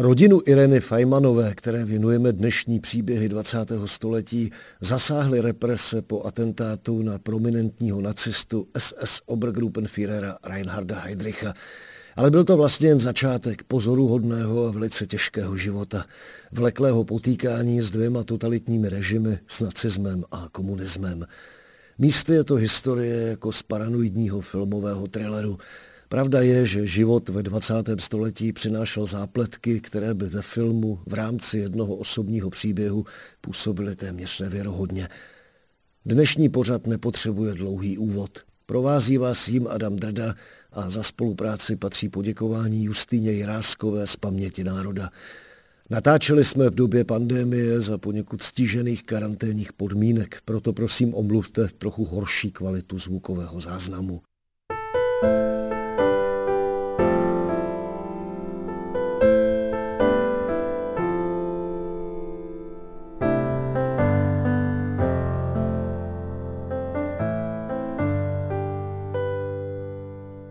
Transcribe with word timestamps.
Rodinu 0.00 0.40
Ireny 0.46 0.80
Fajmanové, 0.80 1.54
které 1.54 1.84
věnujeme 1.84 2.32
dnešní 2.32 2.80
příběhy 2.80 3.28
20. 3.28 3.58
století, 3.84 4.50
zasáhly 4.80 5.40
represe 5.40 6.02
po 6.02 6.24
atentátu 6.24 7.02
na 7.02 7.18
prominentního 7.18 8.00
nacistu 8.00 8.68
SS 8.78 9.20
Obergruppenführera 9.26 10.38
Reinharda 10.44 10.98
Heydricha. 10.98 11.54
Ale 12.16 12.30
byl 12.30 12.44
to 12.44 12.56
vlastně 12.56 12.88
jen 12.88 13.00
začátek 13.00 13.62
pozoruhodného 13.62 14.66
a 14.66 14.70
velice 14.70 15.06
těžkého 15.06 15.56
života, 15.56 16.04
vleklého 16.52 17.04
potýkání 17.04 17.80
s 17.80 17.90
dvěma 17.90 18.24
totalitními 18.24 18.88
režimy, 18.88 19.38
s 19.46 19.60
nacismem 19.60 20.24
a 20.30 20.48
komunismem. 20.52 21.26
Místy 21.98 22.32
je 22.32 22.44
to 22.44 22.54
historie 22.54 23.28
jako 23.28 23.52
z 23.52 23.62
paranoidního 23.62 24.40
filmového 24.40 25.08
thrilleru. 25.08 25.58
Pravda 26.08 26.40
je, 26.40 26.66
že 26.66 26.86
život 26.86 27.28
ve 27.28 27.42
20. 27.42 27.74
století 27.98 28.52
přinášel 28.52 29.06
zápletky, 29.06 29.80
které 29.80 30.14
by 30.14 30.26
ve 30.28 30.42
filmu 30.42 31.00
v 31.06 31.14
rámci 31.14 31.58
jednoho 31.58 31.94
osobního 31.94 32.50
příběhu 32.50 33.04
působily 33.40 33.96
téměř 33.96 34.40
nevěrohodně. 34.40 35.08
Dnešní 36.04 36.48
pořad 36.48 36.86
nepotřebuje 36.86 37.54
dlouhý 37.54 37.98
úvod. 37.98 38.38
Provází 38.66 39.18
vás 39.18 39.48
jim 39.48 39.66
Adam 39.66 39.96
Drda 39.96 40.34
a 40.72 40.90
za 40.90 41.02
spolupráci 41.02 41.76
patří 41.76 42.08
poděkování 42.08 42.84
Justýně 42.84 43.32
Jiráskové 43.32 44.06
z 44.06 44.16
Paměti 44.16 44.64
národa. 44.64 45.10
Natáčeli 45.90 46.44
jsme 46.44 46.70
v 46.70 46.74
době 46.74 47.04
pandémie 47.04 47.80
za 47.80 47.98
poněkud 47.98 48.42
stížených 48.42 49.02
karanténních 49.02 49.72
podmínek, 49.72 50.38
proto 50.44 50.72
prosím 50.72 51.14
omluvte 51.14 51.68
trochu 51.78 52.04
horší 52.04 52.50
kvalitu 52.50 52.98
zvukového 52.98 53.60
záznamu. 53.60 54.20
thank 55.20 55.52
you 55.52 55.57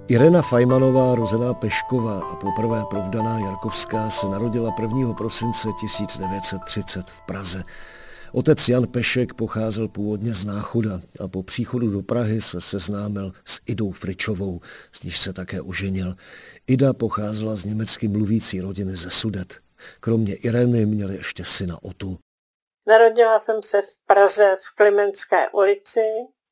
Irena 0.10 0.42
Fajmanová, 0.42 1.16
rozená 1.16 1.54
Pešková 1.54 2.20
a 2.20 2.36
poprvé 2.36 2.84
provdaná 2.90 3.40
Jarkovská 3.40 4.10
se 4.10 4.28
narodila 4.28 4.76
1. 4.82 5.14
prosince 5.14 5.68
1930 5.82 7.06
v 7.08 7.22
Praze. 7.22 7.64
Otec 8.34 8.70
Jan 8.70 8.88
Pešek 8.88 9.34
pocházel 9.34 9.88
původně 9.88 10.34
z 10.34 10.46
Náchoda 10.46 11.00
a 11.20 11.28
po 11.28 11.44
příchodu 11.44 11.92
do 11.92 12.02
Prahy 12.02 12.42
se 12.42 12.62
seznámil 12.62 13.34
s 13.46 13.60
Idou 13.66 13.92
Fričovou, 13.92 14.62
s 14.92 15.04
níž 15.04 15.20
se 15.20 15.34
také 15.34 15.62
oženil. 15.62 16.16
Ida 16.68 16.94
pocházela 16.94 17.56
z 17.56 17.66
německy 17.66 18.08
mluvící 18.08 18.62
rodiny 18.62 18.96
ze 18.96 19.10
Sudet. 19.10 19.60
Kromě 20.00 20.36
Ireny 20.36 20.86
měli 20.86 21.16
ještě 21.16 21.46
syna 21.46 21.78
Otu. 21.84 22.18
Narodila 22.88 23.40
jsem 23.40 23.64
se 23.64 23.82
v 23.82 24.06
Praze 24.06 24.58
v 24.60 24.76
Klimenské 24.76 25.50
ulici 25.50 26.02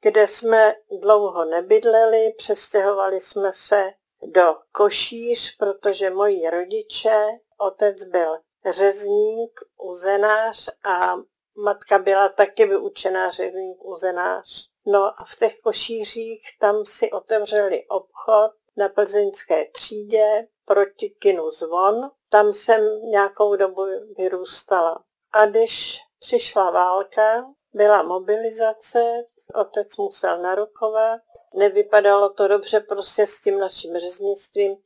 kde 0.01 0.27
jsme 0.27 0.75
dlouho 1.01 1.45
nebydleli, 1.45 2.33
přestěhovali 2.37 3.21
jsme 3.21 3.51
se 3.53 3.91
do 4.23 4.55
Košíř, 4.71 5.57
protože 5.57 6.09
moji 6.09 6.49
rodiče, 6.49 7.27
otec 7.57 8.03
byl 8.03 8.37
řezník, 8.71 9.59
uzenář 9.89 10.69
a 10.85 11.15
matka 11.63 11.99
byla 11.99 12.29
taky 12.29 12.65
vyučená 12.65 13.31
řezník, 13.31 13.85
uzenář. 13.85 14.69
No 14.85 15.03
a 15.03 15.25
v 15.33 15.39
těch 15.39 15.59
košířích 15.63 16.41
tam 16.59 16.85
si 16.85 17.11
otevřeli 17.11 17.85
obchod 17.87 18.51
na 18.77 18.89
plzeňské 18.89 19.65
třídě 19.71 20.47
proti 20.65 21.09
kinu 21.09 21.51
Zvon. 21.51 22.11
Tam 22.29 22.53
jsem 22.53 23.01
nějakou 23.01 23.55
dobu 23.55 23.85
vyrůstala. 24.17 25.03
A 25.33 25.45
když 25.45 25.99
přišla 26.19 26.71
válka, 26.71 27.45
byla 27.73 28.03
mobilizace, 28.03 29.23
otec 29.53 29.97
musel 29.97 30.41
narukovat, 30.41 31.21
nevypadalo 31.53 32.29
to 32.29 32.47
dobře 32.47 32.79
prostě 32.79 33.27
s 33.27 33.41
tím 33.41 33.59
naším 33.59 33.99
řeznictvím, 33.99 34.77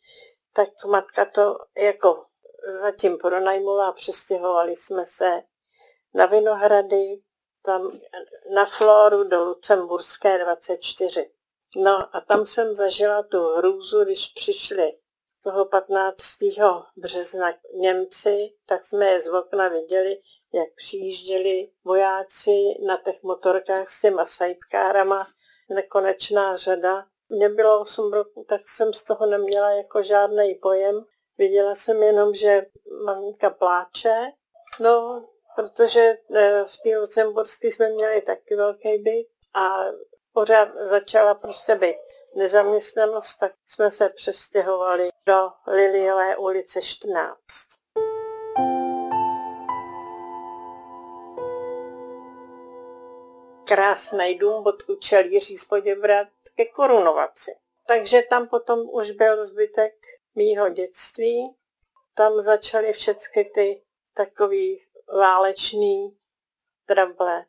tak 0.53 0.69
matka 0.85 1.25
to 1.25 1.57
jako 1.77 2.25
zatím 2.81 3.17
pronajmula, 3.17 3.91
přestěhovali 3.91 4.75
jsme 4.75 5.05
se 5.05 5.41
na 6.13 6.25
Vinohrady, 6.25 7.21
tam 7.61 7.99
na 8.53 8.65
Floru 8.65 9.23
do 9.23 9.45
Lucemburské 9.45 10.37
24. 10.37 11.31
No 11.75 12.15
a 12.15 12.21
tam 12.21 12.45
jsem 12.45 12.75
zažila 12.75 13.23
tu 13.23 13.43
hrůzu, 13.43 14.03
když 14.03 14.27
přišli 14.27 14.99
toho 15.43 15.65
15. 15.65 16.17
března 16.97 17.53
Němci, 17.73 18.49
tak 18.65 18.85
jsme 18.85 19.05
je 19.05 19.21
z 19.21 19.27
okna 19.27 19.67
viděli, 19.67 20.17
jak 20.53 20.67
přijížděli 20.75 21.71
vojáci 21.83 22.51
na 22.87 22.97
těch 22.97 23.23
motorkách 23.23 23.89
s 23.89 24.01
těma 24.01 24.25
sidecarama, 24.25 25.27
nekonečná 25.69 26.57
řada. 26.57 27.05
Mně 27.29 27.49
bylo 27.49 27.81
8 27.81 28.13
roku, 28.13 28.45
tak 28.49 28.61
jsem 28.65 28.93
z 28.93 29.03
toho 29.03 29.25
neměla 29.25 29.71
jako 29.71 30.03
žádný 30.03 30.55
pojem. 30.55 31.05
Viděla 31.37 31.75
jsem 31.75 32.03
jenom, 32.03 32.33
že 32.33 32.65
maminka 33.05 33.49
pláče, 33.49 34.31
no, 34.79 35.25
protože 35.55 35.99
e, 36.35 36.63
v 36.65 36.77
té 36.83 36.97
Lucemburské 36.99 37.67
jsme 37.67 37.89
měli 37.89 38.21
taky 38.21 38.55
velký 38.55 38.97
byt 38.97 39.27
a 39.53 39.85
pořád 40.33 40.75
začala 40.75 41.35
prostě 41.35 41.75
být 41.75 41.97
nezaměstnanost, 42.35 43.37
tak 43.37 43.51
jsme 43.65 43.91
se 43.91 44.09
přestěhovali 44.09 45.09
do 45.25 45.49
Liliové 45.67 46.37
ulice 46.37 46.81
14. 46.81 47.39
krásný 53.69 54.35
dům 54.35 54.63
od 54.65 54.81
kučel 54.81 55.25
Jiří 55.25 55.57
Spoděbrat 55.57 56.27
ke 56.55 56.65
korunovaci. 56.65 57.55
Takže 57.87 58.21
tam 58.29 58.47
potom 58.47 58.79
už 58.91 59.11
byl 59.11 59.47
zbytek 59.47 59.93
mýho 60.35 60.69
dětství. 60.69 61.55
Tam 62.13 62.41
začaly 62.41 62.93
všechny 62.93 63.45
ty 63.45 63.83
takový 64.13 64.77
válečný 65.17 66.17
trable. 66.85 67.45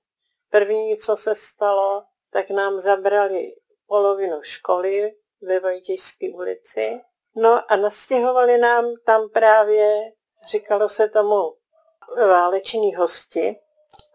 První, 0.50 0.96
co 0.96 1.16
se 1.16 1.34
stalo, 1.34 2.04
tak 2.30 2.50
nám 2.50 2.78
zabrali 2.78 3.54
polovinu 3.90 4.42
školy 4.42 5.16
ve 5.42 5.60
Vojtěžské 5.60 6.26
ulici. 6.34 7.00
No 7.36 7.72
a 7.72 7.76
nastěhovali 7.76 8.58
nám 8.58 8.84
tam 9.04 9.28
právě, 9.28 10.12
říkalo 10.50 10.88
se 10.88 11.08
tomu, 11.08 11.56
váleční 12.16 12.94
hosti, 12.94 13.60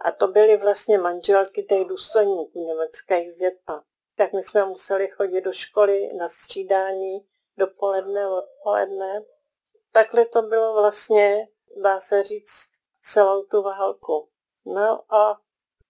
a 0.01 0.11
to 0.11 0.27
byly 0.27 0.57
vlastně 0.57 0.97
manželky 0.97 1.63
těch 1.63 1.87
důstojníků 1.87 2.67
německých 2.67 3.31
s 3.31 3.35
dětma. 3.35 3.83
Tak 4.17 4.33
my 4.33 4.43
jsme 4.43 4.65
museli 4.65 5.07
chodit 5.07 5.41
do 5.41 5.53
školy 5.53 6.09
na 6.17 6.29
střídání 6.29 7.27
dopoledne, 7.57 8.27
odpoledne. 8.27 9.23
Takhle 9.91 10.25
to 10.25 10.41
bylo 10.41 10.73
vlastně, 10.73 11.47
dá 11.83 11.99
se 11.99 12.23
říct, 12.23 12.69
celou 13.01 13.43
tu 13.43 13.61
válku. 13.61 14.29
No 14.65 15.13
a 15.15 15.41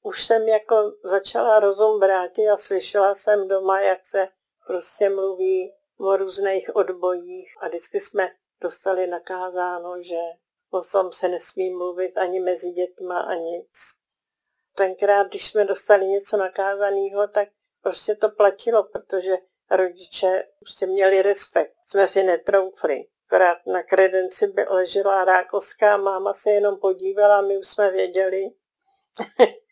už 0.05 0.25
jsem 0.25 0.47
jako 0.47 0.93
začala 1.03 1.59
rozum 1.59 1.99
vrátit 1.99 2.49
a 2.49 2.57
slyšela 2.57 3.15
jsem 3.15 3.47
doma, 3.47 3.81
jak 3.81 4.05
se 4.05 4.27
prostě 4.67 5.09
mluví 5.09 5.73
o 5.99 6.17
různých 6.17 6.75
odbojích 6.75 7.53
a 7.61 7.67
vždycky 7.67 7.99
jsme 7.99 8.31
dostali 8.61 9.07
nakázáno, 9.07 10.03
že 10.03 10.19
o 10.71 10.81
tom 10.91 11.11
se 11.11 11.27
nesmí 11.27 11.69
mluvit 11.69 12.17
ani 12.17 12.39
mezi 12.39 12.71
dětma 12.71 13.19
a 13.19 13.33
nic 13.33 13.69
tenkrát, 14.75 15.27
když 15.27 15.47
jsme 15.47 15.65
dostali 15.65 16.05
něco 16.05 16.37
nakázaného, 16.37 17.27
tak 17.27 17.49
prostě 17.81 18.15
to 18.15 18.29
platilo, 18.29 18.83
protože 18.83 19.37
rodiče 19.71 20.43
prostě 20.59 20.87
měli 20.87 21.21
respekt. 21.21 21.73
Jsme 21.85 22.07
si 22.07 22.23
netroufli. 22.23 23.05
Akorát 23.27 23.57
na 23.65 23.83
kredenci 23.83 24.47
by 24.47 24.65
ležela 24.69 25.25
rákoská, 25.25 25.97
máma 25.97 26.33
se 26.33 26.51
jenom 26.51 26.79
podívala, 26.79 27.41
my 27.41 27.57
už 27.57 27.67
jsme 27.67 27.91
věděli, 27.91 28.49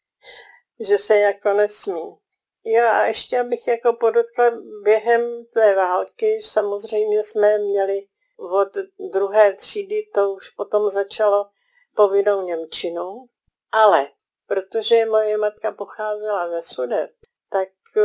že 0.88 0.98
se 0.98 1.20
jako 1.20 1.54
nesmí. 1.54 2.18
Jo 2.66 2.88
a 2.88 3.06
ještě 3.06 3.40
abych 3.40 3.68
jako 3.68 3.94
podotkla, 3.94 4.52
během 4.84 5.46
té 5.54 5.76
války 5.76 6.42
samozřejmě 6.42 7.24
jsme 7.24 7.58
měli 7.58 8.08
od 8.38 8.70
druhé 9.12 9.54
třídy, 9.54 10.10
to 10.14 10.34
už 10.34 10.50
potom 10.50 10.90
začalo 10.90 11.50
povinnou 11.96 12.42
Němčinu, 12.42 13.26
ale 13.72 14.10
protože 14.48 15.06
moje 15.06 15.38
matka 15.38 15.72
pocházela 15.72 16.50
ze 16.50 16.62
Sudet, 16.62 17.12
tak 17.50 17.70
eh, 17.98 18.02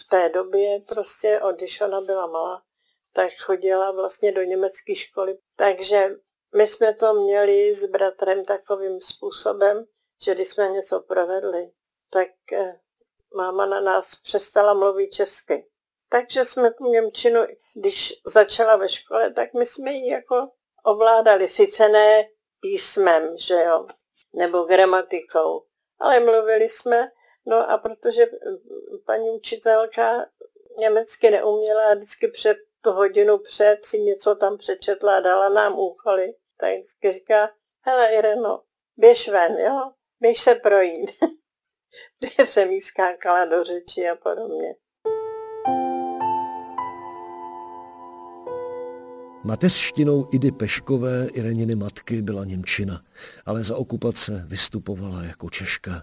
v 0.00 0.08
té 0.10 0.28
době 0.28 0.80
prostě, 0.88 1.40
když 1.56 1.80
ona 1.80 2.00
byla 2.00 2.26
malá, 2.26 2.62
tak 3.12 3.32
chodila 3.40 3.90
vlastně 3.90 4.32
do 4.32 4.42
německé 4.42 4.94
školy. 4.94 5.38
Takže 5.56 6.10
my 6.56 6.66
jsme 6.66 6.94
to 6.94 7.14
měli 7.14 7.74
s 7.74 7.90
bratrem 7.90 8.44
takovým 8.44 9.00
způsobem, 9.00 9.84
že 10.22 10.34
když 10.34 10.48
jsme 10.48 10.68
něco 10.68 11.00
provedli, 11.00 11.70
tak 12.10 12.28
eh, 12.52 12.80
máma 13.34 13.66
na 13.66 13.80
nás 13.80 14.14
přestala 14.14 14.74
mluvit 14.74 15.08
česky. 15.10 15.68
Takže 16.08 16.44
jsme 16.44 16.70
tu 16.70 16.84
Němčinu, 16.84 17.40
když 17.74 18.14
začala 18.26 18.76
ve 18.76 18.88
škole, 18.88 19.32
tak 19.32 19.54
my 19.54 19.66
jsme 19.66 19.92
ji 19.92 20.10
jako 20.10 20.50
ovládali. 20.84 21.48
Sice 21.48 21.88
ne 21.88 22.22
písmem, 22.60 23.38
že 23.38 23.54
jo, 23.54 23.86
nebo 24.32 24.62
gramatikou, 24.62 25.64
ale 25.98 26.20
mluvili 26.20 26.68
jsme. 26.68 27.12
No 27.46 27.70
a 27.70 27.78
protože 27.78 28.26
paní 29.06 29.30
učitelka 29.30 30.26
německy 30.78 31.30
neuměla 31.30 31.90
a 31.90 31.94
vždycky 31.94 32.28
před 32.28 32.58
tu 32.80 32.90
hodinu 32.90 33.38
před 33.38 33.84
si 33.84 34.00
něco 34.00 34.34
tam 34.34 34.58
přečetla 34.58 35.16
a 35.16 35.20
dala 35.20 35.48
nám 35.48 35.78
úkoly, 35.78 36.34
tak 36.56 36.72
vždycky 36.72 37.12
říká, 37.12 37.50
hele 37.80 38.14
Ireno, 38.14 38.62
běž 38.96 39.28
ven, 39.28 39.58
jo, 39.58 39.92
běž 40.20 40.40
se 40.40 40.54
projít. 40.54 41.10
Kde 42.20 42.46
jsem 42.46 42.70
jí 42.70 42.80
skákala 42.80 43.44
do 43.44 43.64
řeči 43.64 44.08
a 44.08 44.16
podobně. 44.16 44.74
Mateřštinou 49.44 50.28
Idy 50.32 50.52
Peškové, 50.52 51.26
Ireniny 51.34 51.74
matky, 51.74 52.22
byla 52.22 52.44
Němčina, 52.44 53.04
ale 53.46 53.64
za 53.64 53.76
okupace 53.76 54.44
vystupovala 54.46 55.22
jako 55.22 55.50
Češka. 55.50 56.02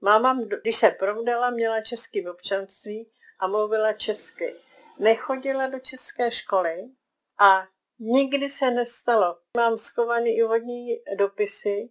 Máma, 0.00 0.38
když 0.62 0.76
se 0.76 0.90
provdala, 0.90 1.50
měla 1.50 1.80
český 1.80 2.28
občanství 2.28 3.10
a 3.40 3.46
mluvila 3.46 3.92
česky. 3.92 4.54
Nechodila 4.98 5.66
do 5.66 5.78
české 5.78 6.30
školy 6.30 6.90
a 7.40 7.66
nikdy 7.98 8.50
se 8.50 8.70
nestalo. 8.70 9.38
Mám 9.56 9.78
schovaný 9.78 10.30
i 10.30 10.42
vodní 10.42 10.86
dopisy, 11.18 11.88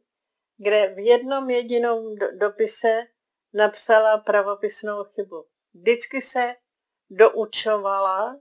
kde 0.57 0.87
v 0.87 0.99
jednom 0.99 1.49
jedinou 1.49 2.15
dopise 2.15 3.03
napsala 3.53 4.17
pravopisnou 4.17 5.03
chybu. 5.03 5.45
Vždycky 5.73 6.21
se 6.21 6.55
doučovala 7.09 8.39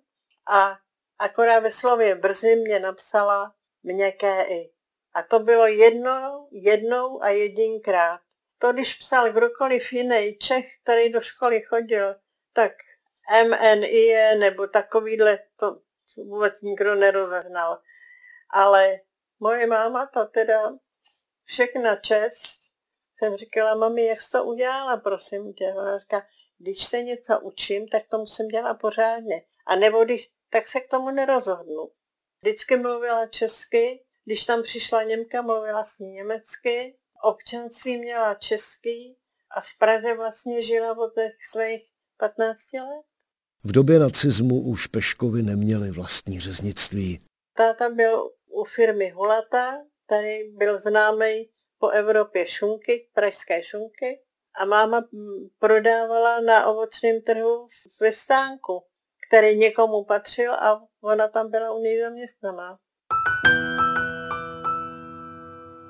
a 0.50 0.78
akorát 1.18 1.60
ve 1.60 1.72
slově 1.72 2.14
brzy 2.14 2.56
mě 2.56 2.80
napsala 2.80 3.54
měkké 3.82 4.44
i. 4.44 4.70
A 5.14 5.22
to 5.22 5.38
bylo 5.38 5.66
jednou, 5.66 6.48
jednou 6.50 7.22
a 7.22 7.28
jedinkrát. 7.28 8.20
To, 8.58 8.72
když 8.72 8.94
psal 8.94 9.32
kdokoliv 9.32 9.92
jiný 9.92 10.38
Čech, 10.38 10.66
který 10.82 11.12
do 11.12 11.20
školy 11.20 11.62
chodil, 11.62 12.14
tak 12.52 12.72
MNI 13.44 14.14
nebo 14.38 14.66
takovýhle, 14.66 15.38
to 15.56 15.80
vůbec 16.16 16.62
nikdo 16.62 16.94
nerozeznal. 16.94 17.78
Ale 18.50 19.00
moje 19.40 19.66
máma 19.66 20.06
to 20.06 20.24
teda 20.24 20.72
všechna 21.44 21.96
čest, 21.96 22.64
jsem 23.18 23.36
říkala, 23.36 23.74
mami, 23.74 24.04
jak 24.04 24.22
jsi 24.22 24.30
to 24.30 24.44
udělala, 24.44 24.96
prosím 24.96 25.52
tě. 25.52 25.74
Ona 25.76 25.98
říká, 25.98 26.26
když 26.58 26.84
se 26.84 27.02
něco 27.02 27.40
učím, 27.40 27.88
tak 27.88 28.02
to 28.10 28.18
musím 28.18 28.48
dělat 28.48 28.74
pořádně. 28.74 29.42
A 29.66 29.76
nebo 29.76 30.04
když, 30.04 30.30
tak 30.50 30.68
se 30.68 30.80
k 30.80 30.88
tomu 30.88 31.10
nerozhodnu. 31.10 31.90
Vždycky 32.42 32.76
mluvila 32.76 33.26
česky, 33.26 34.04
když 34.24 34.44
tam 34.44 34.62
přišla 34.62 35.02
Němka, 35.02 35.42
mluvila 35.42 35.84
s 35.84 35.98
ní 35.98 36.12
německy, 36.12 36.98
občanství 37.22 37.98
měla 37.98 38.34
český 38.34 39.16
a 39.50 39.60
v 39.60 39.78
Praze 39.78 40.16
vlastně 40.16 40.62
žila 40.62 40.98
od 40.98 41.14
těch 41.14 41.32
svých 41.52 41.82
15 42.18 42.72
let. 42.72 43.04
V 43.64 43.72
době 43.72 43.98
nacismu 43.98 44.60
už 44.60 44.86
Peškovi 44.86 45.42
neměli 45.42 45.90
vlastní 45.90 46.40
řeznictví. 46.40 47.20
Táta 47.56 47.90
byl 47.90 48.30
u 48.46 48.64
firmy 48.64 49.10
Hulata, 49.10 49.84
tady 50.06 50.52
byl 50.56 50.78
známý 50.78 51.48
po 51.78 51.88
Evropě 51.88 52.46
šunky, 52.46 53.08
pražské 53.14 53.62
šunky 53.62 54.20
a 54.60 54.64
máma 54.64 55.08
prodávala 55.58 56.40
na 56.40 56.66
ovocném 56.66 57.22
trhu 57.22 57.68
ve 58.00 58.12
stánku, 58.12 58.82
který 59.28 59.56
někomu 59.56 60.04
patřil 60.04 60.54
a 60.54 60.82
ona 61.02 61.28
tam 61.28 61.50
byla 61.50 61.72
u 61.72 61.82
něj 61.82 62.00
zaměstnaná. 62.00 62.78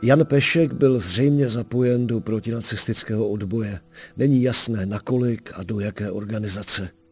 Jan 0.03 0.27
Pešek 0.27 0.73
byl 0.73 1.01
zřejmě 1.01 1.49
zapojen 1.49 2.07
do 2.07 2.21
protinacistického 2.21 3.29
odboje. 3.29 3.81
Není 4.17 4.43
jasné, 4.43 4.87
nakolik 4.87 5.53
a 5.55 5.63
do 5.63 5.81
jaké 5.81 6.11
organizace. 6.11 7.04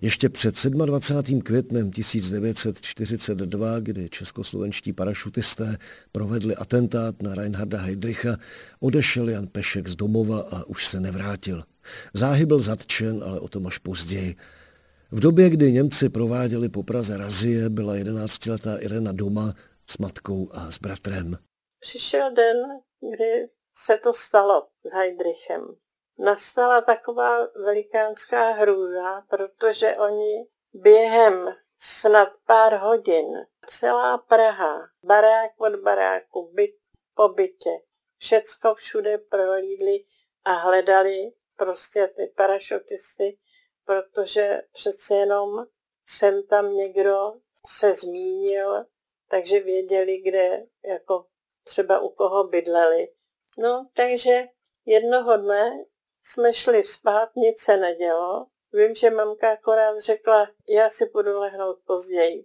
Ještě 0.00 0.28
před 0.28 0.66
27. 0.66 1.40
květnem 1.40 1.90
1942, 1.90 3.80
kdy 3.80 4.08
českoslovenští 4.08 4.92
parašutisté 4.92 5.76
provedli 6.12 6.56
atentát 6.56 7.22
na 7.22 7.34
Reinharda 7.34 7.78
Heydricha, 7.78 8.36
odešel 8.80 9.28
Jan 9.28 9.46
Pešek 9.46 9.88
z 9.88 9.96
domova 9.96 10.40
a 10.40 10.64
už 10.64 10.86
se 10.86 11.00
nevrátil. 11.00 11.64
Záhy 12.14 12.46
byl 12.46 12.60
zatčen, 12.60 13.24
ale 13.24 13.40
o 13.40 13.48
tom 13.48 13.66
až 13.66 13.78
později. 13.78 14.36
V 15.10 15.20
době, 15.20 15.50
kdy 15.50 15.72
Němci 15.72 16.08
prováděli 16.08 16.68
po 16.68 16.82
Praze 16.82 17.16
razie, 17.16 17.70
byla 17.70 17.94
11-letá 17.94 18.78
Irena 18.80 19.12
doma 19.12 19.54
s 19.86 19.98
matkou 19.98 20.48
a 20.52 20.70
s 20.70 20.78
bratrem. 20.78 21.38
Přišel 21.80 22.34
den, 22.34 22.56
kdy 23.00 23.46
se 23.74 23.98
to 24.02 24.12
stalo 24.14 24.62
s 24.62 24.92
Heidrichem 24.92 25.62
nastala 26.18 26.80
taková 26.80 27.46
velikánská 27.46 28.50
hrůza, 28.50 29.22
protože 29.28 29.96
oni 29.96 30.46
během 30.72 31.54
snad 31.78 32.28
pár 32.46 32.74
hodin 32.74 33.26
celá 33.66 34.18
Praha, 34.18 34.88
barák 35.02 35.50
od 35.58 35.76
baráku, 35.76 36.50
byt 36.52 36.76
po 37.14 37.28
bytě, 37.28 37.70
všecko 38.18 38.74
všude 38.74 39.18
prohlídli 39.18 40.04
a 40.44 40.52
hledali 40.52 41.32
prostě 41.56 42.08
ty 42.08 42.32
parašutisty, 42.36 43.38
protože 43.84 44.62
přece 44.72 45.14
jenom 45.14 45.66
sem 46.06 46.46
tam 46.46 46.72
někdo 46.72 47.32
se 47.66 47.94
zmínil, 47.94 48.84
takže 49.28 49.60
věděli, 49.60 50.18
kde 50.18 50.66
jako 50.84 51.26
třeba 51.64 51.98
u 51.98 52.08
koho 52.08 52.44
bydleli. 52.44 53.08
No, 53.58 53.88
takže 53.94 54.44
jednoho 54.86 55.36
dne 55.36 55.84
jsme 56.26 56.54
šli 56.54 56.82
spát, 56.82 57.36
nic 57.36 57.60
se 57.60 57.76
nedělo. 57.76 58.46
Vím, 58.72 58.94
že 58.94 59.10
mamka 59.10 59.52
akorát 59.52 60.00
řekla, 60.00 60.48
já 60.68 60.90
si 60.90 61.10
budu 61.12 61.40
lehnout 61.40 61.78
později. 61.86 62.44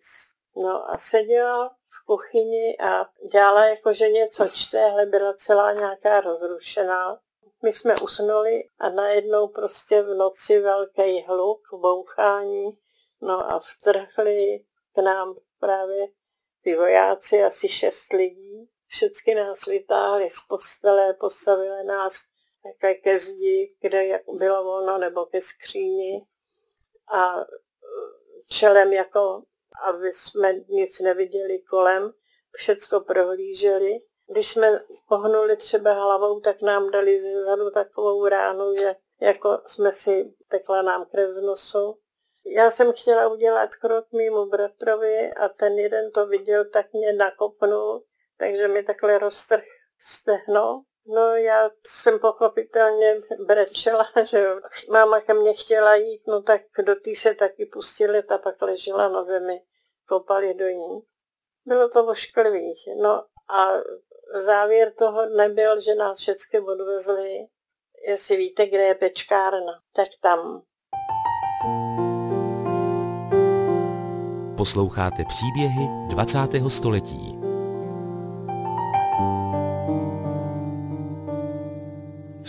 No 0.55 0.91
a 0.91 0.97
seděla 0.97 1.69
v 1.69 2.05
kuchyni 2.05 2.77
a 2.77 3.05
dělala 3.31 3.65
jako, 3.65 3.93
že 3.93 4.09
něco 4.09 4.47
čte, 4.49 4.91
ale 4.91 5.05
byla 5.05 5.33
celá 5.33 5.73
nějaká 5.73 6.21
rozrušená. 6.21 7.19
My 7.63 7.73
jsme 7.73 7.95
usnuli 8.01 8.63
a 8.79 8.89
najednou 8.89 9.47
prostě 9.47 10.01
v 10.01 10.13
noci 10.17 10.59
velký 10.59 11.21
hluk, 11.21 11.61
bouchání, 11.73 12.77
no 13.21 13.51
a 13.51 13.59
vtrhli 13.59 14.65
k 14.95 15.01
nám 15.01 15.35
právě 15.59 16.07
ty 16.63 16.75
vojáci, 16.75 17.43
asi 17.43 17.69
šest 17.69 18.13
lidí. 18.13 18.69
Všechny 18.87 19.35
nás 19.35 19.65
vytáhli 19.65 20.29
z 20.29 20.47
postele, 20.49 21.13
postavili 21.13 21.83
nás 21.83 22.30
také 22.63 22.95
ke 22.95 23.19
zdi, 23.19 23.75
kde 23.81 24.19
bylo 24.33 24.63
volno, 24.63 24.97
nebo 24.97 25.25
ke 25.25 25.41
skříni 25.41 26.25
a 27.13 27.39
e, 27.39 27.45
čelem 28.47 28.93
jako, 28.93 29.43
aby 29.83 30.13
jsme 30.13 30.53
nic 30.53 30.99
neviděli 30.99 31.59
kolem, 31.59 32.13
všecko 32.51 32.99
prohlíželi. 32.99 33.99
Když 34.27 34.51
jsme 34.51 34.79
pohnuli 35.07 35.57
třeba 35.57 35.93
hlavou, 35.93 36.39
tak 36.39 36.61
nám 36.61 36.91
dali 36.91 37.21
zezadu 37.21 37.69
takovou 37.71 38.27
ránu, 38.27 38.75
že 38.77 38.95
jako 39.21 39.61
jsme 39.65 39.91
si 39.91 40.33
tekla 40.47 40.81
nám 40.81 41.05
krev 41.05 41.29
z 41.29 41.41
nosu. 41.41 41.97
Já 42.45 42.71
jsem 42.71 42.93
chtěla 42.93 43.27
udělat 43.27 43.75
krok 43.75 44.05
mýmu 44.11 44.45
bratrovi 44.45 45.33
a 45.33 45.49
ten 45.49 45.79
jeden 45.79 46.11
to 46.11 46.27
viděl, 46.27 46.65
tak 46.65 46.93
mě 46.93 47.13
nakopnul, 47.13 48.03
takže 48.37 48.67
mi 48.67 48.83
takhle 48.83 49.17
roztrh 49.17 49.63
stehno 49.99 50.83
No 51.05 51.35
já 51.35 51.69
jsem 51.87 52.19
pochopitelně 52.19 53.21
brečela, 53.45 54.07
že 54.23 54.47
máma 54.89 55.21
ke 55.21 55.33
mně 55.33 55.53
chtěla 55.53 55.95
jít, 55.95 56.21
no 56.27 56.41
tak 56.41 56.61
do 56.85 56.95
tý 56.95 57.15
se 57.15 57.33
taky 57.33 57.65
pustili, 57.65 58.23
ta 58.23 58.37
pak 58.37 58.61
ležela 58.61 59.09
na 59.09 59.23
zemi, 59.23 59.61
kopali 60.07 60.53
do 60.53 60.67
ní. 60.67 61.01
Bylo 61.65 61.89
to 61.89 62.05
ošklivý. 62.05 62.73
No 63.01 63.23
a 63.49 63.67
závěr 64.45 64.93
toho 64.93 65.25
nebyl, 65.25 65.81
že 65.81 65.95
nás 65.95 66.17
všechny 66.17 66.59
odvezli. 66.59 67.47
Jestli 68.07 68.37
víte, 68.37 68.65
kde 68.65 68.83
je 68.83 68.95
pečkárna, 68.95 69.73
tak 69.95 70.07
tam. 70.21 70.61
Posloucháte 74.57 75.23
příběhy 75.27 75.87
20. 76.09 76.37
století. 76.67 77.40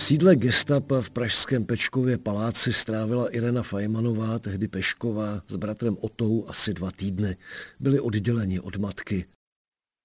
V 0.03 0.05
sídle 0.05 0.37
gestapa 0.37 1.03
v 1.03 1.11
pražském 1.11 1.67
Pečkově 1.67 2.19
paláci 2.19 2.73
strávila 2.73 3.35
Irena 3.35 3.63
Fajmanová, 3.63 4.39
tehdy 4.39 4.69
Pešková, 4.69 5.43
s 5.49 5.57
bratrem 5.57 5.97
Otou 6.01 6.49
asi 6.49 6.75
dva 6.75 6.91
týdny. 6.91 7.37
Byli 7.81 8.01
odděleni 8.01 8.61
od 8.61 8.77
matky. 8.77 9.29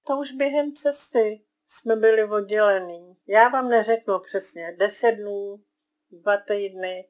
To 0.07 0.17
už 0.17 0.31
během 0.31 0.75
cesty 0.75 1.41
jsme 1.67 1.95
byli 1.95 2.23
oddělení. 2.23 3.17
Já 3.27 3.49
vám 3.49 3.69
neřeknu 3.69 4.19
přesně, 4.19 4.75
deset 4.79 5.11
dnů, 5.11 5.59
dva 6.11 6.37
týdny. 6.37 7.07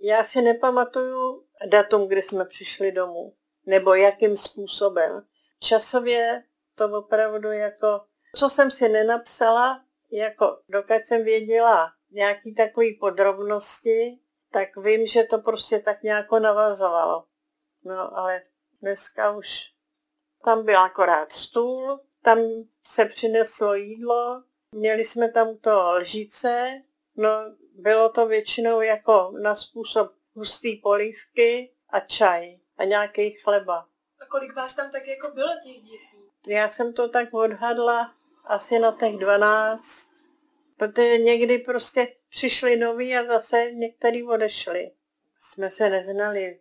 Já 0.00 0.24
si 0.24 0.42
nepamatuju 0.42 1.44
datum, 1.70 2.08
kdy 2.08 2.22
jsme 2.22 2.44
přišli 2.44 2.92
domů, 2.92 3.34
nebo 3.66 3.94
jakým 3.94 4.36
způsobem. 4.36 5.22
Časově 5.58 6.44
to 6.74 6.98
opravdu 6.98 7.48
jako, 7.48 8.00
co 8.36 8.50
jsem 8.50 8.70
si 8.70 8.88
nenapsala, 8.88 9.84
jako 10.12 10.60
dokud 10.68 11.06
jsem 11.06 11.24
věděla 11.24 11.99
nějaký 12.10 12.54
takový 12.54 12.94
podrobnosti, 12.94 14.18
tak 14.50 14.76
vím, 14.76 15.06
že 15.06 15.22
to 15.22 15.38
prostě 15.38 15.78
tak 15.78 16.02
nějak 16.02 16.32
navazovalo. 16.32 17.24
No 17.84 18.18
ale 18.18 18.42
dneska 18.82 19.30
už 19.30 19.72
tam 20.44 20.64
byl 20.64 20.78
akorát 20.78 21.32
stůl, 21.32 22.00
tam 22.22 22.38
se 22.84 23.04
přineslo 23.04 23.74
jídlo, 23.74 24.42
měli 24.74 25.04
jsme 25.04 25.30
tam 25.32 25.56
to 25.56 25.92
lžíce, 25.92 26.82
no 27.16 27.28
bylo 27.74 28.08
to 28.08 28.26
většinou 28.26 28.80
jako 28.80 29.32
na 29.42 29.54
způsob 29.54 30.12
hustý 30.34 30.76
polívky 30.76 31.74
a 31.90 32.00
čaj 32.00 32.58
a 32.76 32.84
nějaký 32.84 33.30
chleba. 33.30 33.86
A 34.20 34.26
kolik 34.26 34.56
vás 34.56 34.74
tam 34.74 34.90
tak 34.90 35.06
jako 35.06 35.30
bylo 35.34 35.48
těch 35.64 35.82
dětí? 35.82 36.30
Já 36.46 36.70
jsem 36.70 36.92
to 36.92 37.08
tak 37.08 37.34
odhadla 37.34 38.14
asi 38.44 38.78
na 38.78 38.92
těch 38.92 39.16
12, 39.16 40.09
protože 40.80 41.18
někdy 41.18 41.58
prostě 41.58 42.16
přišli 42.28 42.76
noví 42.76 43.16
a 43.16 43.26
zase 43.26 43.72
některý 43.72 44.24
odešli. 44.24 44.90
Jsme 45.38 45.70
se 45.70 45.90
neznali, 45.90 46.60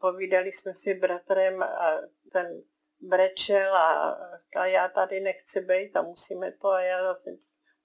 povídali 0.00 0.52
jsme 0.52 0.74
si 0.74 0.94
bratrem 0.94 1.62
a 1.62 2.00
ten 2.32 2.62
brečel 3.00 3.76
a, 3.76 4.18
a 4.56 4.66
já 4.66 4.88
tady 4.88 5.20
nechci 5.20 5.60
být 5.60 5.96
a 5.96 6.02
musíme 6.02 6.52
to 6.52 6.68
a 6.68 6.80
já 6.80 7.02
zase 7.02 7.30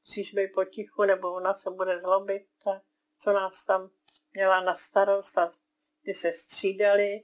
musíš 0.06 0.34
být 0.34 0.54
potichu, 0.54 1.04
nebo 1.04 1.34
ona 1.34 1.54
se 1.54 1.70
bude 1.70 2.00
zlobit, 2.00 2.48
ta, 2.64 2.82
co 3.20 3.34
nás 3.34 3.66
tam 3.66 3.90
měla 4.34 4.62
na 4.62 4.76
starost 4.76 5.38
a 5.38 5.50
ty 6.06 6.14
se 6.14 6.32
střídali 6.32 7.24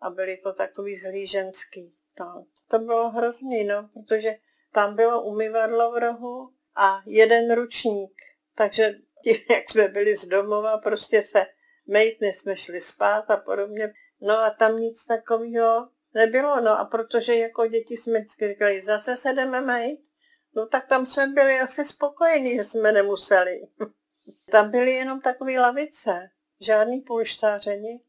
a 0.00 0.10
byli 0.10 0.36
to 0.36 0.52
takový 0.52 1.00
zlý 1.00 1.26
ženský. 1.26 1.96
No, 2.20 2.46
to 2.68 2.78
bylo 2.78 3.10
hrozný, 3.10 3.64
no, 3.64 3.90
protože 3.94 4.36
tam 4.72 4.96
bylo 4.96 5.22
umyvadlo 5.22 5.92
v 5.92 5.98
rohu 5.98 6.55
a 6.76 7.02
jeden 7.06 7.54
ručník. 7.54 8.12
Takže 8.54 8.94
jak 9.50 9.70
jsme 9.70 9.88
byli 9.88 10.16
z 10.16 10.24
domova, 10.24 10.78
prostě 10.78 11.22
se 11.22 11.46
mejtny 11.86 12.32
jsme 12.32 12.56
šli 12.56 12.80
spát 12.80 13.30
a 13.30 13.36
podobně. 13.36 13.92
No 14.20 14.38
a 14.38 14.50
tam 14.50 14.78
nic 14.78 15.04
takového 15.04 15.88
nebylo. 16.14 16.60
No 16.60 16.78
a 16.78 16.84
protože 16.84 17.34
jako 17.34 17.66
děti 17.66 17.96
jsme 17.96 18.24
říkali, 18.48 18.82
zase 18.82 19.16
se 19.16 19.32
jdeme 19.32 19.60
mejt, 19.60 20.00
no 20.56 20.66
tak 20.66 20.88
tam 20.88 21.06
jsme 21.06 21.26
byli 21.26 21.60
asi 21.60 21.84
spokojení, 21.84 22.56
že 22.56 22.64
jsme 22.64 22.92
nemuseli. 22.92 23.60
tam 24.50 24.70
byly 24.70 24.90
jenom 24.90 25.20
takové 25.20 25.52
lavice, 25.52 26.30
žádný 26.60 27.00
polštáře, 27.00 27.76
nic. 27.76 28.02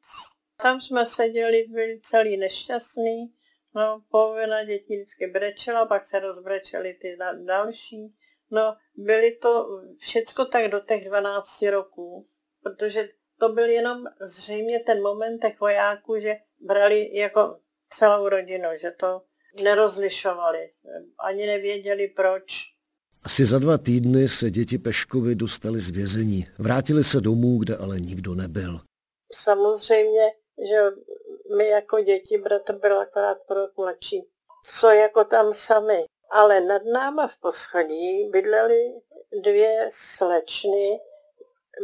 Tam 0.61 0.81
jsme 0.81 1.05
seděli, 1.05 1.65
byli 1.69 1.99
celý 2.03 2.37
nešťastní, 2.37 3.33
no 3.75 4.03
polovina 4.11 4.63
dětí 4.63 4.95
vždycky 4.95 5.27
brečela, 5.27 5.85
pak 5.85 6.05
se 6.05 6.19
rozbrečeli 6.19 6.93
ty 6.93 7.17
další. 7.45 8.15
No, 8.51 8.75
byly 8.95 9.31
to 9.31 9.67
všecko 9.97 10.45
tak 10.45 10.71
do 10.71 10.79
těch 10.79 11.05
12 11.05 11.61
roků, 11.61 12.27
protože 12.63 13.09
to 13.39 13.49
byl 13.49 13.69
jenom 13.69 14.03
zřejmě 14.21 14.79
ten 14.79 15.01
moment 15.01 15.39
těch 15.39 15.59
vojáků, 15.59 16.19
že 16.19 16.35
brali 16.59 17.17
jako 17.17 17.59
celou 17.89 18.29
rodinu, 18.29 18.69
že 18.81 18.91
to 18.91 19.21
nerozlišovali, 19.63 20.69
ani 21.19 21.45
nevěděli 21.45 22.07
proč. 22.07 22.43
Asi 23.23 23.45
za 23.45 23.59
dva 23.59 23.77
týdny 23.77 24.29
se 24.29 24.49
děti 24.49 24.77
Peškovi 24.77 25.35
dostali 25.35 25.79
z 25.79 25.89
vězení. 25.89 26.45
Vrátili 26.57 27.03
se 27.03 27.21
domů, 27.21 27.57
kde 27.57 27.77
ale 27.77 27.99
nikdo 27.99 28.35
nebyl. 28.35 28.81
Samozřejmě, 29.33 30.31
že 30.69 30.91
my 31.57 31.67
jako 31.67 31.99
děti, 31.99 32.37
bratr 32.37 32.79
byl 32.79 32.99
akorát 32.99 33.37
pro 33.47 33.59
mladší. 33.77 34.27
Co 34.63 34.89
jako 34.89 35.23
tam 35.23 35.53
sami. 35.53 36.05
Ale 36.29 36.61
nad 36.61 36.81
náma 36.85 37.27
v 37.27 37.39
poschodí 37.39 38.29
bydleli 38.29 38.93
dvě 39.43 39.89
slečny, 39.93 40.99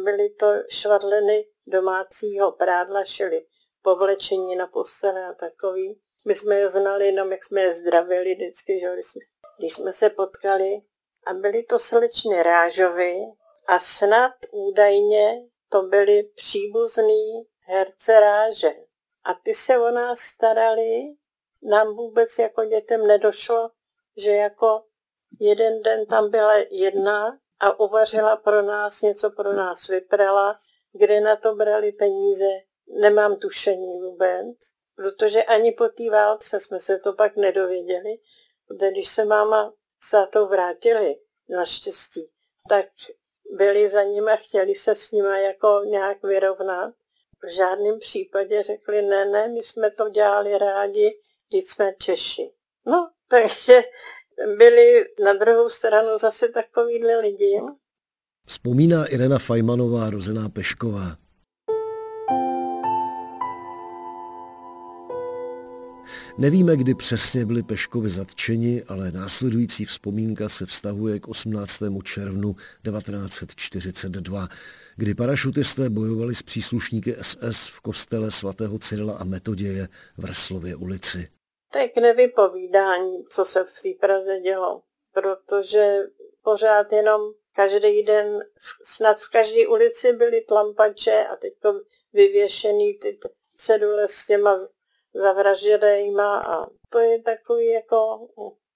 byly 0.03 0.29
to 0.29 0.53
švadleny 0.69 1.45
domácího 1.67 2.51
prádla, 2.51 3.05
šily 3.05 3.45
povlečení 3.81 4.55
na 4.55 4.67
postele 4.67 5.25
a 5.25 5.33
takový. 5.33 6.01
My 6.27 6.35
jsme 6.35 6.55
je 6.55 6.69
znali 6.69 7.05
jenom, 7.05 7.31
jak 7.31 7.43
jsme 7.43 7.61
je 7.61 7.73
zdravili 7.73 8.35
vždycky, 8.35 8.79
že 8.79 8.93
když 8.93 9.05
jsme, 9.05 9.21
když 9.59 9.73
jsme 9.73 9.93
se 9.93 10.09
potkali. 10.09 10.81
A 11.25 11.33
byly 11.33 11.63
to 11.63 11.79
slečny 11.79 12.43
Rážovy 12.43 13.19
a 13.67 13.79
snad 13.79 14.33
údajně 14.51 15.47
to 15.69 15.81
byly 15.81 16.23
příbuzný 16.23 17.47
herce 17.59 18.19
Ráže. 18.19 18.75
A 19.23 19.33
ty 19.33 19.53
se 19.53 19.77
o 19.79 19.91
nás 19.91 20.19
starali, 20.19 21.01
nám 21.63 21.95
vůbec 21.95 22.39
jako 22.39 22.65
dětem 22.65 23.07
nedošlo, 23.07 23.69
že 24.17 24.31
jako 24.31 24.83
jeden 25.39 25.81
den 25.81 26.05
tam 26.05 26.31
byla 26.31 26.53
jedna 26.71 27.39
a 27.59 27.79
uvařila 27.79 28.35
pro 28.35 28.61
nás, 28.61 29.01
něco 29.01 29.31
pro 29.31 29.53
nás 29.53 29.87
vyprala, 29.87 30.59
kde 30.93 31.21
na 31.21 31.35
to 31.35 31.55
brali 31.55 31.91
peníze, 31.91 32.49
nemám 33.01 33.35
tušení 33.35 34.01
vůbec, 34.01 34.57
protože 34.95 35.43
ani 35.43 35.71
po 35.71 35.87
té 35.87 36.09
válce 36.11 36.59
jsme 36.59 36.79
se 36.79 36.99
to 36.99 37.13
pak 37.13 37.35
nedověděli, 37.35 38.17
protože 38.67 38.91
když 38.91 39.09
se 39.09 39.25
máma 39.25 39.73
s 39.99 40.27
to 40.29 40.47
vrátili, 40.47 41.19
naštěstí, 41.49 42.31
tak 42.69 42.85
byli 43.51 43.89
za 43.89 44.03
nima, 44.03 44.35
chtěli 44.35 44.75
se 44.75 44.95
s 44.95 45.11
nima 45.11 45.37
jako 45.37 45.81
nějak 45.85 46.23
vyrovnat. 46.23 46.93
V 47.43 47.55
žádném 47.55 47.99
případě 47.99 48.63
řekli, 48.63 49.01
ne, 49.01 49.25
ne, 49.25 49.47
my 49.47 49.59
jsme 49.59 49.91
to 49.91 50.09
dělali 50.09 50.57
rádi, 50.57 51.21
když 51.49 51.71
jsme 51.71 51.93
Češi. 51.93 52.53
No, 52.85 53.09
takže 53.33 53.81
byli 54.57 55.05
na 55.23 55.33
druhou 55.33 55.69
stranu 55.69 56.17
zase 56.17 56.47
takovýhle 56.47 57.19
lidi. 57.19 57.61
Vzpomíná 58.45 59.05
Irena 59.05 59.39
Fajmanová, 59.39 60.09
rozená 60.09 60.49
Pešková. 60.49 61.17
Nevíme, 66.37 66.77
kdy 66.77 66.95
přesně 66.95 67.45
byli 67.45 67.63
Peškovi 67.63 68.09
zatčeni, 68.09 68.83
ale 68.87 69.11
následující 69.11 69.85
vzpomínka 69.85 70.49
se 70.49 70.65
vztahuje 70.65 71.19
k 71.19 71.27
18. 71.27 71.81
červnu 72.03 72.53
1942, 72.53 74.47
kdy 74.95 75.15
parašutisté 75.15 75.89
bojovali 75.89 76.35
s 76.35 76.41
příslušníky 76.43 77.15
SS 77.21 77.67
v 77.67 77.81
kostele 77.81 78.31
svatého 78.31 78.79
Cyrila 78.79 79.17
a 79.17 79.23
Metoděje 79.23 79.87
v 80.17 80.25
Reslově 80.25 80.75
ulici. 80.75 81.27
To 81.73 81.79
je 81.79 81.89
k 81.89 81.97
nevypovídání, 81.97 83.25
co 83.29 83.45
se 83.45 83.63
v 83.63 83.81
té 83.83 84.07
Praze 84.07 84.39
dělo, 84.39 84.81
protože 85.13 86.03
pořád 86.43 86.91
jenom 86.93 87.21
každý 87.55 88.03
den, 88.03 88.45
snad 88.83 89.19
v 89.19 89.31
každé 89.31 89.67
ulici 89.67 90.13
byly 90.13 90.41
tlampače 90.41 91.25
a 91.25 91.35
teď 91.35 91.53
vyvěšený 92.13 92.99
ty 92.99 93.19
cedule 93.57 94.07
s 94.07 94.25
těma 94.25 94.67
zavražděnýma 95.13 96.39
a 96.39 96.67
to 96.89 96.99
je 96.99 97.21
takový 97.21 97.67
jako 97.67 98.27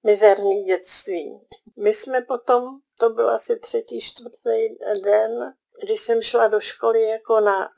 mizerný 0.03 0.63
dětství. 0.63 1.41
My 1.77 1.93
jsme 1.93 2.21
potom, 2.21 2.79
to 2.99 3.09
byl 3.09 3.29
asi 3.29 3.59
třetí, 3.59 4.01
čtvrtý 4.01 4.75
den, 5.03 5.53
když 5.83 6.01
jsem 6.01 6.21
šla 6.21 6.47
do 6.47 6.59
školy 6.59 7.07
jako 7.07 7.39
na, 7.39 7.69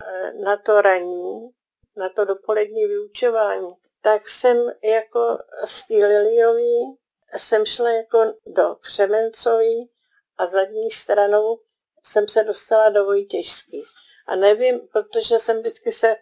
na 0.44 0.58
to 0.58 0.82
raní, 0.82 1.50
na 1.96 2.10
to 2.10 2.26
dopolední 2.26 2.86
vyučování, 2.86 3.74
tak 4.02 4.30
jsem 4.30 4.72
jako 4.84 5.38
z 5.66 5.88
té 5.88 5.94
Liliový 5.94 6.98
jsem 7.36 7.66
šla 7.66 7.92
jako 7.92 8.34
do 8.46 8.76
Křemencový 8.76 9.92
a 10.38 10.48
zadní 10.48 10.92
stranou 10.92 11.60
jsem 12.04 12.28
se 12.28 12.44
dostala 12.44 12.90
do 12.90 13.06
Vojtěžský. 13.06 13.84
A 14.28 14.36
nevím, 14.36 14.88
protože 14.88 15.40
jsem 15.40 15.60
vždycky 15.60 15.92
se 15.92 16.08
e, 16.10 16.18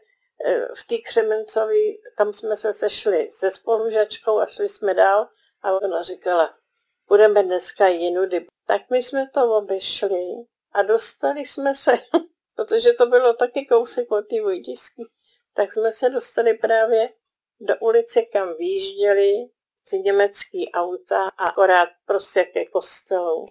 v 0.76 0.88
té 0.88 0.96
Křemencový, 0.98 2.02
tam 2.18 2.34
jsme 2.34 2.58
se 2.58 2.74
sešli 2.74 3.30
se 3.34 3.52
spolužačkou 3.52 4.40
a 4.40 4.46
šli 4.46 4.70
jsme 4.70 4.94
dál 4.94 5.30
a 5.62 5.72
ona 5.72 6.04
říkala, 6.04 6.58
budeme 7.08 7.44
dneska 7.44 7.88
jinudy. 7.88 8.48
Tak 8.68 8.82
my 8.90 9.04
jsme 9.04 9.30
to 9.34 9.58
obešli 9.58 10.26
a 10.72 10.82
dostali 10.82 11.40
jsme 11.40 11.76
se, 11.76 11.92
protože 12.56 12.94
to 12.94 13.06
bylo 13.06 13.34
taky 13.34 13.66
kousek 13.66 14.12
od 14.12 14.28
té 14.28 14.42
Vojtěžský, 14.42 15.04
tak 15.54 15.74
jsme 15.74 15.92
se 15.92 16.10
dostali 16.10 16.54
právě 16.54 17.10
do 17.60 17.74
ulice, 17.80 18.22
kam 18.22 18.56
výjížděli 18.58 19.50
ty 19.90 20.00
německý 20.00 20.72
auta 20.72 21.28
a 21.38 21.48
akorát 21.48 21.90
prostě 22.06 22.44
ke 22.44 22.66
kostelu. 22.66 23.46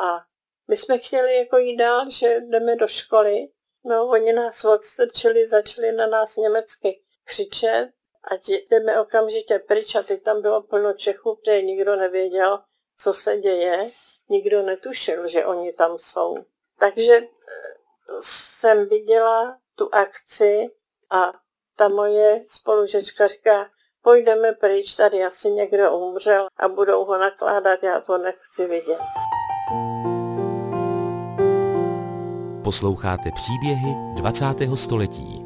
A 0.00 0.20
My 0.68 0.76
jsme 0.76 0.98
chtěli 0.98 1.36
jako 1.36 1.58
jít 1.58 1.76
dál, 1.76 2.10
že 2.10 2.40
jdeme 2.40 2.76
do 2.76 2.88
školy. 2.88 3.48
No, 3.84 4.06
oni 4.06 4.32
nás 4.32 4.64
odstrčili, 4.64 5.48
začali 5.48 5.92
na 5.92 6.06
nás 6.06 6.36
německy 6.36 7.02
křičet, 7.24 7.88
ať 8.24 8.48
jdeme 8.48 9.00
okamžitě 9.00 9.58
pryč 9.58 9.94
a 9.94 10.02
teď 10.02 10.22
tam 10.22 10.42
bylo 10.42 10.62
plno 10.62 10.92
Čechů, 10.92 11.38
kde 11.42 11.62
nikdo 11.62 11.96
nevěděl, 11.96 12.58
co 12.98 13.12
se 13.12 13.36
děje. 13.36 13.90
Nikdo 14.28 14.62
netušil, 14.62 15.28
že 15.28 15.46
oni 15.46 15.72
tam 15.72 15.98
jsou. 15.98 16.36
Takže 16.78 17.12
eh, 17.12 17.26
jsem 18.20 18.88
viděla 18.88 19.58
tu 19.74 19.94
akci 19.94 20.70
a 21.10 21.32
ta 21.76 21.88
moje 21.88 22.44
spolužečka 22.48 23.26
říká, 23.26 23.66
půjdeme 24.02 24.52
pryč, 24.52 24.96
tady 24.96 25.24
asi 25.24 25.50
někdo 25.50 25.98
umřel 25.98 26.46
a 26.56 26.68
budou 26.68 27.04
ho 27.04 27.18
nakládat, 27.18 27.82
já 27.82 28.00
to 28.00 28.18
nechci 28.18 28.66
vidět. 28.66 28.98
Posloucháte 32.64 33.30
příběhy 33.34 33.94
20. 34.14 34.46
století. 34.74 35.42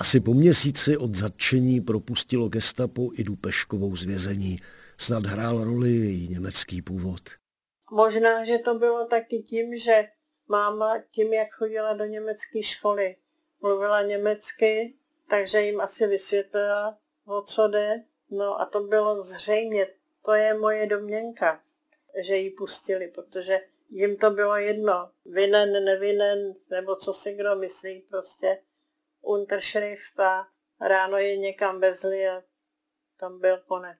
Asi 0.00 0.20
po 0.20 0.34
měsíci 0.34 0.96
od 0.96 1.14
zatčení 1.14 1.80
propustilo 1.80 2.48
gestapo 2.48 3.10
i 3.18 3.24
Peškovou 3.24 3.96
z 3.96 4.04
vězení. 4.04 4.58
Snad 4.98 5.26
hrál 5.26 5.64
roli 5.64 5.90
její 5.90 6.28
německý 6.28 6.82
původ. 6.82 7.20
Možná, 7.92 8.44
že 8.44 8.58
to 8.58 8.74
bylo 8.74 9.06
taky 9.06 9.38
tím, 9.38 9.78
že 9.78 10.04
máma 10.48 11.02
tím, 11.10 11.32
jak 11.32 11.52
chodila 11.52 11.92
do 11.92 12.04
německé 12.04 12.62
školy, 12.62 13.16
mluvila 13.60 14.02
německy, 14.02 14.98
takže 15.30 15.60
jim 15.60 15.80
asi 15.80 16.06
vysvětlila, 16.06 16.98
o 17.26 17.42
co 17.42 17.68
jde. 17.68 18.02
No 18.30 18.60
a 18.60 18.66
to 18.66 18.80
bylo 18.80 19.22
zřejmě, 19.22 19.86
to 20.24 20.32
je 20.32 20.54
moje 20.54 20.86
domněnka, 20.86 21.62
že 22.26 22.36
ji 22.36 22.50
pustili, 22.50 23.08
protože 23.08 23.60
jim 23.90 24.16
to 24.16 24.30
bylo 24.30 24.56
jedno, 24.56 25.10
vinen, 25.24 25.84
nevinen, 25.84 26.54
nebo 26.70 26.96
co 26.96 27.12
si 27.12 27.34
kdo 27.34 27.56
myslí, 27.56 28.00
prostě 28.00 28.62
Unterschrift 29.20 30.20
a 30.20 30.48
ráno 30.80 31.18
je 31.18 31.36
někam 31.36 31.80
vezli 31.80 32.28
a 32.28 32.42
tam 33.20 33.40
byl 33.40 33.58
konec. 33.58 33.98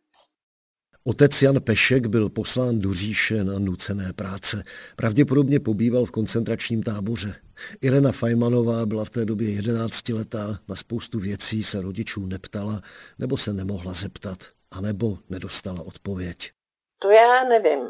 Otec 1.09 1.43
Jan 1.43 1.61
Pešek 1.61 2.07
byl 2.07 2.29
poslán 2.29 2.81
do 2.81 2.95
říše 2.95 3.45
na 3.45 3.59
nucené 3.59 4.13
práce. 4.13 4.63
Pravděpodobně 4.97 5.61
pobýval 5.61 6.05
v 6.05 6.11
koncentračním 6.11 6.83
táboře. 6.83 7.35
Irena 7.81 8.13
Fajmanová 8.13 8.87
byla 8.87 9.05
v 9.05 9.11
té 9.11 9.25
době 9.25 9.51
jedenáctiletá, 9.51 10.59
na 10.69 10.77
spoustu 10.77 11.19
věcí 11.19 11.65
se 11.65 11.83
rodičů 11.83 12.27
neptala, 12.27 12.83
nebo 13.19 13.37
se 13.37 13.53
nemohla 13.53 13.93
zeptat, 13.93 14.39
anebo 14.71 15.19
nedostala 15.31 15.83
odpověď. 15.83 16.51
To 16.99 17.11
já 17.11 17.45
nevím. 17.45 17.89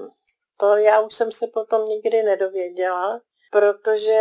To 0.60 0.76
já 0.76 1.00
už 1.00 1.14
jsem 1.14 1.32
se 1.32 1.46
potom 1.54 1.88
nikdy 1.88 2.22
nedověděla, 2.22 3.20
protože 3.52 4.18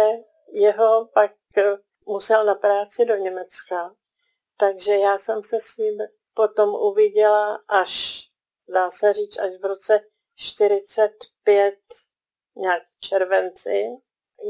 jeho 0.53 1.09
pak 1.13 1.31
musel 2.07 2.45
na 2.45 2.55
práci 2.55 3.05
do 3.05 3.15
Německa. 3.15 3.91
Takže 4.57 4.91
já 4.91 5.17
jsem 5.17 5.43
se 5.43 5.57
s 5.61 5.77
ním 5.77 5.97
potom 6.33 6.69
uviděla 6.69 7.59
až 7.67 8.26
dá 8.69 8.91
se 8.91 9.13
říct, 9.13 9.39
až 9.39 9.51
v 9.61 9.65
roce 9.65 9.99
45, 10.35 11.75
nějak 12.55 12.83
v 12.83 12.99
červenci, 12.99 13.85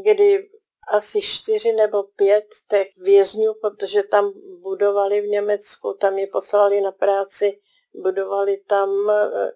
kdy 0.03 0.49
asi 0.87 1.21
čtyři 1.21 1.71
nebo 1.71 2.03
pět 2.03 2.45
těch 2.69 2.87
vězňů, 2.97 3.53
protože 3.61 4.03
tam 4.03 4.33
budovali 4.61 5.21
v 5.21 5.27
Německu, 5.27 5.93
tam 5.93 6.17
je 6.17 6.27
poslali 6.27 6.81
na 6.81 6.91
práci, 6.91 7.61
budovali 7.95 8.57
tam 8.57 9.09
e, 9.09 9.13
e, 9.13 9.51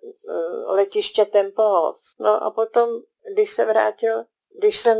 letiště 0.65 1.25
Tempelhof. 1.25 1.98
No 2.19 2.43
a 2.43 2.52
potom, 2.52 2.89
když 3.34 3.54
se 3.54 3.65
vrátil, 3.65 4.26
když 4.60 4.80
jsem 4.80 4.97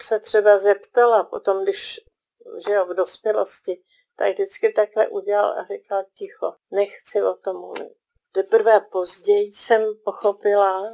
se 0.00 0.20
třeba 0.20 0.58
zeptala, 0.58 1.24
potom 1.24 1.62
když 1.62 2.00
že 2.66 2.72
jo, 2.72 2.86
v 2.86 2.94
dospělosti, 2.94 3.82
tak 4.16 4.32
vždycky 4.32 4.72
takhle 4.72 5.08
udělal 5.08 5.58
a 5.58 5.64
říkal 5.64 6.04
ticho, 6.14 6.54
nechci 6.70 7.22
o 7.22 7.34
tom 7.34 7.60
mluvit. 7.60 7.96
Teprve 8.34 8.80
později 8.80 9.52
jsem 9.52 9.82
pochopila, 10.04 10.88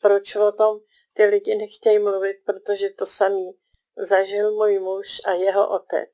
proč 0.00 0.36
o 0.36 0.52
tom 0.52 0.80
ty 1.16 1.24
lidi 1.24 1.54
nechtějí 1.54 1.98
mluvit, 1.98 2.36
protože 2.44 2.90
to 2.90 3.06
samý 3.06 3.50
zažil 3.96 4.52
můj 4.52 4.78
muž 4.78 5.20
a 5.24 5.32
jeho 5.32 5.70
otec. 5.70 6.10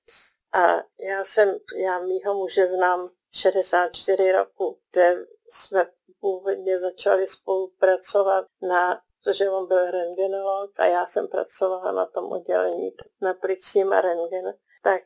A 0.52 0.76
já 1.00 1.24
jsem, 1.24 1.59
já 1.76 1.98
mýho 1.98 2.35
muže 2.35 2.66
znám 2.66 3.11
64 3.31 4.33
roku, 4.33 4.78
kde 4.92 5.26
jsme 5.48 5.87
původně 6.20 6.78
začali 6.78 7.26
spolupracovat 7.26 8.46
na, 8.62 9.00
protože 9.22 9.50
on 9.50 9.66
byl 9.66 9.90
rengenolog 9.90 10.81
a 10.81 10.87
já 10.87 11.07
jsem 11.07 11.28
pracovala 11.28 11.92
na 11.92 12.07
tom 12.07 12.33
oddělení 12.33 12.90
na 13.20 13.35
plicním 13.35 13.92
a 13.92 14.00
rengen, 14.00 14.54
tak 14.83 15.02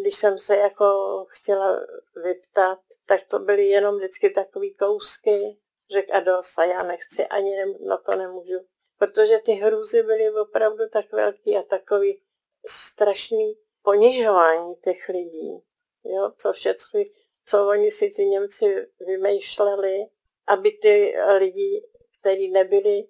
když 0.00 0.16
jsem 0.16 0.38
se 0.38 0.56
jako 0.56 0.86
chtěla 1.28 1.80
vyptat, 2.24 2.78
tak 3.06 3.24
to 3.24 3.38
byly 3.38 3.66
jenom 3.68 3.96
vždycky 3.96 4.30
takový 4.30 4.74
kousky, 4.74 5.58
řek 5.92 6.14
a 6.14 6.20
dost 6.20 6.58
a 6.58 6.64
já 6.64 6.82
nechci, 6.82 7.26
ani 7.26 7.56
ne, 7.56 7.64
na 7.86 7.96
to 7.96 8.16
nemůžu. 8.16 8.58
Protože 8.98 9.38
ty 9.38 9.52
hrůzy 9.52 10.02
byly 10.02 10.30
opravdu 10.30 10.88
tak 10.92 11.12
velký 11.12 11.56
a 11.56 11.62
takový 11.62 12.22
strašný 12.66 13.58
ponižování 13.82 14.74
těch 14.74 15.08
lidí. 15.08 15.62
Jo, 16.04 16.32
co 16.38 16.52
všechno, 16.52 17.00
co 17.44 17.68
oni 17.68 17.90
si 17.90 18.10
ty 18.10 18.26
Němci 18.26 18.86
vymýšleli, 19.06 20.06
aby 20.46 20.70
ty 20.70 21.14
lidi, 21.38 21.88
kteří 22.20 22.50
nebyli 22.50 23.08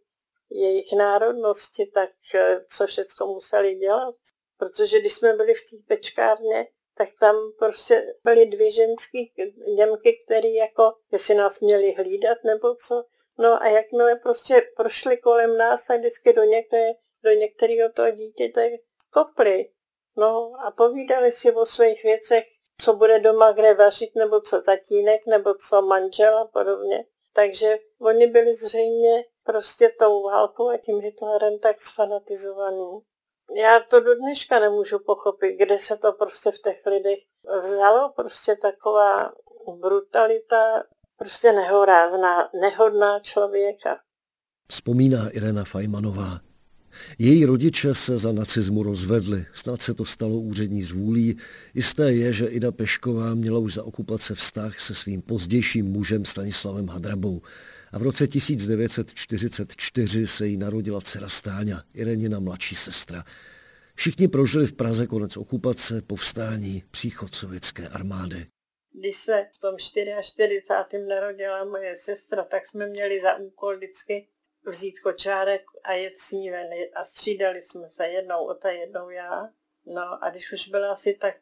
jejich 0.50 0.92
národnosti, 0.92 1.86
tak 1.86 2.10
eh, 2.34 2.60
co 2.76 2.86
všechno 2.86 3.26
museli 3.26 3.74
dělat. 3.74 4.14
Protože 4.62 5.00
když 5.00 5.14
jsme 5.14 5.32
byli 5.32 5.54
v 5.54 5.70
té 5.70 5.76
pečkárně, 5.86 6.68
tak 6.96 7.08
tam 7.20 7.36
prostě 7.58 8.14
byly 8.24 8.46
dvě 8.46 8.70
ženské 8.70 9.18
Němky, 9.76 10.22
které 10.24 10.48
jako, 10.48 10.92
jestli 11.12 11.34
nás 11.34 11.60
měli 11.60 11.92
hlídat 11.92 12.38
nebo 12.44 12.74
co. 12.74 13.04
No 13.38 13.62
a 13.62 13.68
jakmile 13.68 14.16
prostě 14.16 14.66
prošli 14.76 15.16
kolem 15.16 15.58
nás 15.58 15.90
a 15.90 15.96
vždycky 15.96 16.32
do, 16.32 16.42
některé, 16.42 16.92
do 17.24 17.30
některého 17.30 17.92
toho 17.92 18.10
dítěte 18.10 18.70
kopli. 19.10 19.70
No 20.16 20.52
a 20.66 20.70
povídali 20.70 21.32
si 21.32 21.52
o 21.52 21.66
svých 21.66 22.02
věcech, 22.02 22.44
co 22.80 22.92
bude 22.92 23.18
doma 23.18 23.52
kde 23.52 23.74
vařit, 23.74 24.14
nebo 24.14 24.40
co 24.40 24.62
tatínek, 24.62 25.26
nebo 25.26 25.54
co 25.68 25.82
manžel 25.82 26.38
a 26.38 26.44
podobně. 26.44 27.04
Takže 27.32 27.78
oni 28.00 28.26
byli 28.26 28.54
zřejmě 28.54 29.24
prostě 29.44 29.88
tou 29.98 30.22
válkou 30.22 30.68
a 30.68 30.76
tím 30.76 31.00
Hitlerem 31.00 31.58
tak 31.58 31.82
sfanatizovaný 31.82 33.02
já 33.56 33.80
to 33.80 34.00
do 34.00 34.14
dneška 34.14 34.60
nemůžu 34.60 34.98
pochopit, 34.98 35.56
kde 35.56 35.78
se 35.78 35.96
to 35.96 36.12
prostě 36.12 36.50
v 36.50 36.58
těch 36.58 36.86
lidech 36.86 37.18
vzalo, 37.62 38.12
prostě 38.16 38.56
taková 38.56 39.32
brutalita, 39.80 40.82
prostě 41.16 41.52
nehorázná, 41.52 42.50
nehodná 42.60 43.20
člověka. 43.20 43.98
Vzpomíná 44.68 45.28
Irena 45.28 45.64
Fajmanová. 45.64 46.40
Její 47.18 47.44
rodiče 47.44 47.94
se 47.94 48.18
za 48.18 48.32
nacismu 48.32 48.82
rozvedli, 48.82 49.46
snad 49.52 49.82
se 49.82 49.94
to 49.94 50.04
stalo 50.04 50.36
úřední 50.36 50.82
zvůlí. 50.82 51.36
Jisté 51.74 52.12
je, 52.12 52.32
že 52.32 52.46
Ida 52.46 52.72
Pešková 52.72 53.34
měla 53.34 53.58
už 53.58 53.74
za 53.74 53.84
okupace 53.84 54.34
vztah 54.34 54.80
se 54.80 54.94
svým 54.94 55.22
pozdějším 55.22 55.86
mužem 55.86 56.24
Stanislavem 56.24 56.88
Hadrabou. 56.88 57.42
A 57.92 57.98
v 57.98 58.02
roce 58.02 58.26
1944 58.26 60.26
se 60.26 60.46
jí 60.46 60.56
narodila 60.56 61.00
dcera 61.00 61.28
Stáňa, 61.28 61.84
Irenina 61.94 62.40
mladší 62.40 62.74
sestra. 62.74 63.24
Všichni 63.94 64.28
prožili 64.28 64.66
v 64.66 64.72
Praze 64.72 65.06
konec 65.06 65.36
okupace, 65.36 66.02
povstání, 66.02 66.82
příchod 66.90 67.34
sovětské 67.34 67.88
armády. 67.88 68.46
Když 68.92 69.16
se 69.16 69.46
v 69.52 69.60
tom 69.60 69.78
44. 69.78 70.62
narodila 71.08 71.64
moje 71.64 71.96
sestra, 71.96 72.44
tak 72.44 72.66
jsme 72.66 72.86
měli 72.86 73.20
za 73.22 73.36
úkol 73.36 73.76
vždycky 73.76 74.28
vzít 74.66 75.00
kočárek 75.00 75.62
a 75.84 75.92
jet 75.92 76.18
s 76.18 76.30
ní 76.30 76.50
ven. 76.50 76.70
A 76.94 77.04
střídali 77.04 77.62
jsme 77.62 77.88
se 77.88 78.06
jednou 78.06 78.46
o 78.46 78.54
ta 78.54 78.70
jednou 78.70 79.10
já. 79.10 79.48
No 79.86 80.24
a 80.24 80.30
když 80.30 80.52
už 80.52 80.68
byla 80.68 80.92
asi 80.92 81.18
tak 81.20 81.34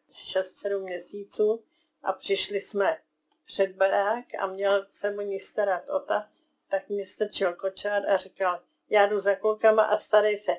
6-7 0.65 0.83
měsíců 0.83 1.65
a 2.03 2.13
přišli 2.13 2.61
jsme 2.61 2.99
před 3.47 3.77
barák 3.77 4.25
a 4.39 4.47
měl 4.47 4.87
se 4.91 5.11
mu 5.11 5.21
ní 5.21 5.41
starat 5.41 5.89
o 5.89 6.01
ta, 6.01 6.29
tak 6.71 6.89
mi 6.89 7.07
strčil 7.07 7.53
kočár 7.53 8.11
a 8.11 8.17
říkal, 8.17 8.61
já 8.91 9.07
jdu 9.07 9.21
za 9.21 9.35
klukama 9.35 9.83
a 9.83 9.99
starej 9.99 10.39
se. 10.39 10.57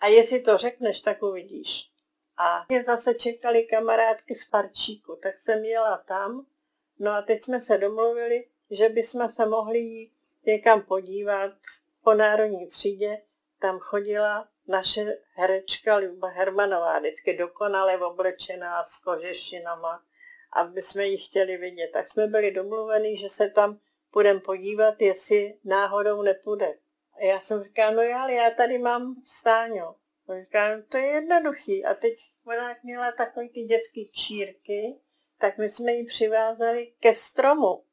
A 0.00 0.06
jestli 0.06 0.40
to 0.40 0.58
řekneš, 0.58 1.00
tak 1.00 1.22
uvidíš. 1.22 1.90
A 2.36 2.66
mě 2.68 2.84
zase 2.84 3.14
čekali 3.14 3.64
kamarádky 3.64 4.34
z 4.34 4.48
parčíku, 4.48 5.18
tak 5.22 5.40
jsem 5.40 5.64
jela 5.64 5.96
tam. 5.96 6.46
No 6.98 7.10
a 7.10 7.22
teď 7.22 7.42
jsme 7.42 7.60
se 7.60 7.78
domluvili, 7.78 8.46
že 8.70 8.88
bychom 8.88 9.32
se 9.32 9.46
mohli 9.46 9.78
jít 9.78 10.12
někam 10.46 10.82
podívat 10.82 11.52
po 12.04 12.14
národní 12.14 12.66
třídě. 12.66 13.22
Tam 13.60 13.78
chodila 13.78 14.48
naše 14.68 15.18
herečka 15.34 15.96
Luba 15.96 16.28
Hermanová, 16.28 16.98
vždycky 16.98 17.36
dokonale 17.36 17.98
oblečená 17.98 18.84
s 18.84 19.02
kožešinama, 19.02 20.02
aby 20.52 20.82
jsme 20.82 21.06
ji 21.06 21.18
chtěli 21.18 21.56
vidět. 21.56 21.90
Tak 21.92 22.10
jsme 22.10 22.26
byli 22.26 22.50
domluveni, 22.50 23.16
že 23.16 23.28
se 23.28 23.48
tam 23.48 23.80
půjdem 24.12 24.40
podívat, 24.40 24.94
jestli 25.02 25.58
náhodou 25.64 26.22
nepůjde. 26.22 26.72
A 27.14 27.24
já 27.24 27.40
jsem 27.40 27.64
říkala, 27.64 27.90
no 27.90 28.02
já, 28.02 28.22
ale 28.22 28.32
já 28.32 28.50
tady 28.50 28.78
mám 28.78 29.14
stáňo. 29.26 29.94
A 30.28 30.40
říká, 30.44 30.76
no 30.76 30.82
to 30.88 30.96
je 30.96 31.06
jednoduchý. 31.06 31.84
A 31.84 31.94
teď 31.94 32.14
ona 32.46 32.76
měla 32.82 33.12
takový 33.12 33.48
ty 33.48 33.62
dětský 33.62 34.10
čírky, 34.12 35.00
tak 35.38 35.58
my 35.58 35.68
jsme 35.68 35.92
ji 35.92 36.06
přivázali 36.06 36.92
ke 37.00 37.14
stromu 37.14 37.84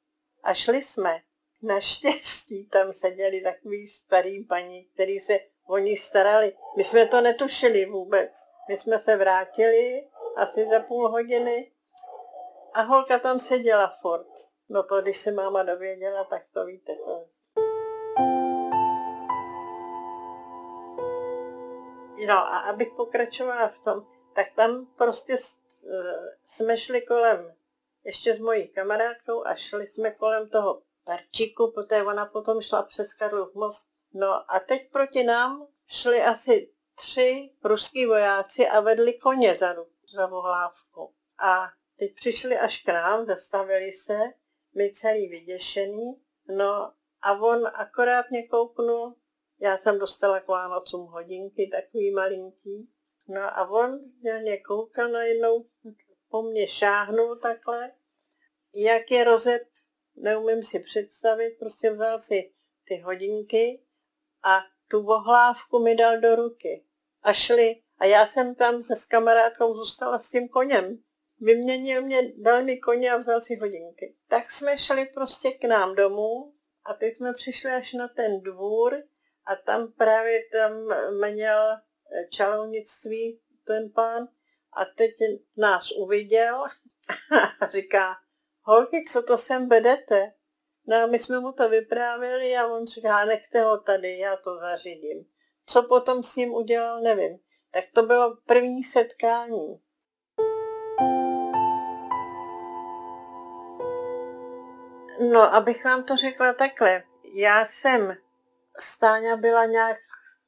a 0.43 0.53
šli 0.53 0.84
jsme. 0.84 1.21
Naštěstí 1.62 2.65
tam 2.65 2.93
seděli 2.93 3.41
takový 3.41 3.88
starý 3.88 4.43
paní, 4.43 4.86
který 4.86 5.19
se 5.19 5.39
o 5.65 5.77
ní 5.77 5.97
starali. 5.97 6.53
My 6.77 6.84
jsme 6.84 7.06
to 7.06 7.21
netušili 7.21 7.86
vůbec. 7.86 8.32
My 8.69 8.77
jsme 8.77 8.99
se 8.99 9.15
vrátili 9.15 10.10
asi 10.36 10.67
za 10.69 10.80
půl 10.80 11.10
hodiny 11.10 11.71
a 12.73 12.82
holka 12.82 13.19
tam 13.19 13.39
seděla 13.39 13.93
furt. 14.01 14.46
No 14.69 14.84
to, 14.84 15.01
když 15.01 15.21
se 15.21 15.32
máma 15.32 15.63
dověděla, 15.63 16.23
tak 16.23 16.41
to 16.53 16.65
víte. 16.65 16.95
To. 16.95 17.25
No 22.27 22.34
a 22.34 22.58
abych 22.58 22.93
pokračovala 22.95 23.67
v 23.67 23.80
tom, 23.80 24.08
tak 24.36 24.47
tam 24.56 24.88
prostě 24.97 25.36
jsme 26.43 26.77
šli 26.77 27.01
kolem, 27.01 27.56
ještě 28.03 28.36
s 28.36 28.39
mojí 28.39 28.67
kamarádkou 28.67 29.45
a 29.45 29.56
šli 29.56 29.88
jsme 29.88 30.12
kolem 30.12 30.49
toho 30.49 30.82
parčíku, 31.03 31.71
protože 31.71 32.03
ona 32.03 32.25
potom 32.25 32.62
šla 32.62 32.84
přes 32.84 33.13
Karlův 33.13 33.53
most. 33.53 33.88
No 34.13 34.51
a 34.51 34.60
teď 34.60 34.91
proti 34.91 35.23
nám 35.23 35.67
šli 35.88 36.23
asi 36.23 36.73
tři 36.95 37.51
ruský 37.63 38.06
vojáci 38.06 38.67
a 38.67 38.80
vedli 38.80 39.13
koně 39.13 39.56
za, 39.56 39.75
za 40.13 40.25
vohlávku. 40.25 41.13
A 41.39 41.67
teď 41.99 42.15
přišli 42.15 42.58
až 42.58 42.82
k 42.82 42.88
nám, 42.88 43.25
zastavili 43.25 43.93
se, 43.93 44.19
my 44.77 44.93
celý 44.93 45.27
vyděšený, 45.27 46.21
no 46.47 46.93
a 47.21 47.33
on 47.41 47.67
akorát 47.73 48.25
mě 48.29 48.47
kouknul, 48.47 49.15
já 49.59 49.77
jsem 49.77 49.99
dostala 49.99 50.39
k 50.39 50.47
Vánocům 50.47 51.05
hodinky, 51.05 51.69
takový 51.71 52.11
malinký, 52.11 52.89
no 53.27 53.41
a 53.41 53.69
on 53.69 53.99
mě 54.41 54.57
koukal 54.57 55.09
najednou, 55.09 55.65
po 56.29 56.41
mně 56.41 56.67
šáhnul 56.67 57.35
takhle, 57.35 57.91
jak 58.75 59.11
je 59.11 59.23
rozep, 59.23 59.63
neumím 60.15 60.63
si 60.63 60.79
představit, 60.79 61.55
prostě 61.59 61.91
vzal 61.91 62.19
si 62.19 62.51
ty 62.87 62.97
hodinky 62.97 63.83
a 64.43 64.59
tu 64.87 65.03
vohlávku 65.03 65.79
mi 65.79 65.95
dal 65.95 66.19
do 66.19 66.35
ruky. 66.35 66.85
A 67.21 67.33
šli. 67.33 67.81
A 67.97 68.05
já 68.05 68.27
jsem 68.27 68.55
tam 68.55 68.81
se 68.81 68.95
s 68.95 69.05
kamarádkou 69.05 69.75
zůstala 69.75 70.19
s 70.19 70.29
tím 70.29 70.49
koněm. 70.49 71.03
Vyměnil 71.39 72.02
mě, 72.02 72.34
dal 72.38 72.63
mi 72.63 72.78
koně 72.78 73.12
a 73.12 73.17
vzal 73.17 73.41
si 73.41 73.56
hodinky. 73.56 74.15
Tak 74.28 74.52
jsme 74.52 74.78
šli 74.78 75.06
prostě 75.06 75.52
k 75.52 75.63
nám 75.63 75.95
domů 75.95 76.54
a 76.86 76.93
teď 76.93 77.15
jsme 77.15 77.34
přišli 77.34 77.71
až 77.71 77.93
na 77.93 78.08
ten 78.08 78.41
dvůr 78.41 79.04
a 79.45 79.56
tam 79.56 79.91
právě 79.91 80.39
tam 80.52 80.71
měl 81.32 81.71
eh, 81.71 82.28
čalounictví 82.32 83.41
ten 83.67 83.91
pán 83.95 84.28
a 84.73 84.86
teď 84.86 85.12
nás 85.58 85.91
uviděl 85.91 86.63
a 87.62 87.67
říká, 87.67 88.15
holky, 88.62 89.04
co 89.12 89.23
to 89.23 89.38
sem 89.38 89.69
vedete? 89.69 90.34
No 90.88 90.95
a 90.97 91.08
my 91.08 91.19
jsme 91.19 91.39
mu 91.39 91.52
to 91.52 91.69
vyprávěli 91.69 92.58
a 92.58 92.67
on 92.67 92.88
říká, 92.88 93.26
nechte 93.26 93.62
ho 93.62 93.78
tady, 93.78 94.17
já 94.17 94.36
to 94.36 94.60
zařídím. 94.60 95.26
Co 95.65 95.84
potom 95.84 96.23
s 96.23 96.36
ním 96.36 96.54
udělal, 96.54 97.02
nevím. 97.02 97.39
Tak 97.71 97.84
to 97.93 98.04
bylo 98.04 98.38
první 98.45 98.84
setkání. 98.84 99.82
No, 105.19 105.53
abych 105.53 105.86
vám 105.86 106.03
to 106.03 106.17
řekla 106.17 106.53
takhle. 106.53 107.03
Já 107.34 107.65
jsem, 107.65 108.17
Stáňa 108.80 109.38
byla 109.38 109.65
nějak 109.65 109.97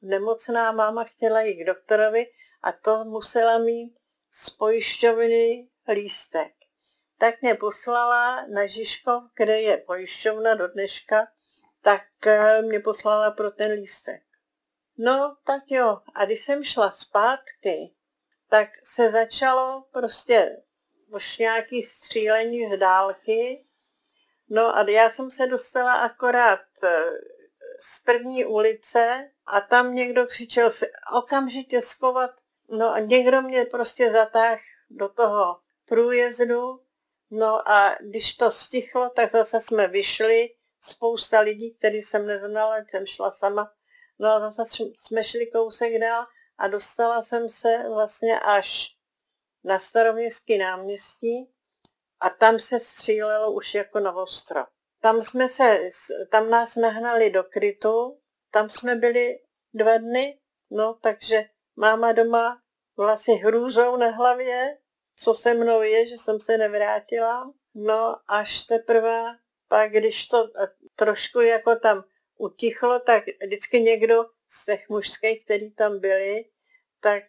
nemocná, 0.02 0.72
máma 0.72 1.04
chtěla 1.04 1.40
jít 1.40 1.64
k 1.64 1.66
doktorovi 1.66 2.26
a 2.62 2.72
to 2.72 3.04
musela 3.04 3.58
mít 3.58 3.96
z 4.30 4.50
pojišťovny 4.50 5.68
lístek. 5.92 6.52
Tak 7.18 7.42
mě 7.42 7.54
poslala 7.54 8.46
na 8.46 8.66
Žižkov, 8.66 9.22
kde 9.36 9.60
je 9.60 9.76
pojišťovna 9.76 10.54
do 10.54 10.68
dneška, 10.68 11.28
tak 11.82 12.02
eh, 12.26 12.62
mě 12.62 12.80
poslala 12.80 13.30
pro 13.30 13.50
ten 13.50 13.72
lístek. 13.72 14.22
No, 14.98 15.36
tak 15.44 15.62
jo. 15.68 15.98
A 16.14 16.24
když 16.24 16.44
jsem 16.44 16.64
šla 16.64 16.90
zpátky, 16.90 17.94
tak 18.48 18.68
se 18.84 19.10
začalo 19.10 19.84
prostě 19.92 20.62
už 21.08 21.38
nějaký 21.38 21.82
střílení 21.82 22.72
z 22.74 22.78
dálky. 22.78 23.66
No 24.50 24.76
a 24.76 24.90
já 24.90 25.10
jsem 25.10 25.30
se 25.30 25.46
dostala 25.46 25.94
akorát 25.94 26.60
eh, 26.82 27.10
z 27.80 28.02
první 28.04 28.44
ulice 28.44 29.30
a 29.46 29.60
tam 29.60 29.94
někdo 29.94 30.26
křičel 30.26 30.70
se 30.70 30.86
okamžitě 31.12 31.82
skovat. 31.82 32.30
No 32.68 32.92
a 32.92 32.98
někdo 32.98 33.42
mě 33.42 33.64
prostě 33.64 34.12
zatáhl 34.12 34.60
do 34.90 35.08
toho 35.08 35.60
průjezdu. 35.84 36.80
No 37.30 37.68
a 37.68 37.96
když 38.00 38.34
to 38.34 38.50
stichlo, 38.50 39.10
tak 39.10 39.30
zase 39.30 39.60
jsme 39.60 39.88
vyšli. 39.88 40.48
Spousta 40.82 41.40
lidí, 41.40 41.74
který 41.74 42.02
jsem 42.02 42.26
neznala, 42.26 42.76
jsem 42.76 43.06
šla 43.06 43.30
sama 43.30 43.72
No 44.20 44.28
a 44.28 44.50
zase 44.50 44.84
jsme 44.96 45.24
šli 45.24 45.46
kousek 45.46 46.00
dál 46.00 46.26
a 46.58 46.68
dostala 46.68 47.22
jsem 47.22 47.48
se 47.48 47.88
vlastně 47.88 48.40
až 48.40 48.96
na 49.64 49.78
staroměstský 49.78 50.58
náměstí 50.58 51.50
a 52.20 52.30
tam 52.30 52.58
se 52.58 52.80
střílelo 52.80 53.52
už 53.52 53.74
jako 53.74 54.00
na 54.00 54.12
ostro. 54.12 54.64
Tam, 55.00 55.22
jsme 55.22 55.48
se, 55.48 55.80
tam 56.30 56.50
nás 56.50 56.76
nahnali 56.76 57.30
do 57.30 57.44
krytu, 57.44 58.20
tam 58.50 58.70
jsme 58.70 58.96
byli 58.96 59.38
dva 59.74 59.96
dny, 59.98 60.38
no 60.70 60.94
takže 61.02 61.44
máma 61.76 62.12
doma 62.12 62.62
vlastně 62.96 63.34
hrůzou 63.34 63.96
na 63.96 64.10
hlavě, 64.10 64.78
co 65.16 65.34
se 65.34 65.54
mnou 65.54 65.82
je, 65.82 66.08
že 66.08 66.14
jsem 66.14 66.40
se 66.40 66.58
nevrátila. 66.58 67.52
No 67.74 68.16
až 68.28 68.62
teprve 68.62 69.24
pak, 69.68 69.92
když 69.92 70.26
to 70.26 70.48
trošku 70.96 71.40
jako 71.40 71.76
tam 71.76 72.04
utichlo, 72.38 73.00
tak 73.00 73.24
vždycky 73.42 73.80
někdo 73.80 74.24
z 74.48 74.64
těch 74.64 74.88
mužských, 74.88 75.44
který 75.44 75.70
tam 75.70 76.00
byli, 76.00 76.44
tak 77.00 77.22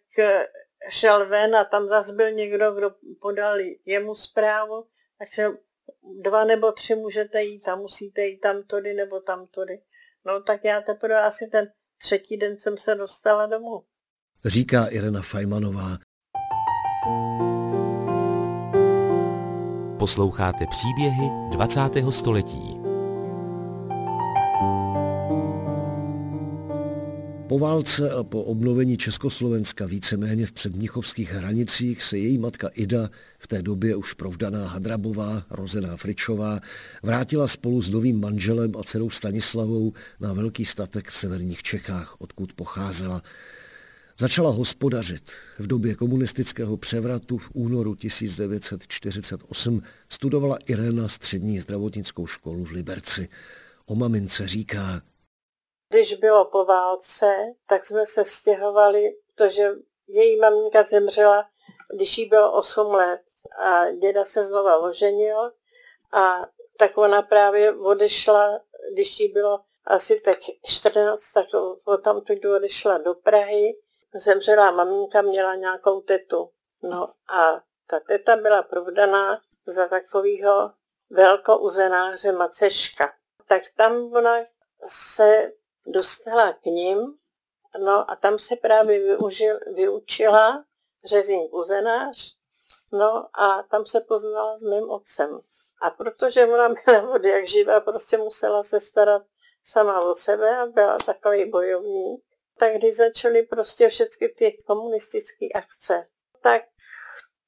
šel 0.88 1.28
ven 1.28 1.56
a 1.56 1.64
tam 1.64 1.88
zase 1.88 2.12
byl 2.12 2.32
někdo, 2.32 2.72
kdo 2.72 2.90
podal 3.20 3.56
jemu 3.86 4.14
zprávu, 4.14 4.86
takže 5.18 5.48
dva 6.20 6.44
nebo 6.44 6.72
tři 6.72 6.94
můžete 6.94 7.42
jít 7.42 7.68
a 7.68 7.76
musíte 7.76 8.26
jít 8.26 8.38
tam 8.38 8.62
tudy 8.62 8.94
nebo 8.94 9.20
tam 9.20 9.46
tudy. 9.46 9.82
No 10.24 10.42
tak 10.42 10.64
já 10.64 10.80
teprve 10.80 11.22
asi 11.22 11.46
ten 11.46 11.68
třetí 11.98 12.36
den 12.36 12.58
jsem 12.58 12.78
se 12.78 12.94
dostala 12.94 13.46
domů. 13.46 13.84
Říká 14.44 14.86
Irena 14.86 15.22
Fajmanová. 15.22 15.98
Posloucháte 19.98 20.66
příběhy 20.70 21.30
20. 21.50 21.80
století. 22.10 22.81
Po 27.52 27.58
válce 27.58 28.10
a 28.10 28.22
po 28.22 28.42
obnovení 28.42 28.96
Československa 28.96 29.86
víceméně 29.86 30.46
v 30.46 30.52
předmnichovských 30.52 31.32
hranicích 31.32 32.02
se 32.02 32.18
její 32.18 32.38
matka 32.38 32.68
Ida, 32.68 33.10
v 33.38 33.46
té 33.48 33.62
době 33.62 33.96
už 33.96 34.14
provdaná 34.14 34.68
Hadrabová, 34.68 35.46
rozená 35.50 35.96
Fričová, 35.96 36.60
vrátila 37.02 37.48
spolu 37.48 37.82
s 37.82 37.90
novým 37.90 38.20
manželem 38.20 38.72
a 38.78 38.82
dcerou 38.82 39.10
Stanislavou 39.10 39.92
na 40.20 40.32
velký 40.32 40.64
statek 40.64 41.10
v 41.10 41.16
severních 41.16 41.62
Čechách, 41.62 42.16
odkud 42.18 42.52
pocházela. 42.52 43.22
Začala 44.18 44.50
hospodařit. 44.50 45.32
V 45.58 45.66
době 45.66 45.94
komunistického 45.94 46.76
převratu 46.76 47.38
v 47.38 47.50
únoru 47.52 47.94
1948 47.94 49.82
studovala 50.08 50.58
Irena 50.66 51.08
střední 51.08 51.60
zdravotnickou 51.60 52.26
školu 52.26 52.64
v 52.64 52.70
Liberci. 52.70 53.28
O 53.86 53.94
mamince 53.94 54.48
říká, 54.48 55.02
když 55.92 56.14
bylo 56.14 56.44
po 56.44 56.64
válce, 56.64 57.36
tak 57.66 57.86
jsme 57.86 58.06
se 58.06 58.24
stěhovali, 58.24 59.16
protože 59.34 59.70
její 60.08 60.40
maminka 60.40 60.82
zemřela, 60.82 61.44
když 61.94 62.18
jí 62.18 62.28
bylo 62.28 62.52
8 62.52 62.86
let 62.86 63.20
a 63.58 63.90
děda 63.90 64.24
se 64.24 64.46
znova 64.46 64.78
oženil 64.78 65.52
a 66.12 66.46
tak 66.78 66.98
ona 66.98 67.22
právě 67.22 67.74
odešla, 67.74 68.60
když 68.92 69.20
jí 69.20 69.28
bylo 69.28 69.60
asi 69.84 70.20
tak 70.20 70.38
14, 70.66 71.20
tak 71.32 71.46
tam 72.04 72.20
tu 72.20 72.54
odešla 72.56 72.98
do 72.98 73.14
Prahy. 73.14 73.78
Zemřela 74.14 74.70
maminka, 74.70 75.22
měla 75.22 75.54
nějakou 75.54 76.00
tetu. 76.00 76.50
No 76.82 77.08
a 77.28 77.60
ta 77.86 78.00
teta 78.00 78.36
byla 78.36 78.62
provdaná 78.62 79.40
za 79.66 79.88
takového 79.88 80.70
velkouzenáře 81.10 82.32
Maceška. 82.32 83.12
Tak 83.48 83.62
tam 83.76 84.12
ona 84.12 84.36
se 84.86 85.52
dostala 85.86 86.52
k 86.52 86.64
ním, 86.64 87.18
no 87.84 88.10
a 88.10 88.16
tam 88.16 88.38
se 88.38 88.56
právě 88.56 88.98
využil, 88.98 89.58
vyučila 89.74 90.64
řezník 91.04 91.54
uzenář, 91.54 92.36
no 92.92 93.26
a 93.34 93.62
tam 93.62 93.86
se 93.86 94.00
poznala 94.00 94.58
s 94.58 94.62
mým 94.62 94.90
otcem. 94.90 95.40
A 95.80 95.90
protože 95.90 96.46
ona 96.46 96.68
byla 96.68 97.14
od 97.14 97.24
jak 97.24 97.46
živa, 97.46 97.80
prostě 97.80 98.16
musela 98.16 98.62
se 98.62 98.80
starat 98.80 99.22
sama 99.62 100.00
o 100.00 100.14
sebe 100.14 100.56
a 100.56 100.66
byla 100.66 100.98
takový 100.98 101.50
bojovník, 101.50 102.24
tak 102.58 102.74
když 102.76 102.96
začaly 102.96 103.42
prostě 103.42 103.88
všechny 103.88 104.28
ty 104.28 104.58
komunistické 104.66 105.46
akce, 105.54 106.04
tak 106.42 106.62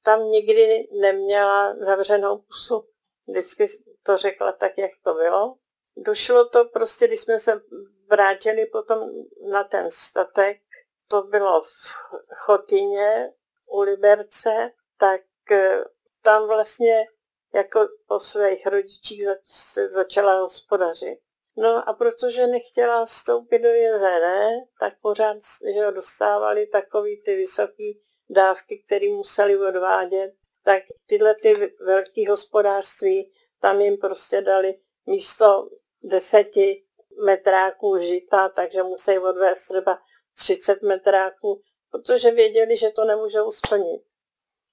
tam 0.03 0.23
nikdy 0.27 0.87
neměla 1.01 1.75
zavřenou 1.79 2.37
pusu. 2.37 2.87
Vždycky 3.27 3.67
to 4.03 4.17
řekla 4.17 4.51
tak, 4.51 4.77
jak 4.77 4.91
to 5.03 5.13
bylo. 5.13 5.55
Došlo 5.97 6.49
to 6.49 6.65
prostě, 6.65 7.07
když 7.07 7.19
jsme 7.19 7.39
se 7.39 7.61
vrátili 8.09 8.65
potom 8.65 9.09
na 9.51 9.63
ten 9.63 9.91
statek, 9.91 10.61
to 11.07 11.21
bylo 11.21 11.61
v 11.61 11.67
Chotině 12.35 13.33
u 13.65 13.81
Liberce, 13.81 14.71
tak 14.97 15.21
eh, 15.51 15.83
tam 16.21 16.47
vlastně 16.47 17.07
jako 17.53 17.87
po 18.07 18.19
svých 18.19 18.67
rodičích 18.67 19.23
se 19.43 19.89
začala 19.89 20.39
hospodařit. 20.39 21.19
No 21.57 21.89
a 21.89 21.93
protože 21.93 22.47
nechtěla 22.47 23.05
vstoupit 23.05 23.59
do 23.59 23.69
jezené, 23.69 24.65
tak 24.79 24.93
pořád 25.01 25.37
že 25.73 25.91
dostávali 25.91 26.67
takový 26.67 27.21
ty 27.21 27.35
vysoké 27.35 27.91
dávky, 28.29 28.83
které 28.85 29.07
museli 29.11 29.57
odvádět, 29.57 30.33
tak 30.63 30.83
tyhle 31.05 31.35
ty 31.35 31.75
velké 31.79 32.29
hospodářství, 32.29 33.33
tam 33.61 33.81
jim 33.81 33.97
prostě 33.97 34.41
dali 34.41 34.79
místo 35.05 35.69
deseti 36.03 36.84
metráků 37.25 37.97
žita, 37.97 38.49
takže 38.49 38.83
musí 38.83 39.19
odvést 39.19 39.67
třeba 39.67 39.99
30 40.37 40.81
metráků, 40.81 41.61
protože 41.91 42.31
věděli, 42.31 42.77
že 42.77 42.89
to 42.89 43.05
nemůžou 43.05 43.51
splnit. 43.51 44.03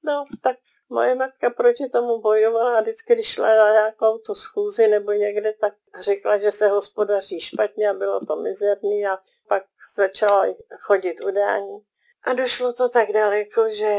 No, 0.05 0.25
tak 0.43 0.57
moje 0.89 1.15
matka 1.15 1.51
proti 1.51 1.89
tomu 1.89 2.21
bojovala 2.21 2.79
a 2.79 2.81
vždycky, 2.81 3.15
když 3.15 3.27
šla 3.27 3.57
na 3.57 3.73
nějakou 3.73 4.19
tu 4.19 4.35
schůzi 4.35 4.89
nebo 4.89 5.13
někde, 5.13 5.53
tak 5.61 5.75
řekla, 6.01 6.39
že 6.39 6.53
se 6.53 6.69
hospodaří 6.69 7.41
špatně 7.41 7.91
a 7.91 7.95
bylo 7.95 8.27
to 8.27 8.37
mizerný 8.37 9.07
a 9.07 9.19
pak 9.49 9.63
začala 9.97 10.47
chodit 10.81 11.21
udání. 11.21 11.79
A 12.25 12.33
došlo 12.33 12.73
to 12.73 12.89
tak 12.89 13.13
daleko, 13.13 13.71
že 13.71 13.99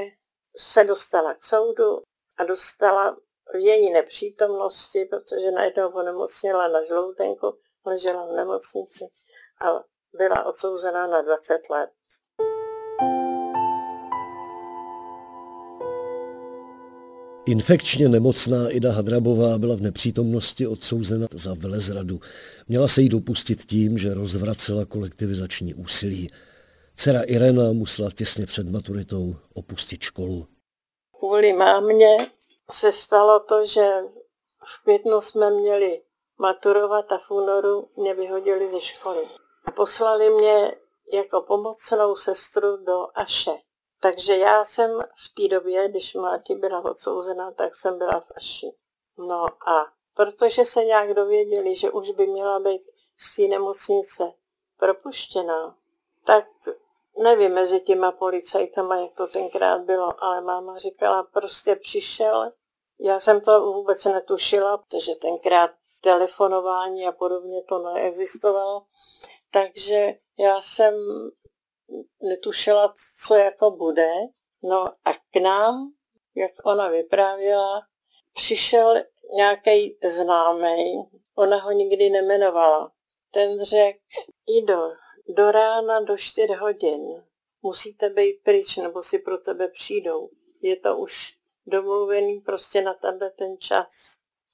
se 0.57 0.83
dostala 0.83 1.33
k 1.33 1.43
soudu 1.43 2.01
a 2.37 2.43
dostala 2.43 3.17
v 3.53 3.55
její 3.55 3.91
nepřítomnosti, 3.91 5.05
protože 5.05 5.51
najednou 5.51 5.89
onemocněla 5.89 6.67
na 6.67 6.83
žloutenku, 6.83 7.57
ležela 7.85 8.25
v 8.25 8.31
nemocnici 8.31 9.03
a 9.61 9.83
byla 10.17 10.45
odsouzená 10.45 11.07
na 11.07 11.21
20 11.21 11.69
let. 11.69 11.89
Infekčně 17.45 18.09
nemocná 18.09 18.69
Ida 18.69 18.91
Hadrabová 18.91 19.57
byla 19.57 19.75
v 19.75 19.81
nepřítomnosti 19.81 20.67
odsouzena 20.67 21.27
za 21.31 21.53
velezradu. 21.53 22.19
Měla 22.67 22.87
se 22.87 23.01
jí 23.01 23.09
dopustit 23.09 23.65
tím, 23.65 23.97
že 23.97 24.13
rozvracela 24.13 24.85
kolektivizační 24.85 25.73
úsilí. 25.73 26.31
Dcera 26.95 27.21
Irena 27.21 27.71
musela 27.71 28.09
těsně 28.11 28.45
před 28.45 28.69
maturitou 28.69 29.35
opustit 29.53 30.01
školu. 30.01 30.47
Kvůli 31.19 31.53
mámě 31.53 32.17
se 32.71 32.91
stalo 32.91 33.39
to, 33.39 33.65
že 33.65 33.89
v 34.65 34.83
květnu 34.83 35.21
jsme 35.21 35.51
měli 35.51 36.01
maturovat 36.37 37.11
a 37.11 37.17
v 37.17 37.31
únoru 37.31 37.89
mě 37.95 38.13
vyhodili 38.13 38.69
ze 38.69 38.81
školy. 38.81 39.29
A 39.65 39.71
poslali 39.71 40.29
mě 40.29 40.75
jako 41.13 41.41
pomocnou 41.41 42.15
sestru 42.15 42.77
do 42.77 43.07
Aše. 43.15 43.51
Takže 44.01 44.37
já 44.37 44.65
jsem 44.65 44.99
v 44.99 45.33
té 45.35 45.55
době, 45.55 45.89
když 45.89 46.13
Máti 46.13 46.55
byla 46.55 46.85
odsouzená, 46.85 47.51
tak 47.51 47.75
jsem 47.75 47.97
byla 47.97 48.19
v 48.19 48.31
Aši. 48.35 48.75
No 49.17 49.45
a 49.69 49.85
protože 50.15 50.65
se 50.65 50.85
nějak 50.85 51.13
dověděli, 51.13 51.75
že 51.75 51.91
už 51.91 52.11
by 52.11 52.27
měla 52.27 52.59
být 52.59 52.81
z 53.17 53.35
té 53.35 53.41
nemocnice 53.41 54.33
propuštěná, 54.77 55.77
tak 56.25 56.45
nevím 57.17 57.53
mezi 57.53 57.79
těma 57.79 58.11
policajtama, 58.11 58.95
jak 58.95 59.13
to 59.13 59.27
tenkrát 59.27 59.81
bylo, 59.81 60.23
ale 60.23 60.41
máma 60.41 60.77
říkala, 60.77 61.23
prostě 61.23 61.75
přišel. 61.75 62.49
Já 62.99 63.19
jsem 63.19 63.41
to 63.41 63.73
vůbec 63.73 64.05
netušila, 64.05 64.77
protože 64.77 65.15
tenkrát 65.15 65.71
telefonování 66.03 67.07
a 67.07 67.11
podobně 67.11 67.63
to 67.69 67.79
neexistovalo. 67.79 68.85
Takže 69.51 70.13
já 70.39 70.61
jsem 70.61 70.93
netušila, 72.21 72.93
co 73.25 73.35
jako 73.35 73.71
bude. 73.71 74.09
No 74.63 74.85
a 75.05 75.13
k 75.13 75.41
nám, 75.41 75.93
jak 76.35 76.51
ona 76.63 76.89
vyprávěla, 76.89 77.81
přišel 78.33 78.95
nějaký 79.35 79.97
známý, 80.03 81.03
ona 81.35 81.57
ho 81.57 81.71
nikdy 81.71 82.09
nemenovala. 82.09 82.91
Ten 83.31 83.63
řekl, 83.63 83.99
Ido, 84.57 84.89
do 85.35 85.51
rána 85.51 86.01
do 86.01 86.17
4 86.17 86.53
hodin 86.53 87.23
musíte 87.61 88.09
být 88.09 88.43
pryč, 88.43 88.77
nebo 88.77 89.03
si 89.03 89.19
pro 89.19 89.37
tebe 89.37 89.67
přijdou. 89.67 90.29
Je 90.61 90.75
to 90.75 90.97
už 90.97 91.37
domluvený 91.65 92.41
prostě 92.41 92.81
na 92.81 92.93
tenhle 92.93 93.31
ten 93.31 93.57
čas. 93.57 93.87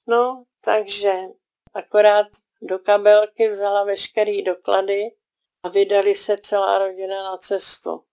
No, 0.06 0.44
takže 0.64 1.14
akorát 1.74 2.26
do 2.62 2.78
kabelky 2.78 3.48
vzala 3.48 3.84
veškerý 3.84 4.42
doklady 4.42 5.02
a 5.62 5.68
vydali 5.68 6.14
se 6.14 6.36
celá 6.42 6.78
rodina 6.78 7.22
na 7.22 7.36
cestu. 7.36 8.04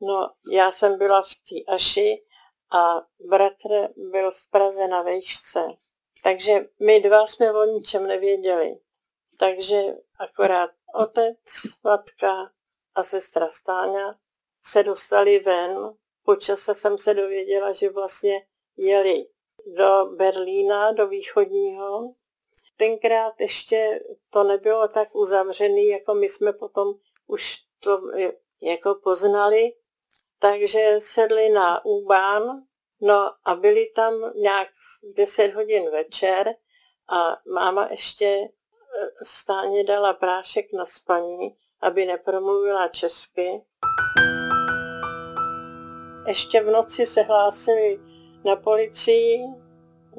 No, 0.00 0.30
já 0.52 0.72
jsem 0.72 0.98
byla 0.98 1.22
v 1.22 1.28
té 1.28 1.74
Aši 1.74 2.24
a 2.72 3.02
bratr 3.20 3.88
byl 3.96 4.30
v 4.30 4.50
Praze 4.50 4.88
na 4.88 5.02
vejšce. 5.02 5.60
Takže 6.22 6.68
my 6.86 7.00
dva 7.00 7.26
jsme 7.26 7.52
o 7.52 7.64
ničem 7.64 8.06
nevěděli. 8.06 8.78
Takže 9.38 9.82
akorát 10.18 10.70
otec, 10.94 11.38
matka 11.84 12.52
a 12.94 13.02
sestra 13.04 13.48
Stáňa 13.48 14.18
se 14.62 14.82
dostali 14.82 15.38
ven. 15.38 15.96
Po 16.24 16.36
čase 16.36 16.74
jsem 16.74 16.98
se 16.98 17.14
dověděla, 17.14 17.72
že 17.72 17.90
vlastně 17.90 18.46
jeli 18.76 19.26
do 19.66 20.06
Berlína, 20.16 20.92
do 20.92 21.08
východního. 21.08 22.14
Tenkrát 22.76 23.40
ještě 23.40 24.00
to 24.30 24.44
nebylo 24.44 24.88
tak 24.88 25.14
uzavřený, 25.14 25.86
jako 25.86 26.14
my 26.14 26.28
jsme 26.28 26.52
potom 26.52 26.94
už 27.26 27.56
to 27.80 28.00
jako 28.62 28.94
poznali. 28.94 29.72
Takže 30.38 30.98
sedli 30.98 31.48
na 31.48 31.84
Úbán, 31.84 32.62
no 33.00 33.30
a 33.44 33.54
byli 33.54 33.86
tam 33.86 34.32
nějak 34.34 34.68
10 35.14 35.54
hodin 35.54 35.90
večer 35.90 36.54
a 37.08 37.36
máma 37.54 37.88
ještě 37.90 38.48
stáně 39.22 39.84
dala 39.84 40.12
prášek 40.12 40.72
na 40.72 40.86
spaní, 40.86 41.56
aby 41.80 42.06
nepromluvila 42.06 42.88
česky. 42.88 43.64
Ještě 46.26 46.62
v 46.62 46.70
noci 46.70 47.06
se 47.06 47.22
hlásili 47.22 47.98
na 48.44 48.56
policii, 48.56 49.44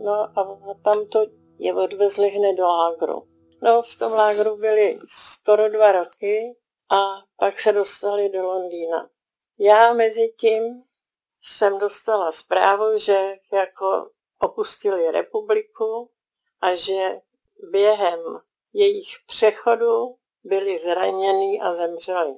no 0.03 0.11
a 0.11 0.57
tam 0.83 1.05
to 1.05 1.25
je 1.59 1.73
odvezli 1.73 2.29
hned 2.29 2.53
do 2.53 2.67
lágru. 2.67 3.27
No, 3.61 3.81
v 3.81 3.99
tom 3.99 4.11
lágru 4.11 4.57
byli 4.57 4.99
skoro 5.09 5.69
dva 5.69 5.91
roky 5.91 6.55
a 6.89 7.05
pak 7.37 7.59
se 7.59 7.71
dostali 7.71 8.29
do 8.29 8.43
Londýna. 8.43 9.09
Já 9.59 9.93
mezi 9.93 10.33
tím 10.39 10.83
jsem 11.41 11.79
dostala 11.79 12.31
zprávu, 12.31 12.97
že 12.97 13.35
jako 13.53 14.09
opustili 14.39 15.11
republiku 15.11 16.09
a 16.61 16.75
že 16.75 17.21
během 17.71 18.19
jejich 18.73 19.07
přechodu 19.27 20.15
byli 20.43 20.79
zraněni 20.79 21.61
a 21.61 21.73
zemřeli. 21.73 22.35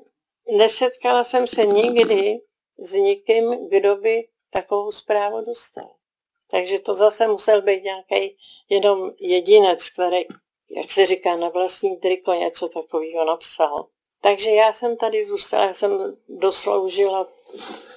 Nesetkala 0.58 1.24
jsem 1.24 1.48
se 1.48 1.66
nikdy 1.66 2.42
s 2.78 2.94
nikým, 2.94 3.70
kdo 3.70 3.96
by 3.96 4.28
takovou 4.50 4.92
zprávu 4.92 5.46
dostal. 5.46 5.99
Takže 6.52 6.80
to 6.80 6.94
zase 6.94 7.28
musel 7.28 7.62
být 7.62 7.84
nějaký 7.84 8.38
jenom 8.70 9.12
jedinec, 9.20 9.90
který, 9.90 10.26
jak 10.70 10.92
se 10.92 11.06
říká, 11.06 11.36
na 11.36 11.50
vlastní 11.50 11.98
triko 11.98 12.34
něco 12.34 12.70
takového 12.70 13.26
napsal. 13.26 13.86
Takže 14.22 14.50
já 14.50 14.74
jsem 14.74 14.98
tady 14.98 15.26
zůstala, 15.26 15.66
já 15.66 15.74
jsem 15.74 16.18
dosloužila 16.30 17.28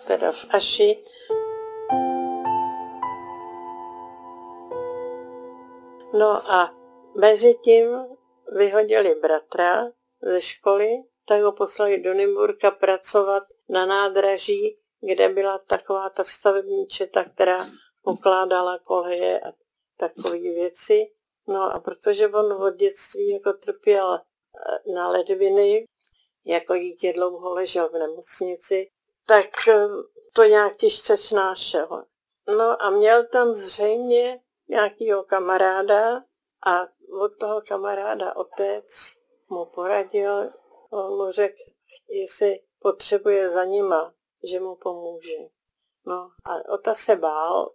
teda 0.06 0.32
v 0.32 0.46
Aši. 0.50 0.98
No 6.18 6.52
a 6.52 6.74
mezi 7.14 7.54
tím 7.54 7.86
vyhodili 8.56 9.14
bratra 9.14 9.84
ze 10.22 10.40
školy, 10.40 10.88
tak 11.26 11.42
ho 11.42 11.52
poslali 11.52 11.98
do 11.98 12.14
Nymburka 12.14 12.70
pracovat 12.70 13.42
na 13.68 13.86
nádraží, 13.86 14.76
kde 15.00 15.28
byla 15.28 15.58
taková 15.58 16.10
ta 16.10 16.24
stavební 16.24 16.86
četa, 16.86 17.24
která 17.24 17.66
pokládala 18.02 18.78
koleje 18.78 19.40
a 19.40 19.52
takové 19.96 20.38
věci. 20.38 21.12
No 21.48 21.62
a 21.62 21.80
protože 21.80 22.28
on 22.28 22.52
od 22.52 22.76
dětství 22.76 23.30
jako 23.30 23.52
trpěl 23.52 24.14
eh, 24.14 24.92
na 24.92 25.08
ledviny, 25.08 25.86
jako 26.44 26.76
dítě 26.76 27.12
dlouho 27.12 27.54
ležel 27.54 27.88
v 27.88 27.98
nemocnici, 27.98 28.90
tak 29.26 29.68
eh, 29.68 29.86
to 30.32 30.44
nějak 30.44 30.76
těžce 30.76 31.16
snášel. 31.16 32.04
No 32.56 32.82
a 32.82 32.90
měl 32.90 33.26
tam 33.26 33.54
zřejmě 33.54 34.40
nějakého 34.68 35.24
kamaráda 35.24 36.24
a 36.66 36.86
od 37.20 37.38
toho 37.40 37.60
kamaráda 37.68 38.36
otec 38.36 38.86
mu 39.48 39.64
poradil, 39.64 40.50
on 40.90 41.16
mu 41.16 41.32
řekl, 41.32 41.58
jestli 42.08 42.60
potřebuje 42.78 43.50
za 43.50 43.64
nima, 43.64 44.14
že 44.50 44.60
mu 44.60 44.76
pomůže. 44.76 45.36
No 46.06 46.30
a 46.44 46.68
Ota 46.68 46.94
se 46.94 47.16
bál, 47.16 47.70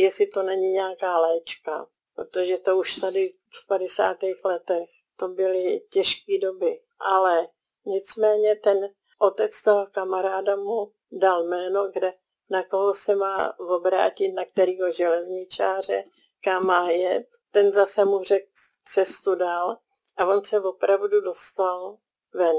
jestli 0.00 0.26
to 0.26 0.42
není 0.42 0.72
nějaká 0.72 1.18
léčka, 1.20 1.86
protože 2.14 2.58
to 2.58 2.76
už 2.76 2.96
tady 2.96 3.34
v 3.62 3.66
50. 3.66 4.16
letech 4.44 4.88
to 5.16 5.28
byly 5.28 5.80
těžké 5.92 6.38
doby. 6.42 6.80
Ale 6.98 7.48
nicméně 7.86 8.56
ten 8.56 8.78
otec 9.18 9.62
toho 9.62 9.86
kamaráda 9.86 10.56
mu 10.56 10.92
dal 11.12 11.44
jméno, 11.44 11.88
kde 11.92 12.12
na 12.50 12.62
koho 12.62 12.94
se 12.94 13.16
má 13.16 13.58
obrátit, 13.58 14.32
na 14.32 14.44
kterého 14.44 14.92
železničáře, 14.92 16.04
kam 16.44 16.66
má 16.66 16.90
jet. 16.90 17.26
Ten 17.50 17.72
zase 17.72 18.04
mu 18.04 18.22
řekl 18.22 18.46
cestu 18.84 19.34
dál 19.34 19.76
a 20.16 20.26
on 20.26 20.44
se 20.44 20.60
opravdu 20.60 21.20
dostal 21.20 21.96
ven. 22.34 22.56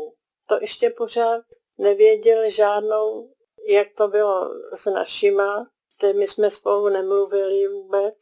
To 0.48 0.58
ještě 0.62 0.90
pořád 0.90 1.42
nevěděl 1.78 2.50
žádnou, 2.50 3.34
jak 3.68 3.88
to 3.98 4.08
bylo 4.08 4.50
s 4.74 4.86
našima, 4.92 5.68
my 6.14 6.28
jsme 6.28 6.52
spolu 6.52 6.90
nemluvili 6.90 7.68
vůbec, 7.68 8.18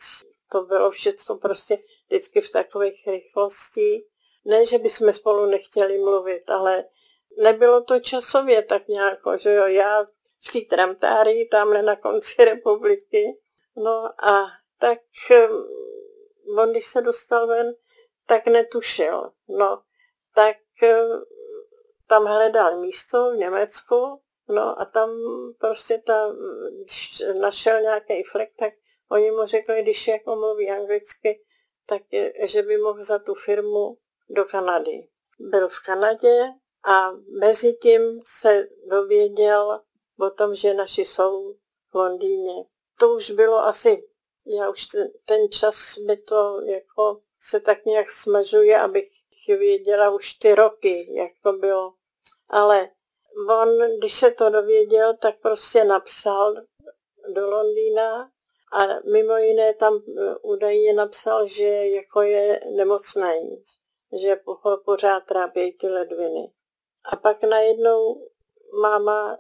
to 0.51 0.61
bylo 0.61 0.91
všechno 0.91 1.37
prostě 1.37 1.77
vždycky 2.07 2.41
v 2.41 2.51
takových 2.51 3.07
rychlosti. 3.07 4.05
Ne, 4.45 4.65
že 4.65 4.77
bychom 4.77 5.13
spolu 5.13 5.45
nechtěli 5.45 5.97
mluvit, 5.97 6.49
ale 6.49 6.85
nebylo 7.37 7.83
to 7.83 7.99
časově 7.99 8.61
tak 8.61 8.87
nějak, 8.87 9.19
že 9.35 9.53
jo, 9.53 9.65
já 9.65 10.03
v 10.47 10.51
té 10.51 10.75
tramtárii 10.75 11.47
tamhle 11.47 11.81
na 11.81 11.95
konci 11.95 12.45
republiky, 12.45 13.39
no 13.75 14.25
a 14.25 14.45
tak 14.79 14.99
on, 16.57 16.71
když 16.71 16.87
se 16.87 17.01
dostal 17.01 17.47
ven, 17.47 17.73
tak 18.25 18.47
netušil, 18.47 19.31
no, 19.49 19.81
tak 20.35 20.57
tam 22.07 22.25
hledal 22.25 22.79
místo 22.79 23.31
v 23.31 23.35
Německu, 23.35 24.21
no 24.49 24.81
a 24.81 24.85
tam 24.85 25.09
prostě 25.59 26.01
ta, 26.05 26.35
když 26.83 27.23
našel 27.39 27.81
nějaký 27.81 28.23
flek, 28.23 28.49
tak 28.59 28.73
oni 29.11 29.31
mu 29.31 29.45
řekli, 29.45 29.81
když 29.81 30.07
jako 30.07 30.35
mluví 30.35 30.69
anglicky, 30.69 31.43
tak 31.85 32.01
je, 32.11 32.33
že 32.43 32.61
by 32.61 32.77
mohl 32.77 33.03
za 33.03 33.19
tu 33.19 33.33
firmu 33.33 33.97
do 34.29 34.45
Kanady. 34.45 35.07
Byl 35.39 35.69
v 35.69 35.79
Kanadě 35.85 36.43
a 36.85 37.11
mezi 37.39 37.73
tím 37.73 38.19
se 38.39 38.67
dověděl 38.89 39.81
o 40.19 40.29
tom, 40.29 40.55
že 40.55 40.73
naši 40.73 41.05
jsou 41.05 41.53
v 41.91 41.95
Londýně. 41.95 42.53
To 42.99 43.15
už 43.15 43.31
bylo 43.31 43.57
asi, 43.57 44.03
já 44.45 44.69
už 44.69 44.87
ten, 44.87 45.07
ten 45.25 45.49
čas 45.49 45.97
mi 45.97 46.17
to 46.17 46.61
jako 46.61 47.21
se 47.39 47.59
tak 47.59 47.85
nějak 47.85 48.11
smažuje, 48.11 48.79
abych 48.79 49.09
věděla 49.47 50.09
už 50.09 50.33
ty 50.33 50.55
roky, 50.55 51.13
jak 51.13 51.31
to 51.43 51.53
bylo. 51.53 51.93
Ale 52.49 52.89
on, 53.49 53.97
když 53.97 54.19
se 54.19 54.31
to 54.31 54.49
dověděl, 54.49 55.13
tak 55.17 55.35
prostě 55.41 55.83
napsal 55.83 56.55
do 57.33 57.49
Londýna 57.49 58.29
a 58.73 58.87
mimo 59.11 59.37
jiné 59.37 59.73
tam 59.73 59.95
e, 59.95 60.35
údajně 60.41 60.93
napsal, 60.93 61.47
že 61.47 61.67
jako 61.87 62.21
je 62.21 62.59
nemocný, 62.75 63.63
že 64.21 64.39
ho 64.45 64.77
pořád 64.77 65.19
trápí 65.19 65.77
ty 65.77 65.87
ledviny. 65.87 66.53
A 67.11 67.15
pak 67.15 67.43
najednou 67.43 68.29
máma 68.81 69.39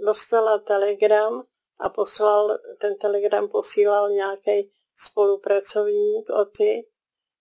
dostala 0.00 0.58
telegram 0.58 1.42
a 1.80 1.88
poslal, 1.88 2.58
ten 2.80 2.98
telegram 2.98 3.48
posílal 3.48 4.10
nějaký 4.10 4.72
spolupracovník 4.96 6.30
o 6.30 6.44
ty, 6.44 6.88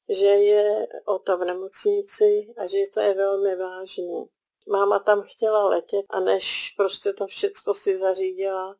že 0.10 0.26
je 0.26 0.88
o 1.06 1.20
to 1.20 1.38
v 1.38 1.46
nemocnici 1.46 2.54
a 2.58 2.68
že 2.68 2.78
to 2.94 3.00
je 3.00 3.14
velmi 3.14 3.56
vážný. 3.56 4.26
Máma 4.70 5.00
tam 5.00 5.22
chtěla 5.22 5.70
letět 5.70 6.06
a 6.10 6.20
než 6.20 6.74
prostě 6.78 7.14
to 7.14 7.28
všecko 7.28 7.74
si 7.74 7.98
zařídila, 7.98 8.76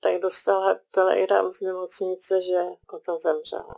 tak 0.00 0.20
dostala 0.20 0.78
telegram 0.90 1.52
z 1.52 1.60
nemocnice, 1.60 2.42
že 2.42 2.62
to 3.06 3.18
zemřela. 3.18 3.74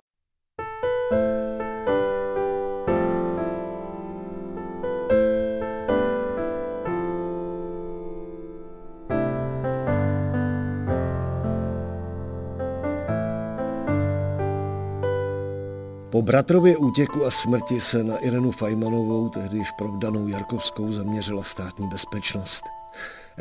Po 16.14 16.22
bratrově 16.22 16.77
útěku 16.77 17.24
a 17.24 17.31
smrti 17.31 17.81
se 17.81 18.05
na 18.05 18.16
Irenu 18.18 18.50
Fajmanovou, 18.50 19.29
tehdy 19.29 19.59
již 19.59 19.70
provdanou 19.70 20.29
Jarkovskou, 20.29 20.92
zaměřila 20.92 21.42
státní 21.42 21.88
bezpečnost. 21.88 22.64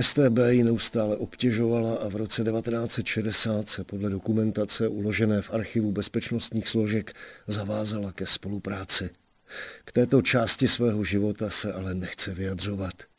STB 0.01 0.37
ji 0.49 0.63
neustále 0.63 1.17
obtěžovala 1.17 1.95
a 1.95 2.09
v 2.09 2.15
roce 2.15 2.43
1960 2.43 3.69
se 3.69 3.83
podle 3.83 4.09
dokumentace 4.09 4.87
uložené 4.87 5.41
v 5.41 5.53
archivu 5.53 5.91
bezpečnostních 5.91 6.67
složek 6.67 7.13
zavázala 7.47 8.11
ke 8.11 8.27
spolupráci. 8.27 9.09
K 9.85 9.91
této 9.91 10.21
části 10.21 10.67
svého 10.67 11.03
života 11.03 11.49
se 11.49 11.73
ale 11.73 11.93
nechce 11.93 12.33
vyjadřovat. 12.33 13.12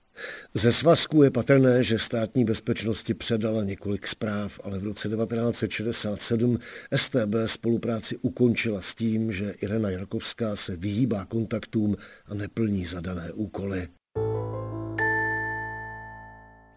Ze 0.55 0.72
svazku 0.72 1.22
je 1.22 1.31
patrné, 1.31 1.83
že 1.83 1.98
státní 1.98 2.44
bezpečnosti 2.44 3.14
předala 3.14 3.64
několik 3.64 4.07
zpráv, 4.07 4.61
ale 4.62 4.79
v 4.79 4.85
roce 4.85 5.09
1967 5.09 6.59
STB 6.96 7.35
spolupráci 7.46 8.16
ukončila 8.16 8.83
s 8.83 8.94
tím, 8.94 9.33
že 9.33 9.55
Irena 9.61 9.90
Jarkovská 9.90 10.57
se 10.57 10.77
vyhýbá 10.77 11.24
kontaktům 11.24 11.96
a 12.27 12.35
neplní 12.35 12.87
zadané 12.87 13.33
úkoly. 13.33 13.88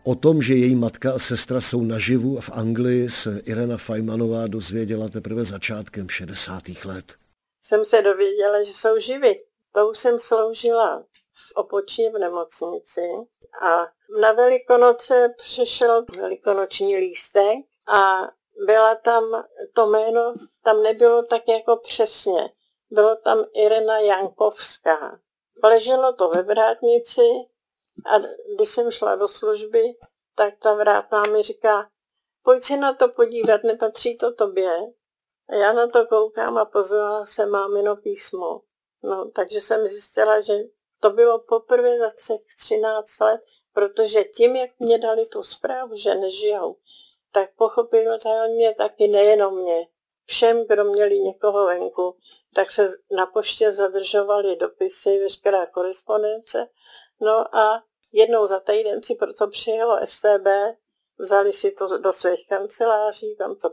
O 0.04 0.16
tom, 0.16 0.42
že 0.42 0.56
její 0.56 0.76
matka 0.76 1.14
a 1.14 1.20
sestra 1.20 1.62
jsou 1.62 1.84
naživu 1.84 2.38
a 2.38 2.42
v 2.42 2.50
Anglii, 2.54 3.10
se 3.10 3.42
Irena 3.46 3.78
Fajmanová 3.78 4.48
dozvěděla 4.48 5.10
teprve 5.10 5.46
začátkem 5.46 6.10
60. 6.10 6.64
let. 6.86 7.16
Jsem 7.62 7.86
se 7.86 8.02
dověděla, 8.02 8.64
že 8.64 8.72
jsou 8.74 9.00
živi. 9.00 9.36
To 9.72 9.90
už 9.90 9.98
jsem 9.98 10.20
sloužila 10.20 11.06
opočně 11.56 12.10
v 12.10 12.20
nemocnici 12.20 13.10
a 13.62 13.88
na 14.22 14.32
Velikonoce 14.32 15.34
přišel 15.38 16.06
velikonoční 16.18 16.98
lístek 16.98 17.58
a 17.88 18.32
byla 18.66 18.96
tam, 18.96 19.44
to 19.74 19.88
jméno 19.88 20.34
tam 20.64 20.84
nebylo 20.84 21.24
tak 21.24 21.48
jako 21.48 21.78
přesně. 21.78 22.54
Bylo 22.90 23.16
tam 23.16 23.46
Irena 23.56 24.00
Jankovská. 24.00 25.20
Leželo 25.64 26.14
to 26.14 26.30
ve 26.30 26.44
vrátnici 26.44 27.30
a 28.06 28.20
když 28.56 28.70
jsem 28.70 28.92
šla 28.92 29.16
do 29.16 29.28
služby, 29.28 29.84
tak 30.36 30.54
ta 30.62 30.74
vrátná 30.74 31.24
mi 31.24 31.44
říká, 31.44 31.90
pojď 32.44 32.64
se 32.64 32.78
na 32.78 32.94
to 32.94 33.10
podívat, 33.10 33.64
nepatří 33.64 34.18
to 34.18 34.34
tobě. 34.34 34.80
A 35.50 35.56
já 35.56 35.74
na 35.74 35.88
to 35.88 36.06
koukám 36.06 36.58
a 36.58 36.66
pozvala 36.66 37.26
se 37.26 37.46
mámino 37.46 37.96
písmo. 37.96 38.62
No, 39.04 39.32
takže 39.36 39.62
jsem 39.62 39.88
zjistila, 39.88 40.42
že 40.42 40.54
to 41.00 41.10
bylo 41.10 41.40
poprvé 41.40 41.98
za 41.98 42.10
třech, 42.10 42.42
13 42.58 43.20
let, 43.20 43.42
protože 43.74 44.24
tím, 44.24 44.56
jak 44.56 44.72
mě 44.80 44.98
dali 44.98 45.26
tu 45.26 45.44
zprávu, 45.44 45.98
že 45.98 46.16
nežijou, 46.16 46.78
tak 47.32 47.50
pochopitelně 47.56 48.74
taky 48.74 49.08
nejenom 49.08 49.62
mě. 49.62 49.88
Všem, 50.26 50.68
kdo 50.68 50.84
měli 50.84 51.20
někoho 51.20 51.66
venku, 51.66 52.18
tak 52.56 52.72
se 52.72 52.90
na 53.12 53.26
poště 53.26 53.72
zadržovaly 53.72 54.56
dopisy, 54.56 55.20
veškerá 55.20 55.66
korespondence. 55.66 56.70
No 57.22 57.56
a 57.56 57.84
jednou 58.12 58.48
za 58.48 58.60
týden 58.60 59.04
si 59.04 59.16
proto 59.16 59.48
přijelo 59.48 60.00
STB, 60.06 60.48
vzali 61.18 61.54
si 61.54 61.72
to 61.72 61.98
do 61.98 62.14
svých 62.14 62.48
kanceláří, 62.48 63.36
tam 63.36 63.56
to 63.56 63.70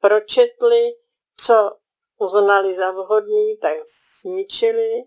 pročetli, 0.00 0.96
co 1.36 1.76
uznali 2.18 2.74
za 2.74 2.90
vhodný, 2.90 3.56
tak 3.56 3.76
zničili 4.22 5.04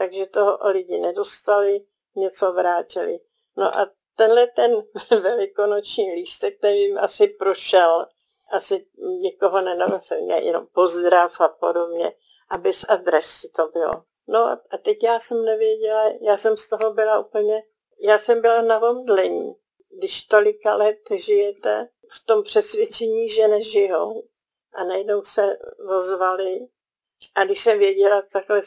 takže 0.00 0.26
toho 0.26 0.58
lidi 0.70 0.98
nedostali, 0.98 1.86
něco 2.16 2.52
vrátili. 2.52 3.20
No 3.56 3.78
a 3.78 3.90
tenhle 4.16 4.46
ten 4.46 4.82
velikonoční 5.22 6.14
lístek, 6.14 6.58
který 6.58 6.92
asi 6.92 7.28
prošel, 7.28 8.06
asi 8.52 8.86
někoho 9.20 9.60
nenavřel, 9.60 10.18
jenom 10.18 10.66
pozdrav 10.66 11.40
a 11.40 11.48
podobně, 11.48 12.12
a 12.48 12.58
bez 12.58 12.84
adresy 12.88 13.48
to 13.48 13.68
bylo. 13.68 14.02
No 14.28 14.38
a 14.70 14.78
teď 14.82 15.02
já 15.02 15.20
jsem 15.20 15.44
nevěděla, 15.44 16.04
já 16.20 16.36
jsem 16.36 16.56
z 16.56 16.68
toho 16.68 16.92
byla 16.92 17.18
úplně, 17.18 17.62
já 18.02 18.18
jsem 18.18 18.40
byla 18.40 18.62
na 18.62 18.90
omdlení. 18.90 19.56
Když 19.98 20.22
tolika 20.22 20.74
let 20.74 20.98
žijete 21.14 21.88
v 22.10 22.26
tom 22.26 22.42
přesvědčení, 22.42 23.28
že 23.28 23.48
nežijou 23.48 24.22
a 24.72 24.84
najednou 24.84 25.22
se 25.22 25.58
ozvali 25.98 26.68
a 27.34 27.44
když 27.44 27.62
jsem 27.62 27.78
věděla 27.78 28.22
takhle 28.32 28.62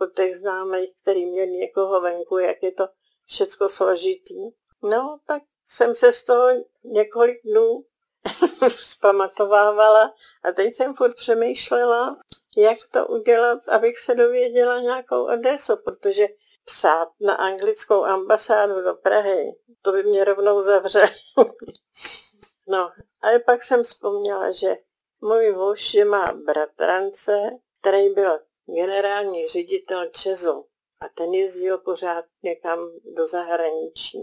od 0.00 0.14
těch 0.16 0.36
známých, 0.36 0.90
který 1.02 1.26
měl 1.26 1.46
někoho 1.46 2.00
venku, 2.00 2.38
jak 2.38 2.62
je 2.62 2.72
to 2.72 2.88
všecko 3.26 3.68
složitý, 3.68 4.50
no 4.82 5.18
tak 5.26 5.42
jsem 5.66 5.94
se 5.94 6.12
z 6.12 6.24
toho 6.24 6.48
několik 6.84 7.40
dnů 7.44 7.84
zpamatovávala 8.68 10.14
A 10.44 10.52
teď 10.52 10.74
jsem 10.74 10.94
furt 10.94 11.14
přemýšlela, 11.14 12.16
jak 12.56 12.78
to 12.90 13.06
udělat, 13.06 13.68
abych 13.68 13.98
se 13.98 14.14
dověděla 14.14 14.80
nějakou 14.80 15.28
adresu, 15.28 15.76
protože 15.84 16.26
psát 16.64 17.08
na 17.20 17.34
anglickou 17.34 18.04
ambasádu 18.04 18.82
do 18.82 18.94
Prahy, 18.94 19.52
to 19.82 19.92
by 19.92 20.02
mě 20.02 20.24
rovnou 20.24 20.62
zavřeli. 20.62 21.10
no, 22.68 22.92
ale 23.20 23.38
pak 23.38 23.62
jsem 23.62 23.82
vzpomněla, 23.82 24.52
že 24.52 24.76
můj 25.20 25.52
muž, 25.52 25.96
má 26.08 26.32
bratrance, 26.32 27.50
který 27.86 28.08
byl 28.08 28.40
generální 28.66 29.48
ředitel 29.48 30.06
Česu 30.06 30.66
a 31.00 31.08
ten 31.08 31.34
jezdil 31.34 31.78
pořád 31.78 32.24
někam 32.42 32.78
do 33.04 33.26
zahraničí. 33.26 34.18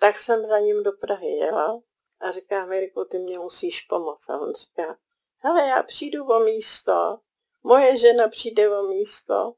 Tak 0.00 0.18
jsem 0.18 0.46
za 0.46 0.58
ním 0.58 0.82
do 0.82 0.92
Prahy 0.92 1.36
jela 1.36 1.80
a 2.20 2.30
říká, 2.30 2.66
Mirko, 2.66 3.04
ty 3.04 3.18
mě 3.18 3.38
musíš 3.38 3.80
pomoct. 3.80 4.30
A 4.30 4.38
on 4.38 4.54
říká, 4.54 4.98
hele, 5.36 5.68
já 5.68 5.82
přijdu 5.82 6.24
o 6.24 6.38
místo, 6.38 7.18
moje 7.62 7.98
žena 7.98 8.28
přijde 8.28 8.78
o 8.78 8.82
místo. 8.82 9.54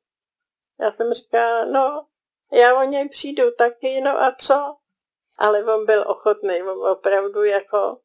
Já 0.81 0.93
jsem 0.93 1.15
říká, 1.15 1.65
no, 1.65 2.07
já 2.53 2.81
o 2.81 2.85
něj 2.85 3.09
přijdu 3.09 3.51
taky, 3.59 4.01
no 4.01 4.23
a 4.23 4.37
co? 4.41 4.77
Ale 5.39 5.75
on 5.75 5.87
byl 5.87 6.05
ochotný, 6.07 6.63
on 6.63 6.89
opravdu 6.91 7.45
jako 7.45 8.01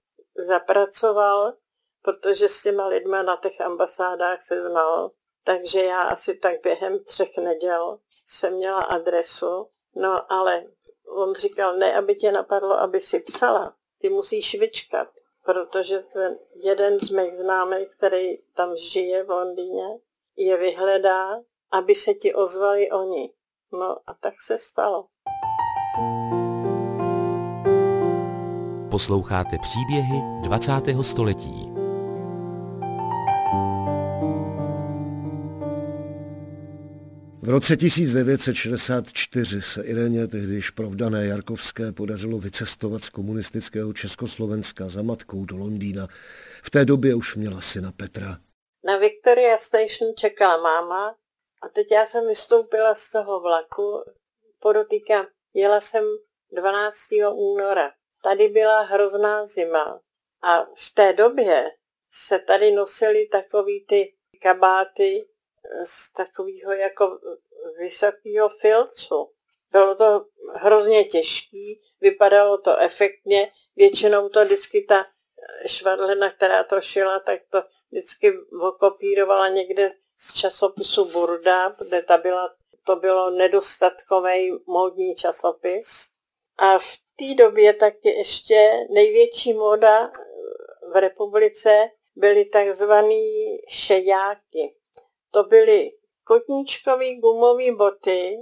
zapracoval, 0.47 1.53
protože 2.01 2.49
s 2.49 2.63
těma 2.63 2.87
lidma 2.87 3.23
na 3.23 3.35
těch 3.35 3.61
ambasádách 3.61 4.41
se 4.41 4.61
znal. 4.61 5.11
Takže 5.50 5.84
já 5.84 6.02
asi 6.02 6.38
tak 6.38 6.62
během 6.64 7.04
třech 7.04 7.38
neděl 7.38 8.00
jsem 8.26 8.54
měla 8.54 8.82
adresu, 8.82 9.68
no 9.95 10.32
ale 10.32 10.64
on 11.08 11.36
říkal, 11.36 11.78
ne, 11.78 11.93
aby 11.93 12.16
tě 12.16 12.32
napadlo, 12.32 12.80
aby 12.80 13.00
si 13.00 13.20
psala, 13.20 13.74
ty 14.02 14.10
musíš 14.10 14.60
vyčkat, 14.60 15.08
protože 15.45 16.00
ten 16.00 16.39
jeden 16.56 17.00
z 17.00 17.10
mých 17.10 17.36
známých, 17.36 17.88
který 17.97 18.38
tam 18.56 18.78
žije 18.78 19.24
v 19.24 19.30
Londýně, 19.30 19.86
je 20.36 20.58
vyhledá, 20.58 21.39
aby 21.72 21.95
se 21.95 22.14
ti 22.14 22.34
ozvali 22.34 22.91
oni. 22.91 23.34
No 23.74 23.97
a 24.08 24.14
tak 24.14 24.34
se 24.45 24.58
stalo. 24.58 25.06
Posloucháte 28.91 29.58
příběhy 29.62 30.22
20. 30.43 30.74
století. 31.02 31.78
V 37.50 37.52
roce 37.52 37.78
1964 37.78 39.62
se 39.62 39.84
Ireně, 39.84 40.28
tehdy 40.28 40.62
provdané 40.76 41.26
Jarkovské, 41.26 41.91
podařilo 41.91 42.39
vycestovat 42.39 43.04
z 43.04 43.10
komunistického 43.10 43.93
Československa 43.93 44.89
za 44.89 45.02
matkou 45.02 45.45
do 45.45 45.58
Londýna. 45.58 46.08
V 46.64 46.70
té 46.70 46.86
době 46.86 47.16
už 47.16 47.36
měla 47.36 47.62
syna 47.62 47.91
Petra. 47.91 48.38
Na 48.84 48.97
Victoria 48.97 49.58
Station 49.58 50.14
čekala 50.18 50.62
máma 50.62 51.16
a 51.64 51.70
teď 51.74 51.91
já 51.91 52.06
jsem 52.06 52.28
vystoupila 52.28 52.95
z 52.95 53.12
toho 53.12 53.41
vlaku, 53.41 54.04
podotýkám, 54.60 55.26
jela 55.54 55.82
jsem 55.82 56.04
12. 56.52 56.97
února. 57.34 57.91
Tady 58.24 58.47
byla 58.47 58.82
hrozná 58.82 59.45
zima 59.45 60.00
a 60.41 60.64
v 60.64 60.93
té 60.93 61.14
době 61.14 61.72
se 62.12 62.39
tady 62.39 62.72
nosily 62.72 63.28
takový 63.32 63.86
ty 63.86 64.14
kabáty 64.41 65.26
z 65.86 66.14
takového 66.14 66.72
jako 66.72 67.20
vysokého 67.80 68.49
filtru. 68.62 69.32
Bylo 69.72 69.95
to 69.95 70.26
hrozně 70.55 71.03
těžký, 71.05 71.82
vypadalo 72.01 72.57
to 72.57 72.78
efektně, 72.78 73.51
většinou 73.76 74.30
to 74.30 74.45
vždycky 74.45 74.82
ta 74.82 75.05
švadlena, 75.66 76.32
která 76.32 76.64
to 76.64 76.82
šila, 76.82 77.20
tak 77.20 77.39
to 77.49 77.64
vždycky 77.91 78.34
okopírovala 78.62 79.47
někde 79.47 79.91
z 80.18 80.34
časopisu 80.34 81.05
Burda, 81.05 81.70
kde 81.70 82.01
ta 82.01 82.18
byla, 82.18 82.49
to 82.84 82.95
bylo 82.95 83.30
nedostatkový 83.30 84.51
módní 84.68 85.16
časopis. 85.16 86.07
A 86.57 86.80
v 86.80 86.97
té 87.16 87.43
době 87.43 87.74
taky 87.74 88.10
ještě 88.10 88.88
největší 88.89 89.53
móda 89.53 90.12
v 90.93 90.95
republice 90.99 91.89
byly 92.16 92.45
takzvaný 92.45 93.57
šejáky. 93.68 94.76
To 95.32 95.43
byly 95.43 95.91
kotníčkové 96.23 97.15
gumové 97.15 97.71
boty 97.71 98.38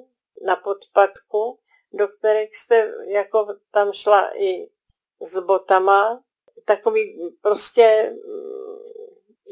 na 0.45 0.55
podpadku, 0.55 1.59
do 1.93 2.07
kterých 2.07 2.57
jste 2.57 2.93
jako 3.07 3.47
tam 3.71 3.93
šla 3.93 4.31
i 4.35 4.69
s 5.21 5.39
botama, 5.39 6.23
takový 6.65 7.31
prostě, 7.41 8.15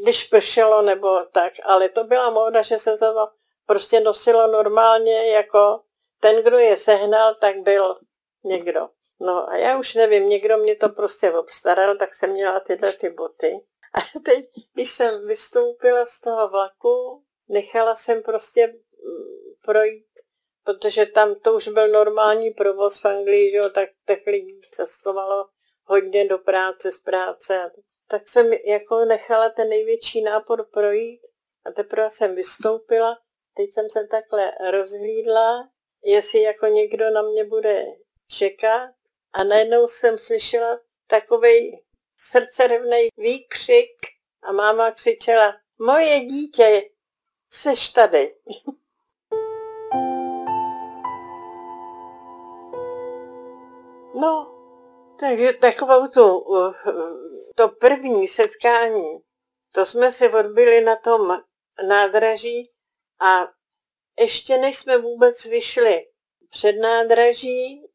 když 0.04 0.24
pršelo 0.24 0.82
nebo 0.82 1.20
tak, 1.32 1.54
ale 1.64 1.90
to 1.90 2.04
byla 2.04 2.30
móda, 2.30 2.62
že 2.62 2.78
se 2.78 2.98
to 2.98 3.28
prostě 3.66 4.00
nosilo 4.00 4.48
normálně 4.48 5.32
jako 5.32 5.82
ten, 6.20 6.44
kdo 6.44 6.58
je 6.58 6.78
sehnal, 6.78 7.36
tak 7.36 7.60
byl 7.60 8.00
někdo. 8.44 8.90
No 9.20 9.50
a 9.50 9.58
já 9.58 9.80
už 9.80 9.96
nevím, 9.96 10.30
někdo 10.30 10.58
mě 10.58 10.76
to 10.76 10.90
prostě 10.90 11.32
obstaral, 11.32 11.96
tak 11.96 12.16
jsem 12.16 12.30
měla 12.30 12.60
tyhle 12.60 12.94
ty 12.94 13.10
boty. 13.10 13.66
A 13.94 14.20
teď, 14.26 14.46
když 14.74 14.92
jsem 14.92 15.28
vystoupila 15.28 16.06
z 16.06 16.20
toho 16.20 16.50
vlaku, 16.50 17.24
nechala 17.48 17.96
jsem 17.96 18.24
prostě 18.24 18.68
mm, 18.68 19.54
projít, 19.62 20.08
protože 20.64 21.06
tam 21.06 21.36
to 21.36 21.56
už 21.56 21.68
byl 21.68 21.88
normální 21.88 22.52
provoz 22.52 23.02
v 23.02 23.06
Anglii, 23.06 23.52
že 23.52 23.58
jo, 23.58 23.70
tak 23.70 23.90
těch 24.08 24.28
lidí 24.28 24.62
cestovalo 24.72 25.50
hodně 25.84 26.28
do 26.28 26.38
práce, 26.38 26.92
z 26.92 26.98
práce. 26.98 27.72
Tak 28.08 28.28
jsem 28.28 28.54
jako 28.54 29.06
nechala 29.06 29.50
ten 29.50 29.70
největší 29.70 30.22
nápor 30.22 30.68
projít 30.74 31.22
a 31.66 31.72
teprve 31.72 32.12
jsem 32.12 32.36
vystoupila. 32.36 33.18
Teď 33.56 33.74
jsem 33.74 33.90
se 33.90 34.08
takhle 34.08 34.52
rozhlídla, 34.72 35.70
jestli 36.04 36.42
jako 36.42 36.66
někdo 36.66 37.10
na 37.10 37.22
mě 37.22 37.46
bude 37.46 37.86
čekat 38.28 38.90
a 39.34 39.44
najednou 39.44 39.88
jsem 39.88 40.18
slyšela 40.18 40.80
takový 41.08 41.84
srdcerevný 42.18 43.08
výkřik 43.18 43.92
a 44.44 44.52
máma 44.52 44.92
křičela, 44.92 45.56
moje 45.80 46.20
dítě, 46.20 46.90
seš 47.56 47.90
tady. 47.90 48.36
no, 54.16 54.56
takže 55.20 55.54
takovou 55.54 56.08
tu, 56.08 56.46
to 57.56 57.70
první 57.70 58.28
setkání, 58.28 59.20
to 59.72 59.86
jsme 59.86 60.12
si 60.12 60.30
odbyli 60.30 60.82
na 60.82 60.96
tom 60.96 61.42
nádraží 61.88 62.72
a 63.20 63.48
ještě 64.20 64.58
než 64.58 64.78
jsme 64.80 64.98
vůbec 64.98 65.46
vyšli 65.46 66.08
před 66.50 66.74
nádraží 66.74 67.88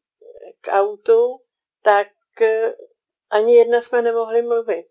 k 0.61 0.71
autu, 0.71 1.41
tak 1.81 2.07
eh, 2.41 2.75
ani 3.29 3.55
jedna 3.55 3.81
jsme 3.81 4.01
nemohli 4.01 4.41
mluvit. 4.41 4.87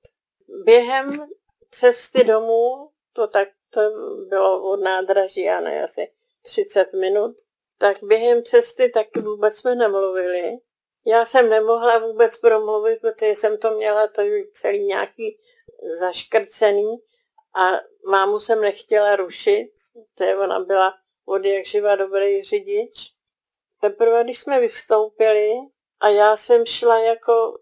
Během 0.65 1.29
cesty 1.71 2.25
domů, 2.25 2.91
to 3.13 3.27
tak 3.27 3.49
to 3.71 3.81
bylo 4.29 4.71
od 4.73 4.81
nádraží, 4.81 5.41
já 5.41 5.61
ne, 5.61 5.85
asi 5.85 6.13
30 6.43 6.93
minut, 6.93 7.37
tak 7.79 7.97
během 8.03 8.45
cesty 8.45 8.89
taky 8.89 9.21
vůbec 9.21 9.57
jsme 9.57 9.75
nemluvili. 9.75 10.59
Já 11.07 11.27
jsem 11.27 11.51
nemohla 11.51 11.99
vůbec 11.99 12.37
promluvit, 12.37 13.01
protože 13.01 13.31
jsem 13.31 13.59
to 13.59 13.71
měla 13.71 14.07
tady 14.07 14.51
celý 14.53 14.85
nějaký 14.85 15.41
zaškrcený 16.01 16.97
a 17.55 17.71
mámu 18.07 18.41
jsem 18.41 18.61
nechtěla 18.61 19.17
rušit, 19.17 19.73
protože 20.15 20.37
ona 20.37 20.61
byla 20.61 20.95
od 21.27 21.45
jak 21.45 21.67
živa 21.67 21.97
dobrý 21.97 22.45
řidič. 22.45 23.13
Teprve, 23.81 24.25
když 24.25 24.41
jsme 24.41 24.61
vystoupili 24.61 25.53
a 26.01 26.09
já 26.09 26.37
jsem 26.37 26.67
šla 26.67 26.99
jako, 26.99 27.59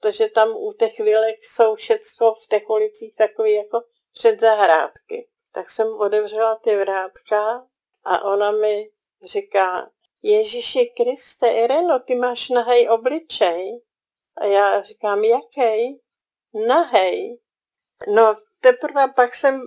protože 0.00 0.28
tam 0.28 0.56
u 0.56 0.72
těch 0.72 0.98
vilek 0.98 1.36
jsou 1.44 1.74
všecko 1.74 2.34
v 2.34 2.48
těch 2.48 2.70
ulicích 2.70 3.16
takové 3.16 3.50
jako 3.50 3.82
předzahrádky 4.12 5.28
tak 5.52 5.70
jsem 5.70 5.94
otevřela 5.94 6.56
ty 6.56 6.76
vrátka 6.76 7.66
a 8.04 8.24
ona 8.24 8.50
mi 8.50 8.90
říká, 9.24 9.90
Ježíši 10.22 10.92
Kriste, 10.96 11.52
Ireno, 11.52 11.98
ty 11.98 12.14
máš 12.14 12.48
nahej 12.48 12.88
obličej. 12.88 13.80
A 14.36 14.44
já 14.44 14.82
říkám, 14.82 15.24
jaký? 15.24 16.00
Nahej. 16.66 17.38
No 18.14 18.36
teprve 18.60 19.08
pak 19.16 19.34
jsem 19.34 19.60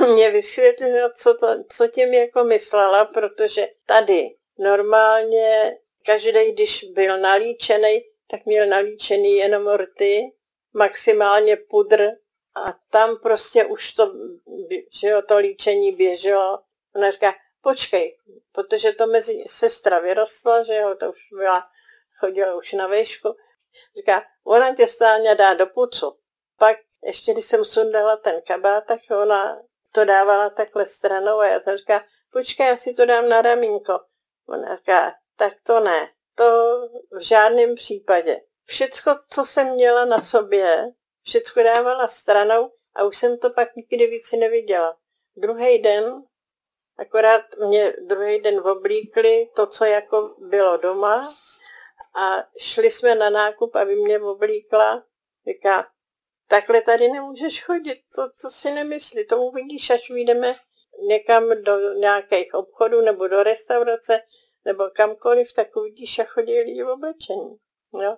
mě 0.12 0.30
vysvětlila, 0.30 1.10
co, 1.10 1.34
to, 1.34 1.46
co 1.68 1.88
tím 1.88 2.14
jako 2.14 2.44
myslela, 2.44 3.04
protože 3.04 3.68
tady 3.86 4.36
normálně 4.58 5.78
každý, 6.06 6.52
když 6.52 6.84
byl 6.84 7.20
nalíčený, 7.20 8.04
tak 8.30 8.46
měl 8.46 8.66
nalíčený 8.66 9.36
jenom 9.36 9.68
rty, 9.68 10.32
maximálně 10.72 11.56
pudr 11.56 12.10
a 12.54 12.72
tam 12.90 13.16
prostě 13.16 13.64
už 13.64 13.92
to, 13.92 14.12
že 15.00 15.08
jo, 15.08 15.22
to 15.22 15.38
líčení 15.38 15.92
běželo. 15.92 16.58
Ona 16.96 17.10
říká, 17.10 17.34
počkej, 17.60 18.18
protože 18.52 18.92
to 18.92 19.06
mezi 19.06 19.44
sestra 19.46 19.98
vyrostla, 19.98 20.62
že 20.62 20.74
jo, 20.74 20.94
to 20.94 21.10
už 21.10 21.28
byla, 21.38 21.64
chodila 22.18 22.54
už 22.54 22.72
na 22.72 22.86
výšku. 22.86 23.36
Říká, 23.96 24.22
ona 24.44 24.74
tě 24.74 24.86
stále 24.86 25.34
dá 25.34 25.54
do 25.54 25.66
pucu. 25.66 26.18
Pak 26.58 26.76
ještě 27.04 27.32
když 27.32 27.46
jsem 27.46 27.64
sundala 27.64 28.16
ten 28.16 28.42
kabát, 28.46 28.84
tak 28.86 29.00
ona 29.22 29.62
to 29.92 30.04
dávala 30.04 30.50
takhle 30.50 30.86
stranou 30.86 31.38
a 31.38 31.46
já 31.46 31.60
jsem 31.60 31.76
říkala, 31.76 32.04
počkej, 32.32 32.66
já 32.66 32.76
si 32.76 32.94
to 32.94 33.06
dám 33.06 33.28
na 33.28 33.42
ramínko. 33.42 34.00
Ona 34.48 34.76
říká, 34.76 35.14
tak 35.36 35.52
to 35.62 35.80
ne, 35.80 36.10
to 36.34 36.44
v 37.10 37.20
žádném 37.20 37.74
případě. 37.74 38.40
Všecko, 38.64 39.10
co 39.30 39.44
jsem 39.44 39.70
měla 39.70 40.04
na 40.04 40.20
sobě, 40.20 40.92
všecko 41.24 41.62
dávala 41.62 42.08
stranou 42.08 42.72
a 42.94 43.04
už 43.04 43.16
jsem 43.16 43.38
to 43.38 43.50
pak 43.50 43.76
nikdy 43.76 44.06
víc 44.06 44.32
neviděla. 44.32 44.96
Druhý 45.36 45.82
den, 45.82 46.22
akorát 46.96 47.42
mě 47.68 47.92
druhý 48.00 48.40
den 48.40 48.58
oblíkli 48.58 49.50
to, 49.56 49.66
co 49.66 49.84
jako 49.84 50.36
bylo 50.38 50.76
doma 50.76 51.34
a 52.16 52.44
šli 52.58 52.90
jsme 52.90 53.14
na 53.14 53.30
nákup, 53.30 53.76
aby 53.76 53.96
mě 53.96 54.20
oblíkla. 54.20 55.04
Říká, 55.48 55.86
takhle 56.48 56.82
tady 56.82 57.08
nemůžeš 57.08 57.64
chodit, 57.64 57.98
to, 58.14 58.22
to 58.42 58.50
si 58.50 58.70
nemyslí, 58.70 59.26
to 59.26 59.42
uvidíš, 59.42 59.90
až 59.90 60.10
vyjdeme 60.10 60.56
někam 61.08 61.62
do 61.62 61.92
nějakých 61.92 62.54
obchodů 62.54 63.00
nebo 63.00 63.28
do 63.28 63.42
restaurace 63.42 64.20
nebo 64.64 64.90
kamkoliv, 64.90 65.52
tak 65.52 65.76
uvidíš, 65.76 66.18
jak 66.18 66.28
chodí 66.28 66.60
lidi 66.60 66.82
v 66.82 66.88
oblečení. 66.88 67.56
Jo? 68.02 68.16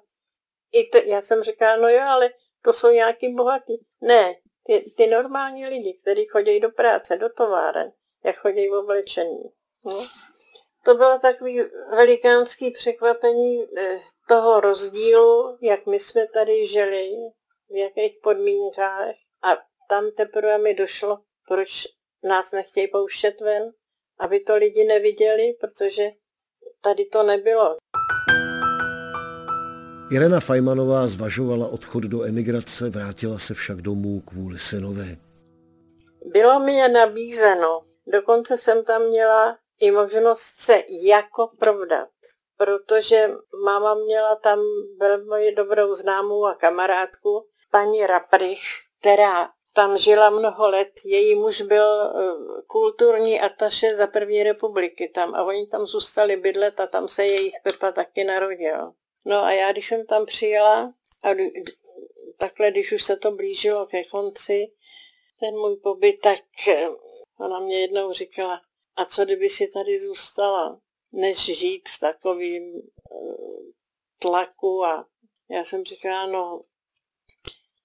I 0.73 0.85
te, 0.85 1.05
já 1.05 1.23
jsem 1.23 1.43
říkala, 1.43 1.77
no 1.77 1.89
jo, 1.89 2.03
ale 2.07 2.31
to 2.67 2.73
jsou 2.73 2.91
nějaký 2.91 3.35
bohatý. 3.35 3.73
Ne, 4.01 4.35
ty, 4.67 4.93
ty 4.97 5.07
normální 5.07 5.67
lidi, 5.67 5.99
kteří 6.03 6.27
chodí 6.27 6.61
do 6.61 6.71
práce, 6.71 7.17
do 7.17 7.29
továren, 7.29 7.93
jak 8.25 8.37
chodí 8.37 8.69
v 8.69 8.75
oblečení. 8.75 9.43
No. 9.85 10.07
To 10.85 10.95
bylo 10.95 11.19
takový 11.19 11.61
velikánský 11.91 12.71
překvapení 12.71 13.65
eh, 13.79 14.01
toho 14.29 14.61
rozdílu, 14.61 15.59
jak 15.63 15.87
my 15.87 16.01
jsme 16.01 16.27
tady 16.27 16.67
žili, 16.67 17.11
v 17.69 17.77
jakých 17.77 18.19
podmínkách. 18.23 19.15
A 19.43 19.49
tam 19.89 20.11
teprve 20.11 20.59
mi 20.59 20.75
došlo, 20.75 21.19
proč 21.49 21.71
nás 22.25 22.53
nechtějí 22.53 22.89
pouštět 22.89 23.41
ven, 23.41 23.73
aby 24.19 24.41
to 24.41 24.57
lidi 24.57 24.85
neviděli, 24.85 25.57
protože 25.61 26.11
tady 26.81 27.05
to 27.05 27.23
nebylo. 27.23 27.77
Irena 30.07 30.41
Fajmanová 30.41 31.07
zvažovala 31.07 31.67
odchod 31.67 32.05
do 32.05 32.25
emigrace, 32.25 32.91
vrátila 32.91 33.39
se 33.39 33.55
však 33.55 33.83
domů 33.83 34.21
kvůli 34.21 34.59
synovi. 34.59 35.19
Bylo 36.25 36.61
mi 36.61 36.77
je 36.77 36.89
nabízeno, 36.89 37.81
dokonce 38.07 38.59
jsem 38.59 38.85
tam 38.85 39.03
měla 39.03 39.59
i 39.81 39.91
možnost 39.91 40.41
se 40.41 40.83
jako 41.03 41.51
provdat, 41.59 42.09
protože 42.57 43.31
máma 43.65 43.95
měla 43.95 44.37
tam 44.37 44.59
velmi 45.01 45.53
dobrou 45.53 45.95
známou 45.95 46.47
a 46.47 46.55
kamarádku, 46.55 47.47
paní 47.71 48.07
Raprich, 48.07 48.61
která 49.01 49.49
tam 49.75 49.99
žila 49.99 50.31
mnoho 50.31 50.71
let. 50.71 50.93
Její 51.05 51.35
muž 51.35 51.63
byl 51.63 52.03
eh, 52.03 52.13
kulturní 52.67 53.41
ataše 53.41 53.95
za 53.95 54.07
první 54.07 54.43
republiky 54.43 55.11
tam 55.15 55.35
a 55.35 55.43
oni 55.43 55.67
tam 55.67 55.87
zůstali 55.87 56.37
bydlet 56.37 56.81
a 56.81 56.87
tam 56.87 57.09
se 57.09 57.27
jejich 57.27 57.55
Pepa 57.63 57.93
taky 57.93 58.25
narodil. 58.25 58.93
No 59.27 59.43
a 59.43 59.53
já, 59.53 59.73
když 59.73 59.89
jsem 59.89 60.07
tam 60.07 60.27
přijela 60.27 60.95
a 61.23 61.29
takhle, 62.39 62.71
když 62.71 62.93
už 62.93 63.05
se 63.05 63.17
to 63.17 63.31
blížilo 63.31 63.87
ke 63.87 64.05
konci, 64.05 64.73
ten 65.41 65.55
můj 65.55 65.77
pobyt, 65.77 66.21
tak 66.21 66.69
eh, 66.69 66.89
ona 67.41 67.61
mě 67.61 67.81
jednou 67.81 68.13
říkala, 68.13 68.63
a 68.97 69.05
co 69.05 69.25
kdyby 69.25 69.51
si 69.51 69.69
tady 69.69 70.01
zůstala, 70.01 70.81
než 71.13 71.45
žít 71.45 71.89
v 71.89 72.01
takovým 72.01 72.73
eh, 72.77 73.37
tlaku 74.19 74.85
a 74.85 75.09
já 75.51 75.65
jsem 75.65 75.85
říkala, 75.85 76.27
no 76.27 76.61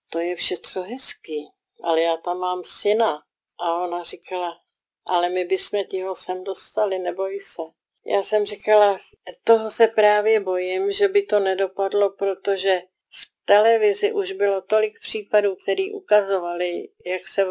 to 0.09 0.19
je 0.19 0.35
všechno 0.35 0.83
hezký, 0.83 1.51
ale 1.83 2.01
já 2.01 2.17
tam 2.17 2.37
mám 2.37 2.63
syna. 2.63 3.23
A 3.59 3.83
ona 3.83 4.03
říkala, 4.03 4.61
ale 5.05 5.29
my 5.29 5.45
bychom 5.45 5.83
ti 5.83 6.01
ho 6.01 6.15
sem 6.15 6.43
dostali, 6.43 6.99
neboj 6.99 7.39
se. 7.39 7.80
Já 8.05 8.23
jsem 8.23 8.45
říkala, 8.45 8.99
toho 9.43 9.71
se 9.71 9.87
právě 9.87 10.39
bojím, 10.39 10.91
že 10.91 11.07
by 11.07 11.23
to 11.23 11.39
nedopadlo, 11.39 12.09
protože 12.09 12.81
v 13.09 13.45
televizi 13.45 14.11
už 14.11 14.31
bylo 14.31 14.61
tolik 14.61 14.99
případů, 14.99 15.55
který 15.55 15.93
ukazovali, 15.93 16.89
jak 17.05 17.27
se 17.27 17.45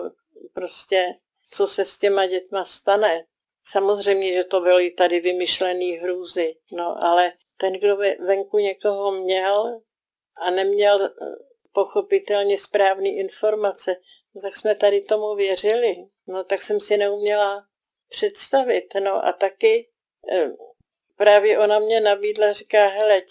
prostě, 0.52 1.14
co 1.50 1.66
se 1.66 1.84
s 1.84 1.98
těma 1.98 2.26
dětma 2.26 2.64
stane. 2.64 3.24
Samozřejmě, 3.64 4.32
že 4.32 4.44
to 4.44 4.60
byly 4.60 4.90
tady 4.90 5.20
vymyšlený 5.20 5.92
hrůzy, 5.92 6.56
no 6.72 7.04
ale 7.04 7.32
ten, 7.56 7.72
kdo 7.72 7.96
venku 8.26 8.58
někoho 8.58 9.12
měl 9.12 9.80
a 10.40 10.50
neměl 10.50 11.10
pochopitelně 11.72 12.58
správné 12.58 13.08
informace, 13.08 13.96
no 14.34 14.40
tak 14.40 14.56
jsme 14.56 14.74
tady 14.74 15.00
tomu 15.00 15.34
věřili. 15.34 15.96
No 16.26 16.44
tak 16.44 16.62
jsem 16.62 16.80
si 16.80 16.96
neuměla 16.96 17.66
představit. 18.08 18.94
No 19.04 19.26
a 19.26 19.32
taky 19.32 19.88
eh, 19.88 19.90
právě 21.16 21.58
ona 21.58 21.78
mě 21.78 22.00
nabídla, 22.00 22.52
říká, 22.52 22.86
heleď, 22.88 23.26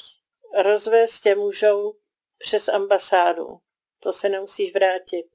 rozvést 0.57 1.19
tě 1.19 1.35
můžou 1.35 1.95
přes 2.39 2.67
ambasádu. 2.67 3.59
To 3.99 4.13
se 4.13 4.29
nemusíš 4.29 4.73
vrátit. 4.73 5.25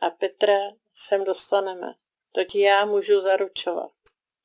A 0.00 0.10
Petra 0.10 0.58
sem 0.94 1.24
dostaneme. 1.24 1.94
To 2.32 2.44
ti 2.44 2.60
já 2.60 2.84
můžu 2.84 3.20
zaručovat. 3.20 3.92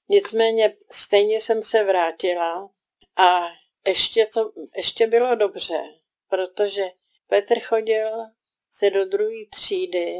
Nicméně 0.10 0.78
stejně 0.92 1.42
jsem 1.42 1.64
se 1.64 1.84
vrátila 1.84 2.70
a 3.16 3.48
ještě, 3.88 4.26
to, 4.26 4.52
ještě 4.76 5.08
bylo 5.08 5.36
dobře, 5.36 5.84
protože 6.28 6.84
Petr 7.28 7.60
chodil 7.60 8.26
se 8.72 8.90
do 8.90 9.06
druhé 9.06 9.46
třídy 9.52 10.20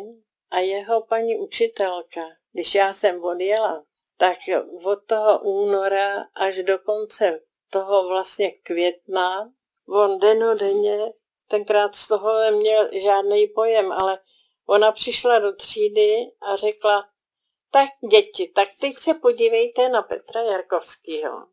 a 0.52 0.60
jeho 0.60 1.02
paní 1.02 1.38
učitelka, 1.38 2.22
když 2.54 2.76
já 2.76 2.94
jsem 2.94 3.24
odjela, 3.24 3.86
tak 4.20 4.38
od 4.84 5.00
toho 5.06 5.40
února 5.40 6.26
až 6.36 6.64
do 6.64 6.80
konce 6.80 7.40
toho 7.72 8.08
vlastně 8.08 8.52
května, 8.52 9.52
on 9.90 10.20
denodenně, 10.20 11.14
tenkrát 11.48 11.96
z 11.96 12.08
toho 12.08 12.40
neměl 12.40 12.90
žádný 12.92 13.48
pojem, 13.48 13.92
ale 13.92 14.20
ona 14.68 14.92
přišla 14.92 15.40
do 15.40 15.56
třídy 15.56 16.32
a 16.42 16.56
řekla, 16.56 17.10
tak 17.72 17.90
děti, 18.12 18.52
tak 18.56 18.70
teď 18.80 18.98
se 18.98 19.14
podívejte 19.14 19.90
na 19.90 20.02
Petra 20.02 20.42
Jarkovského. 20.42 21.48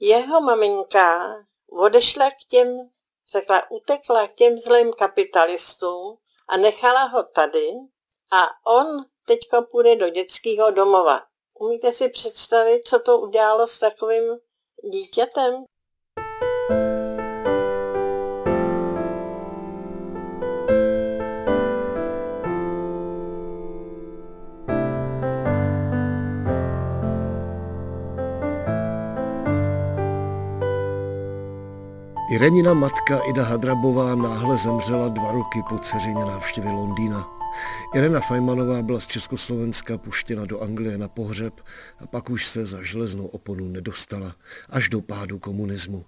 Jeho 0.00 0.40
maminka 0.40 1.34
odešla 1.70 2.30
k 2.30 2.44
těm 2.48 2.90
řekla, 3.32 3.70
utekla 3.70 4.28
k 4.28 4.34
těm 4.34 4.58
zlým 4.58 4.92
kapitalistům 4.92 6.18
a 6.48 6.56
nechala 6.56 7.04
ho 7.04 7.22
tady 7.22 7.68
a 8.30 8.70
on 8.70 8.86
teďka 9.26 9.62
půjde 9.62 9.96
do 9.96 10.08
dětského 10.08 10.70
domova. 10.70 11.31
Umíte 11.62 11.92
si 11.92 12.08
představit, 12.08 12.82
co 12.84 12.98
to 12.98 13.18
udělalo 13.18 13.66
s 13.66 13.78
takovým 13.78 14.22
dítětem? 14.92 15.64
Irenina 32.30 32.74
matka 32.74 33.20
Ida 33.30 33.42
Hadrabová 33.42 34.14
náhle 34.14 34.56
zemřela 34.56 35.08
dva 35.08 35.32
roky 35.32 35.62
po 35.68 35.78
dceřině 35.78 36.24
návštěvy 36.24 36.68
Londýna. 36.70 37.41
Irena 37.94 38.20
Fajmanová 38.20 38.82
byla 38.82 39.00
z 39.00 39.06
Československa 39.06 39.98
puštěna 39.98 40.44
do 40.44 40.60
Anglie 40.60 40.98
na 40.98 41.08
pohřeb 41.08 41.60
a 41.98 42.06
pak 42.06 42.30
už 42.30 42.46
se 42.46 42.66
za 42.66 42.82
železnou 42.82 43.26
oponu 43.26 43.68
nedostala 43.68 44.36
až 44.70 44.88
do 44.88 45.00
pádu 45.00 45.38
komunismu. 45.38 46.04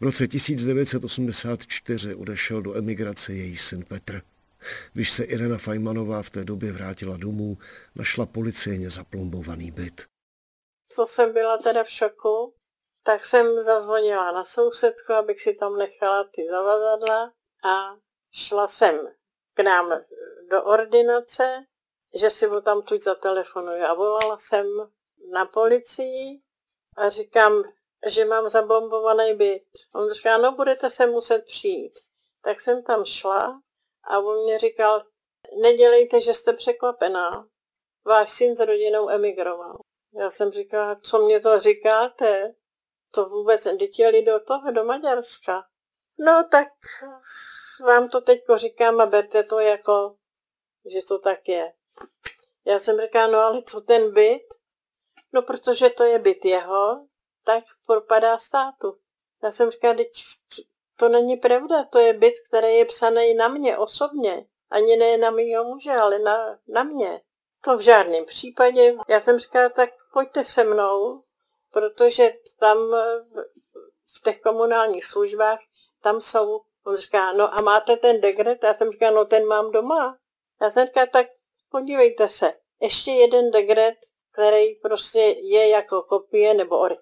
V 0.00 0.04
roce 0.04 0.28
1984 0.28 2.14
odešel 2.14 2.62
do 2.62 2.76
emigrace 2.76 3.32
její 3.32 3.56
syn 3.56 3.84
Petr. 3.84 4.22
Když 4.92 5.10
se 5.10 5.24
Irena 5.24 5.58
Fajmanová 5.58 6.22
v 6.22 6.30
té 6.30 6.44
době 6.44 6.72
vrátila 6.72 7.16
domů, 7.16 7.58
našla 7.94 8.26
policejně 8.26 8.90
zaplombovaný 8.90 9.70
byt. 9.70 10.06
Co 10.88 11.06
jsem 11.06 11.32
byla 11.32 11.58
teda 11.58 11.84
v 11.84 11.90
šoku, 11.90 12.54
tak 13.02 13.26
jsem 13.26 13.62
zazvonila 13.62 14.32
na 14.32 14.44
sousedku, 14.44 15.12
abych 15.12 15.40
si 15.40 15.54
tam 15.54 15.76
nechala 15.76 16.24
ty 16.24 16.46
zavazadla 16.50 17.32
a 17.64 17.96
šla 18.32 18.68
jsem 18.68 19.08
k 19.54 19.60
nám 19.60 19.92
do 20.50 20.64
ordinace, 20.64 21.64
že 22.14 22.30
si 22.30 22.46
mu 22.46 22.60
tam 22.60 22.82
tuď 22.82 23.02
zatelefonuju. 23.02 23.84
A 23.84 23.94
volala 23.94 24.38
jsem 24.38 24.66
na 25.32 25.44
policii 25.44 26.40
a 26.96 27.08
říkám, 27.08 27.62
že 28.06 28.24
mám 28.24 28.48
zablombovaný 28.48 29.34
byt. 29.34 29.64
On 29.94 30.12
říká, 30.12 30.38
no 30.38 30.52
budete 30.52 30.90
se 30.90 31.06
muset 31.06 31.44
přijít. 31.44 31.98
Tak 32.42 32.60
jsem 32.60 32.82
tam 32.82 33.04
šla 33.04 33.60
a 34.04 34.18
on 34.18 34.44
mě 34.44 34.58
říkal, 34.58 35.04
nedělejte, 35.62 36.20
že 36.20 36.34
jste 36.34 36.52
překvapená. 36.52 37.48
Váš 38.04 38.32
syn 38.32 38.56
s 38.56 38.60
rodinou 38.60 39.10
emigroval. 39.10 39.78
Já 40.14 40.30
jsem 40.30 40.50
říkala, 40.50 40.94
co 40.94 41.18
mě 41.18 41.40
to 41.40 41.60
říkáte? 41.60 42.54
to 43.10 43.28
vůbec 43.28 43.66
jeli 43.98 44.22
do 44.22 44.40
toho, 44.40 44.72
do 44.72 44.84
Maďarska. 44.84 45.64
No 46.18 46.48
tak 46.50 46.68
vám 47.86 48.08
to 48.08 48.20
teď 48.20 48.40
říkám 48.56 49.00
a 49.00 49.06
berte 49.06 49.42
to 49.42 49.58
jako 49.58 50.16
že 50.92 51.02
to 51.02 51.18
tak 51.18 51.48
je. 51.48 51.72
Já 52.64 52.80
jsem 52.80 53.00
říkala, 53.00 53.26
no 53.26 53.38
ale 53.38 53.62
co 53.62 53.80
ten 53.80 54.14
byt? 54.14 54.42
No 55.32 55.42
protože 55.42 55.90
to 55.90 56.04
je 56.04 56.18
byt 56.18 56.44
jeho, 56.44 57.06
tak 57.44 57.64
propadá 57.86 58.38
státu. 58.38 58.98
Já 59.42 59.52
jsem 59.52 59.70
říkala, 59.70 59.94
teď 59.94 60.12
to 60.96 61.08
není 61.08 61.36
pravda, 61.36 61.84
to 61.84 61.98
je 61.98 62.12
byt, 62.12 62.34
který 62.48 62.74
je 62.74 62.84
psaný 62.84 63.34
na 63.34 63.48
mě 63.48 63.78
osobně. 63.78 64.46
Ani 64.70 64.96
ne 64.96 65.16
na 65.16 65.30
mýho 65.30 65.64
muže, 65.64 65.92
ale 65.92 66.18
na, 66.18 66.58
na 66.68 66.82
mě. 66.82 67.20
To 67.64 67.76
v 67.76 67.80
žádném 67.80 68.24
případě. 68.24 68.96
Já 69.08 69.20
jsem 69.20 69.38
říkala, 69.38 69.68
tak 69.68 69.90
pojďte 70.12 70.44
se 70.44 70.64
mnou, 70.64 71.22
protože 71.72 72.32
tam 72.58 72.78
v 74.16 74.22
těch 74.24 74.40
komunálních 74.40 75.04
službách, 75.04 75.58
tam 76.02 76.20
jsou, 76.20 76.60
on 76.86 76.96
říká, 76.96 77.32
no 77.32 77.54
a 77.54 77.60
máte 77.60 77.96
ten 77.96 78.20
degret? 78.20 78.58
Já 78.62 78.74
jsem 78.74 78.90
říkala, 78.92 79.12
no 79.12 79.24
ten 79.24 79.46
mám 79.46 79.72
doma. 79.72 80.18
Já 80.62 80.70
jsem 80.70 80.86
říkala, 80.86 81.06
tak 81.06 81.26
podívejte 81.70 82.28
se, 82.28 82.54
ještě 82.80 83.10
jeden 83.10 83.50
degret, 83.50 83.94
který 84.32 84.74
prostě 84.74 85.20
je 85.42 85.68
jako 85.68 86.02
kopie 86.02 86.54
nebo 86.54 86.78
or, 86.78 86.96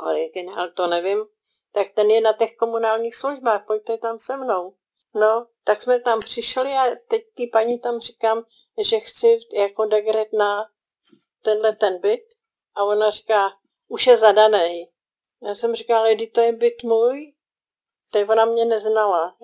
originál, 0.00 0.70
to 0.70 0.86
nevím, 0.86 1.24
tak 1.72 1.86
ten 1.94 2.10
je 2.10 2.20
na 2.20 2.32
těch 2.32 2.56
komunálních 2.56 3.16
službách, 3.16 3.66
pojďte 3.66 3.98
tam 3.98 4.18
se 4.18 4.36
mnou. 4.36 4.74
No, 5.14 5.46
tak 5.64 5.82
jsme 5.82 6.00
tam 6.00 6.20
přišli 6.20 6.72
a 6.72 6.96
teď 7.08 7.22
ty 7.34 7.46
paní 7.46 7.78
tam 7.78 8.00
říkám, 8.00 8.44
že 8.90 9.00
chci 9.00 9.38
jako 9.52 9.84
degret 9.84 10.32
na 10.32 10.70
tenhle 11.42 11.76
ten 11.76 12.00
byt 12.00 12.24
a 12.74 12.84
ona 12.84 13.10
říká, 13.10 13.50
už 13.88 14.06
je 14.06 14.18
zadaný. 14.18 14.90
Já 15.42 15.54
jsem 15.54 15.74
říkala, 15.74 16.00
ale 16.00 16.16
to 16.16 16.40
je 16.40 16.52
byt 16.52 16.82
můj, 16.82 17.34
teď 18.12 18.28
ona 18.28 18.44
mě 18.44 18.64
neznala. 18.64 19.36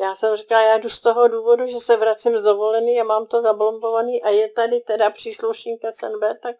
Já 0.00 0.16
jsem 0.16 0.36
říkala, 0.36 0.62
já 0.62 0.78
jdu 0.78 0.90
z 0.90 1.00
toho 1.00 1.28
důvodu, 1.28 1.68
že 1.68 1.80
se 1.80 1.96
vracím 1.96 2.38
z 2.38 2.42
dovolený 2.42 3.00
a 3.00 3.04
mám 3.04 3.26
to 3.26 3.42
zablombovaný 3.42 4.22
a 4.22 4.28
je 4.28 4.50
tady 4.50 4.80
teda 4.80 5.10
příslušník 5.10 5.80
SNB, 5.90 6.22
tak 6.42 6.56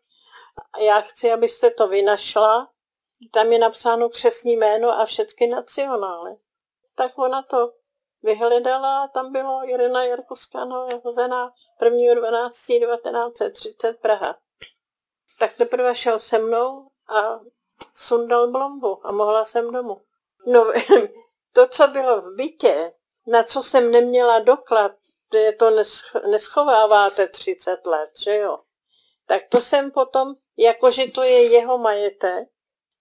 já 0.80 1.00
chci, 1.00 1.32
abyste 1.32 1.70
to 1.70 1.88
vynašla. 1.88 2.70
Tam 3.32 3.52
je 3.52 3.58
napsáno 3.58 4.08
křesní 4.08 4.56
jméno 4.56 4.90
a 4.90 5.06
všechny 5.06 5.46
nacionály. 5.46 6.36
Tak 6.94 7.18
ona 7.18 7.42
to 7.42 7.72
vyhledala 8.22 9.04
a 9.04 9.08
tam 9.08 9.32
bylo 9.32 9.60
Irina 9.64 10.04
Jarkovská 10.04 10.64
narozená 10.64 11.52
1.12.1930 11.82 13.94
Praha. 13.94 14.38
Tak 15.38 15.56
teprve 15.56 15.94
šel 15.94 16.18
se 16.18 16.38
mnou 16.38 16.90
a 17.08 17.40
sundal 17.92 18.50
blombu 18.50 19.06
a 19.06 19.12
mohla 19.12 19.44
jsem 19.44 19.72
domů. 19.72 20.02
No, 20.46 20.72
to, 21.52 21.68
co 21.68 21.88
bylo 21.88 22.20
v 22.20 22.34
bytě, 22.36 22.92
na 23.26 23.42
co 23.42 23.62
jsem 23.62 23.90
neměla 23.90 24.38
doklad, 24.38 24.92
že 25.34 25.52
to 25.52 25.70
neschováváte 26.30 27.28
30 27.28 27.86
let, 27.86 28.10
že 28.24 28.36
jo? 28.36 28.58
Tak 29.26 29.42
to 29.48 29.60
jsem 29.60 29.90
potom, 29.90 30.34
jakože 30.56 31.10
to 31.10 31.22
je 31.22 31.52
jeho 31.52 31.78
majetek, 31.78 32.48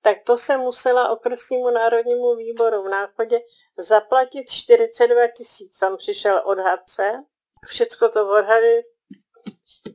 tak 0.01 0.17
to 0.24 0.38
jsem 0.38 0.59
musela 0.59 1.09
okresnímu 1.09 1.69
národnímu 1.69 2.36
výboru 2.36 2.84
v 2.84 2.89
náchodě 2.89 3.41
zaplatit 3.78 4.49
42 4.49 5.28
tisíc. 5.28 5.78
Tam 5.80 5.97
přišel 5.97 6.41
odhadce, 6.45 7.24
všecko 7.67 8.09
to 8.09 8.30
odhady 8.30 8.82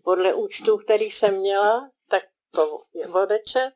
podle 0.04 0.34
účtů, 0.34 0.78
který 0.78 1.04
jsem 1.04 1.36
měla, 1.36 1.90
tak 2.10 2.22
to 2.50 2.82
je 2.94 3.06
odečet. 3.06 3.72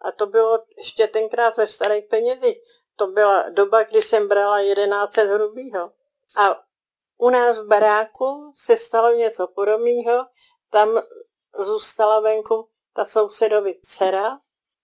A 0.00 0.12
to 0.12 0.26
bylo 0.26 0.64
ještě 0.76 1.06
tenkrát 1.06 1.56
ve 1.56 1.66
starých 1.66 2.04
penězích. 2.04 2.58
To 2.96 3.06
byla 3.06 3.48
doba, 3.48 3.82
kdy 3.82 4.02
jsem 4.02 4.28
brala 4.28 4.58
11 4.58 5.16
hrubýho. 5.16 5.92
A 6.36 6.62
u 7.18 7.30
nás 7.30 7.58
v 7.58 7.66
baráku 7.66 8.52
se 8.56 8.76
stalo 8.76 9.14
něco 9.14 9.46
podobného. 9.46 10.26
Tam 10.70 11.02
zůstala 11.58 12.20
venku 12.20 12.68
ta 12.92 13.04
sousedovi 13.04 13.80
dcera 13.82 14.38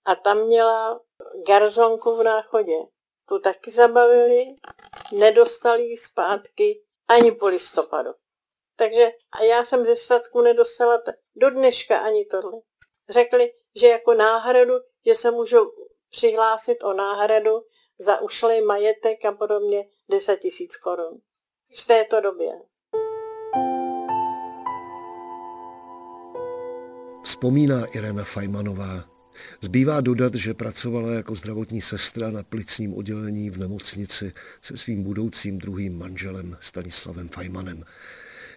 a 0.05 0.15
tam 0.15 0.39
měla 0.39 1.01
garzonku 1.47 2.17
v 2.17 2.23
náchodě. 2.23 2.79
Tu 3.29 3.39
taky 3.39 3.71
zabavili, 3.71 4.47
nedostali 5.13 5.83
ji 5.83 5.97
zpátky 5.97 6.85
ani 7.09 7.33
po 7.33 7.47
listopadu. 7.47 8.11
Takže 8.77 9.11
a 9.33 9.43
já 9.43 9.65
jsem 9.65 9.85
ze 9.87 9.97
statku 9.97 10.43
nedostala 10.43 10.99
t- 10.99 11.15
do 11.37 11.51
dneška 11.51 11.99
ani 11.99 12.25
tohle. 12.25 12.61
Řekli, 13.09 13.53
že 13.75 13.87
jako 13.87 14.15
náhradu, 14.15 14.75
že 15.07 15.15
se 15.15 15.31
můžu 15.31 15.73
přihlásit 16.11 16.85
o 16.85 16.93
náhradu 16.93 17.63
za 18.01 18.21
ušlý 18.21 18.61
majetek 18.61 19.25
a 19.25 19.33
podobně 19.33 19.85
10 20.11 20.37
tisíc 20.37 20.77
korun. 20.77 21.21
V 21.75 21.87
této 21.87 22.21
době. 22.21 22.53
Vzpomíná 27.25 27.87
Irena 27.87 28.25
Fajmanová. 28.25 29.05
Zbývá 29.61 30.01
dodat, 30.01 30.35
že 30.35 30.55
pracovala 30.55 31.13
jako 31.13 31.35
zdravotní 31.35 31.83
sestra 31.83 32.31
na 32.31 32.43
plicním 32.43 32.95
oddělení 32.95 33.51
v 33.51 33.59
nemocnici 33.59 34.33
se 34.63 34.77
svým 34.77 35.03
budoucím 35.03 35.59
druhým 35.59 35.99
manželem 35.99 36.57
Stanislavem 36.61 37.29
Fajmanem. 37.29 37.85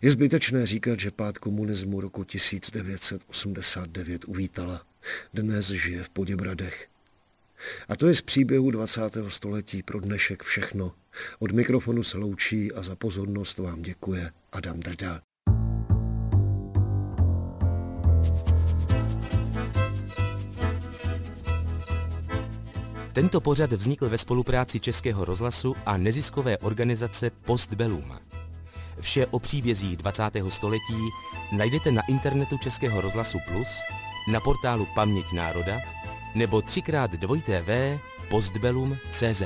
Je 0.02 0.12
zbytečné 0.12 0.66
říkat, 0.66 1.00
že 1.00 1.12
pád 1.12 1.38
komunismu 1.38 2.02
roku 2.02 2.24
1989 2.24 4.26
uvítala. 4.26 4.86
Dnes 5.34 5.68
žije 5.68 6.04
v 6.04 6.10
Poděbradech. 6.10 6.91
A 7.90 7.96
to 7.96 8.08
je 8.08 8.16
z 8.16 8.22
příběhu 8.22 8.72
20. 8.72 9.02
století 9.28 9.84
pro 9.84 10.00
dnešek 10.00 10.44
všechno. 10.44 10.92
Od 11.40 11.52
mikrofonu 11.52 12.04
se 12.04 12.18
loučí 12.18 12.72
a 12.72 12.84
za 12.84 12.96
pozornost 12.96 13.58
vám 13.58 13.82
děkuje 13.82 14.32
Adam 14.52 14.80
Drda. 14.80 15.22
Tento 23.14 23.42
pořad 23.42 23.74
vznikl 23.74 24.10
ve 24.10 24.18
spolupráci 24.18 24.80
Českého 24.80 25.26
rozhlasu 25.26 25.76
a 25.86 25.98
neziskové 25.98 26.58
organizace 26.58 27.30
Postbellum. 27.30 28.20
Vše 29.02 29.28
o 29.28 29.40
příbězích 29.40 29.98
20. 29.98 30.24
století 30.50 31.10
najdete 31.58 31.92
na 31.92 32.02
internetu 32.10 32.58
Českého 32.58 33.02
rozhlasu 33.02 33.38
Plus, 33.48 33.68
na 34.32 34.40
portálu 34.40 34.88
Paměť 34.96 35.26
národa 35.34 35.78
nebo 36.36 36.60
3x2tv 36.60 38.00
postbelum.cz. 38.30 39.44